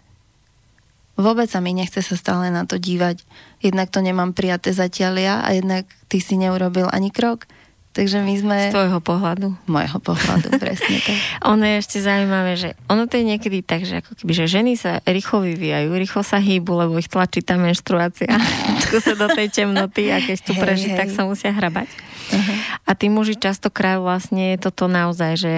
Vôbec 1.20 1.50
sa 1.50 1.60
mi 1.60 1.76
nechce 1.76 2.00
sa 2.00 2.16
stále 2.16 2.48
na 2.48 2.64
to 2.64 2.80
dívať. 2.80 3.20
Jednak 3.60 3.92
to 3.92 4.00
nemám 4.00 4.32
prijaté 4.32 4.72
zatiaľ 4.72 5.14
ja 5.20 5.34
a 5.44 5.52
jednak 5.52 5.84
ty 6.08 6.22
si 6.22 6.40
neurobil 6.40 6.88
ani 6.88 7.12
krok. 7.12 7.44
Takže 7.90 8.22
my 8.22 8.34
sme... 8.38 8.56
Z 8.70 8.74
tvojho 8.74 9.02
pohľadu. 9.02 9.50
Môjho 9.66 9.98
pohľadu, 9.98 10.54
presne 10.62 11.02
tak. 11.02 11.16
ono 11.42 11.66
je 11.66 11.76
ešte 11.82 11.98
zaujímavé, 11.98 12.52
že 12.54 12.68
ono 12.86 13.10
to 13.10 13.18
je 13.18 13.24
niekedy 13.26 13.66
tak, 13.66 13.82
že 13.82 13.98
ako 13.98 14.14
keby, 14.14 14.30
že 14.30 14.46
ženy 14.46 14.78
sa 14.78 15.02
rýchlo 15.02 15.42
vyvíjajú, 15.42 15.90
rýchlo 15.98 16.22
sa 16.22 16.38
hýbu, 16.38 16.86
lebo 16.86 16.94
ich 17.02 17.10
tlačí 17.10 17.42
tá 17.42 17.58
menštruácia. 17.58 18.30
sa 19.02 19.14
do 19.18 19.26
tej 19.34 19.50
temnoty 19.50 20.14
a 20.14 20.22
keď 20.22 20.38
tu 20.38 20.52
prežiť, 20.54 20.94
tak 20.94 21.10
sa 21.10 21.26
musia 21.26 21.50
hrabať. 21.50 21.90
Uh-huh. 22.30 22.56
A 22.86 22.94
tí 22.94 23.10
muži 23.10 23.34
častokrát 23.34 23.98
vlastne 23.98 24.54
je 24.54 24.58
toto 24.62 24.86
naozaj, 24.86 25.32
že 25.34 25.52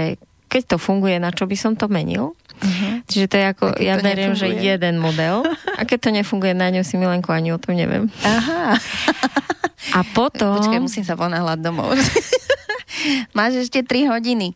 keď 0.49 0.77
to 0.77 0.77
funguje, 0.77 1.17
na 1.21 1.33
čo 1.33 1.45
by 1.49 1.57
som 1.57 1.73
to 1.77 1.89
menil? 1.89 2.37
Uh-huh. 2.61 3.01
Čiže 3.09 3.27
to 3.31 3.37
je 3.41 3.45
ako, 3.49 3.65
ja 3.81 3.97
beriem, 3.99 4.37
že 4.37 4.53
jeden 4.53 5.01
model 5.01 5.47
a 5.79 5.81
keď 5.89 5.99
to 5.99 6.11
nefunguje, 6.13 6.53
na 6.53 6.69
ňu 6.69 6.85
si 6.85 7.01
Milenko 7.01 7.33
ani 7.33 7.55
o 7.55 7.59
tom 7.59 7.79
neviem. 7.79 8.13
Aha. 8.23 8.77
A 9.93 10.07
potom... 10.15 10.63
Počkaj, 10.63 10.79
musím 10.79 11.03
sa 11.03 11.19
ponáhľať 11.19 11.59
domov. 11.59 11.93
Máš 13.37 13.67
ešte 13.67 13.83
3 13.83 14.15
hodiny. 14.15 14.55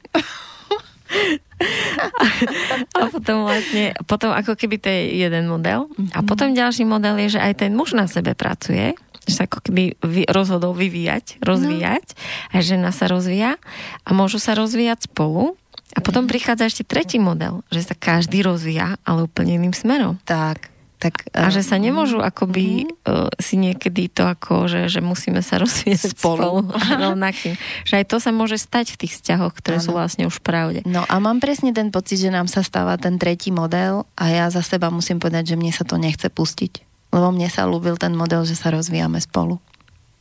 a 2.95 3.01
potom 3.11 3.49
vlastne, 3.49 3.97
potom 4.05 4.31
ako 4.31 4.55
keby 4.55 4.77
to 4.79 4.87
je 4.87 5.27
jeden 5.27 5.51
model. 5.51 5.91
A 6.15 6.23
mhm. 6.23 6.27
potom 6.31 6.55
ďalší 6.55 6.87
model 6.87 7.19
je, 7.27 7.37
že 7.37 7.41
aj 7.43 7.67
ten 7.67 7.73
muž 7.75 7.99
na 7.99 8.07
sebe 8.07 8.39
pracuje, 8.39 8.95
že 9.27 9.33
sa 9.35 9.51
ako 9.51 9.59
keby 9.67 9.99
rozhodol 10.31 10.73
vyvíjať, 10.73 11.43
rozvíjať, 11.43 12.15
no. 12.15 12.55
a 12.55 12.57
žena 12.63 12.91
sa 12.95 13.11
rozvíja 13.11 13.59
a 14.07 14.09
môžu 14.15 14.39
sa 14.39 14.55
rozvíjať 14.55 15.11
spolu. 15.11 15.59
A 15.97 16.05
potom 16.05 16.29
prichádza 16.29 16.69
ešte 16.69 16.85
tretí 16.85 17.17
model, 17.17 17.65
že 17.73 17.81
sa 17.81 17.97
každý 17.97 18.45
rozvíja, 18.45 19.01
ale 19.09 19.25
úplne 19.25 19.57
iným 19.57 19.73
smerom. 19.73 20.21
Tak. 20.29 20.77
Tak, 20.97 21.29
a 21.37 21.53
že 21.53 21.61
sa 21.61 21.77
nemôžu 21.77 22.25
akoby 22.25 22.89
uh, 23.05 23.29
si 23.37 23.61
niekedy 23.61 24.09
to 24.09 24.25
ako, 24.25 24.65
že, 24.65 24.89
že 24.89 25.05
musíme 25.05 25.45
sa 25.45 25.59
rozvíjať 25.63 26.17
spolu, 26.17 26.65
spolu 26.65 26.73
rovnakým. 27.05 27.53
Že 27.85 27.95
aj 28.01 28.05
to 28.09 28.17
sa 28.17 28.33
môže 28.33 28.57
stať 28.57 28.97
v 28.97 29.05
tých 29.05 29.13
vzťahoch, 29.21 29.53
ktoré 29.61 29.77
ano. 29.77 29.85
sú 29.85 29.91
vlastne 29.93 30.25
už 30.25 30.41
v 30.41 30.45
pravde. 30.49 30.81
No 30.89 31.05
a 31.05 31.21
mám 31.21 31.37
presne 31.37 31.77
ten 31.77 31.93
pocit, 31.93 32.17
že 32.17 32.33
nám 32.33 32.49
sa 32.49 32.65
stáva 32.65 32.97
ten 32.97 33.21
tretí 33.21 33.53
model 33.53 34.09
a 34.17 34.25
ja 34.33 34.49
za 34.49 34.65
seba 34.65 34.89
musím 34.89 35.21
povedať, 35.21 35.53
že 35.53 35.61
mne 35.61 35.69
sa 35.69 35.85
to 35.85 36.01
nechce 36.01 36.33
pustiť. 36.33 36.81
Lebo 37.13 37.29
mne 37.29 37.53
sa 37.53 37.69
ľúbil 37.69 38.01
ten 38.01 38.17
model, 38.17 38.49
že 38.49 38.57
sa 38.57 38.73
rozvíjame 38.73 39.21
spolu. 39.21 39.61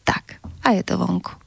Tak. 0.03 0.43
A 0.67 0.75
je 0.75 0.83
to 0.83 0.99
vonku. 0.99 1.44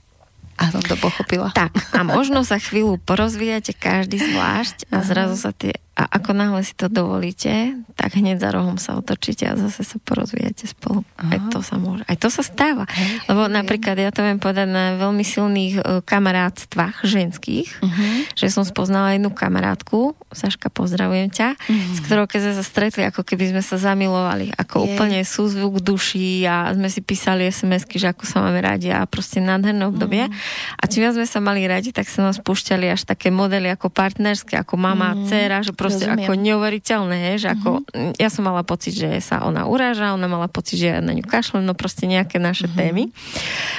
A 0.58 0.68
som 0.74 0.82
to 0.82 0.98
pochopila. 0.98 1.54
Tak, 1.54 1.72
a 1.94 2.02
možno 2.02 2.42
sa 2.42 2.58
chvíľu 2.58 2.98
porozvíjate 3.02 3.72
každý 3.72 4.18
zvlášť 4.18 4.90
a 4.90 5.00
zrazu 5.06 5.38
sa 5.38 5.54
tie 5.54 5.78
a 5.98 6.06
ako 6.14 6.30
náhle 6.30 6.62
si 6.62 6.78
to 6.78 6.86
dovolíte, 6.86 7.74
tak 7.98 8.14
hneď 8.14 8.38
za 8.38 8.54
rohom 8.54 8.78
sa 8.78 8.94
otočíte 8.94 9.50
a 9.50 9.58
zase 9.58 9.82
sa 9.82 9.98
porozvíjate 9.98 10.70
spolu. 10.70 11.02
Aha. 11.18 11.34
Aj 11.34 11.40
to 11.50 11.58
sa 11.58 11.74
môže. 11.74 12.06
Aj 12.06 12.14
to 12.14 12.30
sa 12.30 12.46
stáva. 12.46 12.86
Hej, 12.86 13.26
Lebo 13.26 13.50
hej, 13.50 13.58
napríklad 13.58 13.98
ja 13.98 14.14
to 14.14 14.22
viem 14.22 14.38
povedať 14.38 14.70
na 14.70 14.94
veľmi 14.94 15.26
silných 15.26 15.74
uh, 15.82 15.98
kamarátstvách 16.06 17.02
ženských, 17.02 17.82
uh-huh. 17.82 18.30
že 18.38 18.46
som 18.46 18.62
spoznala 18.62 19.18
jednu 19.18 19.34
kamarátku, 19.34 20.14
Saška, 20.30 20.70
pozdravujem 20.70 21.34
ťa, 21.34 21.58
uh-huh. 21.58 21.94
s 21.96 21.98
ktorou 22.06 22.30
keď 22.30 22.46
sme 22.46 22.54
sa 22.54 22.64
stretli, 22.64 23.02
ako 23.02 23.26
keby 23.26 23.50
sme 23.50 23.62
sa 23.66 23.74
zamilovali, 23.74 24.54
ako 24.54 24.86
je. 24.86 24.94
úplne 24.94 25.18
súzvuk 25.26 25.82
duší 25.82 26.46
a 26.46 26.70
sme 26.78 26.86
si 26.86 27.02
písali 27.02 27.50
SMS-ky, 27.50 27.98
že 27.98 28.14
ako 28.14 28.22
sa 28.22 28.46
máme 28.46 28.62
radi 28.62 28.94
a 28.94 29.02
proste 29.10 29.42
nádherné 29.42 29.90
obdobie. 29.90 30.30
Uh-huh. 30.30 30.78
A 30.78 30.86
čím 30.86 31.02
viac 31.02 31.18
sme 31.18 31.26
sa 31.26 31.42
mali 31.42 31.66
radi, 31.66 31.90
tak 31.90 32.06
sa 32.06 32.22
nás 32.22 32.38
púšťali 32.38 32.86
až 32.86 33.02
také 33.02 33.34
modely 33.34 33.66
ako 33.74 33.90
partnerské, 33.90 34.54
ako 34.62 34.78
mama, 34.78 35.18
uh-huh. 35.18 35.26
dcera, 35.26 35.58
že 35.66 35.74
proste 35.74 35.87
Rozumiem. 35.90 36.28
ako 36.28 36.32
neuveriteľné, 36.36 37.20
že 37.40 37.48
ako, 37.56 37.70
mm-hmm. 37.82 38.12
ja 38.20 38.28
som 38.28 38.42
mala 38.44 38.62
pocit, 38.62 38.92
že 38.94 39.20
sa 39.24 39.44
ona 39.44 39.64
uráža, 39.64 40.12
ona 40.12 40.28
mala 40.28 40.46
pocit, 40.46 40.76
že 40.80 40.86
ja 40.92 40.98
na 41.00 41.16
ňu 41.16 41.24
kašlem, 41.24 41.64
no 41.64 41.72
proste 41.72 42.04
nejaké 42.04 42.36
naše 42.36 42.68
mm-hmm. 42.68 42.78
témy. 42.78 43.04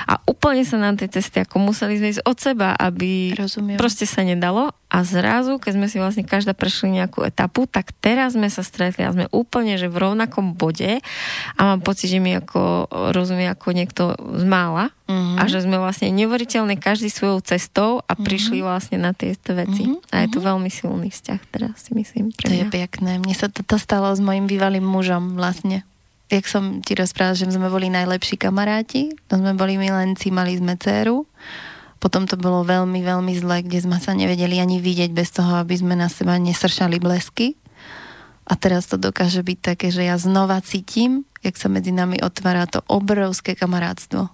A 0.10 0.20
úplne 0.26 0.64
sa 0.66 0.82
nám 0.82 0.98
tej 0.98 1.20
cesty, 1.20 1.44
ako 1.44 1.62
museli 1.62 2.02
sme 2.02 2.14
ísť 2.16 2.24
od 2.26 2.38
seba, 2.38 2.74
aby 2.74 3.34
Rozumiem. 3.38 3.78
proste 3.78 4.10
sa 4.10 4.26
nedalo 4.26 4.74
a 4.90 5.06
zrazu, 5.06 5.62
keď 5.62 5.78
sme 5.78 5.86
si 5.86 6.02
vlastne 6.02 6.26
každá 6.26 6.58
prešli 6.58 6.98
nejakú 6.98 7.22
etapu, 7.22 7.70
tak 7.70 7.94
teraz 8.02 8.34
sme 8.34 8.50
sa 8.50 8.66
stretli 8.66 9.06
a 9.06 9.14
sme 9.14 9.30
úplne, 9.30 9.78
že 9.78 9.86
v 9.86 10.02
rovnakom 10.02 10.58
bode 10.58 10.98
a 11.54 11.62
mám 11.62 11.86
pocit, 11.86 12.10
že 12.10 12.18
mi 12.18 12.34
ako 12.34 12.90
rozumie 13.14 13.46
ako 13.54 13.70
niekto 13.78 14.18
z 14.18 14.44
mála 14.50 14.90
mm-hmm. 15.06 15.38
a 15.38 15.44
že 15.46 15.62
sme 15.62 15.78
vlastne 15.78 16.10
neuveriteľné 16.10 16.82
každý 16.82 17.14
svojou 17.14 17.38
cestou 17.46 18.02
a 18.02 18.18
mm-hmm. 18.18 18.26
prišli 18.26 18.66
vlastne 18.66 18.98
na 18.98 19.14
tie 19.14 19.38
isté 19.38 19.54
veci. 19.54 19.86
Mm-hmm. 19.86 20.10
A 20.10 20.16
je 20.26 20.30
to 20.34 20.40
mhm. 20.42 20.46
veľmi 20.50 20.70
silný 20.74 21.08
vzťah 21.14 21.42
teraz 21.54 21.86
si 21.86 21.94
myslím. 21.94 22.34
Pre 22.34 22.50
to 22.50 22.54
mňa. 22.58 22.58
je 22.58 22.66
pekné. 22.74 23.12
Mne 23.22 23.36
sa 23.38 23.46
toto 23.46 23.78
stalo 23.78 24.10
s 24.10 24.18
mojim 24.18 24.50
bývalým 24.50 24.84
mužom 24.84 25.38
vlastne. 25.38 25.86
Jak 26.34 26.50
som 26.50 26.82
ti 26.82 26.98
rozprával, 26.98 27.38
že 27.38 27.50
sme 27.50 27.74
boli 27.74 27.90
najlepší 27.90 28.38
kamaráti, 28.38 29.14
to 29.30 29.38
sme 29.38 29.54
boli 29.58 29.82
milenci, 29.82 30.30
mali 30.30 30.58
sme 30.58 30.78
dceru 30.78 31.26
potom 32.00 32.24
to 32.24 32.40
bolo 32.40 32.64
veľmi, 32.64 33.04
veľmi 33.04 33.36
zle, 33.36 33.60
kde 33.60 33.84
sme 33.84 34.00
sa 34.00 34.16
nevedeli 34.16 34.56
ani 34.58 34.80
vidieť 34.80 35.12
bez 35.12 35.36
toho, 35.36 35.60
aby 35.60 35.76
sme 35.76 36.00
na 36.00 36.08
seba 36.08 36.40
nesršali 36.40 36.96
blesky. 36.98 37.60
A 38.50 38.58
teraz 38.58 38.90
to 38.90 38.98
dokáže 38.98 39.44
byť 39.46 39.60
také, 39.62 39.92
že 39.94 40.08
ja 40.08 40.18
znova 40.18 40.58
cítim, 40.64 41.28
jak 41.44 41.60
sa 41.60 41.70
medzi 41.70 41.94
nami 41.94 42.24
otvára 42.24 42.66
to 42.66 42.82
obrovské 42.88 43.54
kamarátstvo. 43.54 44.32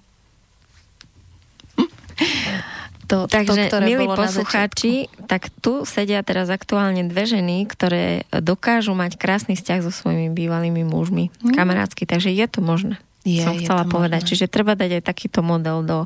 To, 3.05 3.29
Takže, 3.29 3.69
to, 3.69 3.85
milí 3.85 4.09
poslucháči, 4.09 5.13
tak 5.29 5.53
tu 5.61 5.85
sedia 5.85 6.25
teraz 6.25 6.49
aktuálne 6.49 7.05
dve 7.05 7.29
ženy, 7.29 7.69
ktoré 7.69 8.25
dokážu 8.33 8.97
mať 8.97 9.21
krásny 9.21 9.53
vzťah 9.53 9.85
so 9.85 9.93
svojimi 9.93 10.33
bývalými 10.33 10.81
mužmi, 10.81 11.29
mm. 11.29 11.53
kamarátsky, 11.53 12.09
takže 12.09 12.33
je 12.33 12.45
to 12.49 12.65
možné 12.65 12.97
je, 13.25 13.41
som 13.41 13.57
chcela 13.57 13.89
povedať. 13.89 14.21
Možné. 14.21 14.29
Čiže 14.29 14.45
treba 14.53 14.77
dať 14.77 15.01
aj 15.01 15.03
takýto 15.03 15.41
model 15.41 15.81
do, 15.81 15.99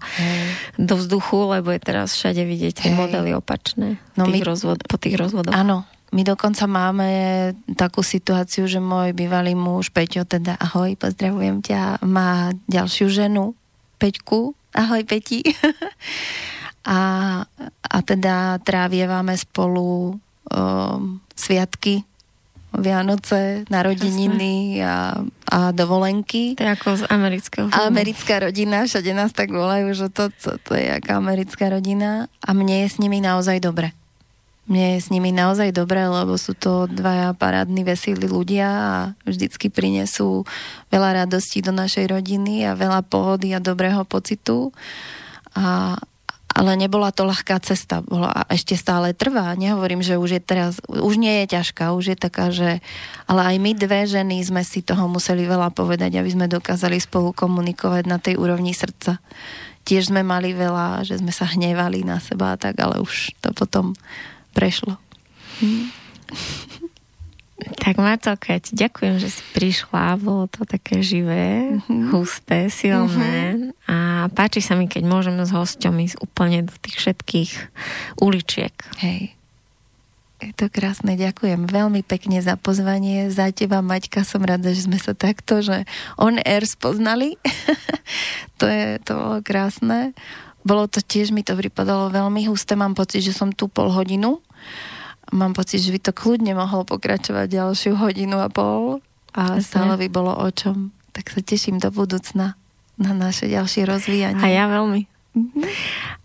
do 0.80 0.96
vzduchu, 0.96 1.60
lebo 1.60 1.76
je 1.76 1.82
teraz 1.84 2.16
všade 2.16 2.42
vidieť 2.48 2.74
tie 2.80 2.90
modely 2.96 3.36
opačné 3.36 4.00
no 4.16 4.24
tých 4.24 4.42
my, 4.42 4.48
rozvod, 4.48 4.80
po 4.88 4.96
tých 4.96 5.20
rozvodoch. 5.20 5.52
Áno, 5.52 5.84
my 6.16 6.22
dokonca 6.26 6.66
máme 6.66 7.10
takú 7.78 8.02
situáciu, 8.02 8.66
že 8.66 8.82
môj 8.82 9.14
bývalý 9.14 9.54
muž 9.54 9.94
Peťo, 9.94 10.26
teda 10.26 10.58
ahoj, 10.58 10.96
pozdravujem 10.96 11.62
ťa, 11.62 12.02
má 12.08 12.56
ďalšiu 12.66 13.12
ženu, 13.12 13.54
Peťku, 14.00 14.58
ahoj 14.74 15.04
Peti. 15.06 15.44
a, 16.88 17.00
a 17.68 17.98
teda 18.02 18.58
trávievame 18.64 19.36
spolu 19.38 20.16
um, 20.50 21.22
sviatky 21.36 22.09
Vianoce, 22.70 23.66
narodeniny 23.68 24.86
a, 24.86 25.26
a 25.50 25.60
dovolenky. 25.74 26.54
To 26.54 26.64
je 26.64 26.70
ako 26.70 26.90
z 27.02 27.04
amerického 27.10 27.66
filmu. 27.66 27.82
Americká 27.82 28.36
rodina, 28.46 28.86
všade 28.86 29.12
nás 29.18 29.34
tak 29.34 29.50
volajú, 29.50 29.90
že 29.98 30.08
to, 30.14 30.30
to, 30.38 30.62
to 30.62 30.72
je 30.78 30.86
aká 30.86 31.18
americká 31.18 31.74
rodina 31.74 32.30
a 32.46 32.50
mne 32.54 32.86
je 32.86 32.88
s 32.94 33.02
nimi 33.02 33.20
naozaj 33.26 33.58
dobre. 33.58 33.98
Mne 34.70 34.96
je 34.96 35.00
s 35.02 35.10
nimi 35.10 35.34
naozaj 35.34 35.74
dobre, 35.74 36.06
lebo 36.06 36.38
sú 36.38 36.54
to 36.54 36.86
dvaja 36.86 37.34
parádni, 37.34 37.82
veselí 37.82 38.30
ľudia 38.30 38.70
a 38.70 38.94
vždycky 39.26 39.74
prinesú 39.74 40.46
veľa 40.94 41.26
radostí 41.26 41.66
do 41.66 41.74
našej 41.74 42.06
rodiny 42.06 42.70
a 42.70 42.78
veľa 42.78 43.02
pohody 43.02 43.58
a 43.58 43.58
dobrého 43.58 44.06
pocitu. 44.06 44.70
A, 45.58 45.98
ale 46.60 46.76
nebola 46.76 47.16
to 47.16 47.24
ľahká 47.24 47.56
cesta. 47.64 48.04
Bola, 48.04 48.36
a 48.36 48.44
ešte 48.52 48.76
stále 48.76 49.16
trvá. 49.16 49.56
Nehovorím, 49.56 50.04
že 50.04 50.20
už 50.20 50.36
je 50.36 50.42
teraz, 50.44 50.84
už 50.92 51.16
nie 51.16 51.32
je 51.44 51.56
ťažká, 51.56 51.96
už 51.96 52.12
je 52.12 52.18
taká, 52.20 52.52
že... 52.52 52.84
Ale 53.32 53.48
aj 53.48 53.56
my 53.64 53.72
dve 53.80 54.04
ženy 54.04 54.44
sme 54.44 54.68
si 54.68 54.84
toho 54.84 55.08
museli 55.08 55.48
veľa 55.48 55.72
povedať, 55.72 56.20
aby 56.20 56.28
sme 56.28 56.52
dokázali 56.52 57.00
spolu 57.00 57.32
komunikovať 57.32 58.04
na 58.04 58.20
tej 58.20 58.36
úrovni 58.36 58.76
srdca. 58.76 59.24
Tiež 59.88 60.12
sme 60.12 60.20
mali 60.20 60.52
veľa, 60.52 61.08
že 61.08 61.24
sme 61.24 61.32
sa 61.32 61.48
hnevali 61.48 62.04
na 62.04 62.20
seba 62.20 62.52
a 62.52 62.60
tak, 62.60 62.76
ale 62.84 63.00
už 63.00 63.40
to 63.40 63.56
potom 63.56 63.96
prešlo. 64.52 65.00
Hm. 65.64 65.88
Tak 67.60 68.00
ja 68.48 68.60
ti 68.64 68.72
ďakujem, 68.72 69.20
že 69.20 69.36
si 69.36 69.44
prišla, 69.52 70.16
bolo 70.16 70.48
to 70.48 70.64
také 70.64 71.04
živé, 71.04 71.76
mm-hmm. 71.76 72.16
husté, 72.16 72.72
silné 72.72 73.36
mm-hmm. 73.52 73.72
a 73.84 73.98
páči 74.28 74.60
sa 74.60 74.76
mi, 74.76 74.92
keď 74.92 75.08
môžeme 75.08 75.48
s 75.48 75.56
hosťom 75.56 75.96
ísť 76.04 76.16
úplne 76.20 76.68
do 76.68 76.76
tých 76.84 77.00
všetkých 77.00 77.52
uličiek. 78.20 78.76
Hej. 79.00 79.38
Je 80.40 80.56
to 80.56 80.72
krásne, 80.72 81.20
ďakujem 81.20 81.68
veľmi 81.68 82.00
pekne 82.04 82.40
za 82.40 82.56
pozvanie, 82.56 83.28
za 83.28 83.52
teba 83.52 83.84
Maťka, 83.84 84.24
som 84.24 84.40
rada, 84.40 84.72
že 84.72 84.88
sme 84.88 84.96
sa 84.96 85.12
takto, 85.12 85.60
že 85.60 85.84
on 86.16 86.40
air 86.40 86.64
spoznali. 86.64 87.36
to 88.60 88.66
je, 88.68 89.04
to 89.04 89.12
bolo 89.20 89.38
krásne. 89.44 90.16
Bolo 90.64 90.88
to 90.88 91.04
tiež, 91.04 91.36
mi 91.36 91.44
to 91.44 91.60
pripadalo 91.60 92.08
veľmi 92.12 92.48
husté, 92.48 92.80
mám 92.80 92.96
pocit, 92.96 93.24
že 93.24 93.36
som 93.36 93.52
tu 93.52 93.68
pol 93.68 93.92
hodinu 93.92 94.44
mám 95.30 95.54
pocit, 95.54 95.86
že 95.86 95.94
by 95.94 96.00
to 96.02 96.10
kľudne 96.10 96.58
mohol 96.58 96.82
pokračovať 96.90 97.54
ďalšiu 97.54 97.94
hodinu 98.02 98.42
a 98.42 98.50
pol, 98.50 98.98
a 99.34 99.62
stále 99.62 99.94
by 99.94 100.08
bolo 100.10 100.34
o 100.34 100.50
čom. 100.50 100.90
Tak 101.14 101.30
sa 101.30 101.42
teším 101.42 101.78
do 101.78 101.94
budúcna 101.94 102.58
na 103.00 103.16
naše 103.16 103.48
ďalšie 103.48 103.88
rozvíjanie. 103.88 104.44
A 104.44 104.48
ja 104.52 104.68
veľmi. 104.68 105.08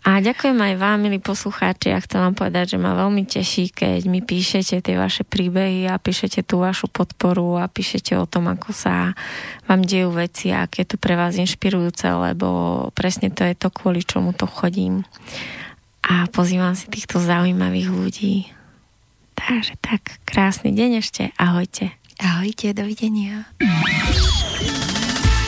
A 0.05 0.21
ďakujem 0.21 0.57
aj 0.57 0.73
vám, 0.77 0.97
milí 1.01 1.17
poslucháči. 1.17 1.93
Ja 1.93 2.01
chcem 2.01 2.21
vám 2.21 2.35
povedať, 2.37 2.75
že 2.75 2.81
ma 2.81 2.93
veľmi 2.93 3.25
teší, 3.25 3.73
keď 3.73 4.05
mi 4.05 4.21
píšete 4.21 4.81
tie 4.81 4.95
vaše 4.97 5.25
príbehy 5.25 5.89
a 5.89 5.97
píšete 5.97 6.45
tú 6.45 6.61
vašu 6.61 6.89
podporu 6.89 7.57
a 7.57 7.65
píšete 7.65 8.13
o 8.17 8.29
tom, 8.29 8.49
ako 8.49 8.69
sa 8.73 9.17
vám 9.65 9.81
dejú 9.81 10.13
veci 10.13 10.53
a 10.53 10.65
aké 10.65 10.85
je 10.85 10.93
to 10.93 10.97
pre 11.01 11.17
vás 11.17 11.37
inšpirujúce, 11.37 12.05
lebo 12.05 12.47
presne 12.93 13.33
to 13.33 13.45
je 13.45 13.57
to, 13.57 13.73
kvôli 13.73 14.05
čomu 14.05 14.33
to 14.33 14.45
chodím. 14.45 15.05
A 16.05 16.29
pozývam 16.29 16.77
si 16.77 16.85
týchto 16.85 17.17
zaujímavých 17.17 17.89
ľudí. 17.89 18.35
Takže 19.33 19.73
tak, 19.81 20.21
krásny 20.25 20.69
deň 20.69 21.01
ešte. 21.01 21.33
Ahojte. 21.41 21.97
Ahojte, 22.21 22.77
dovidenia. 22.77 23.49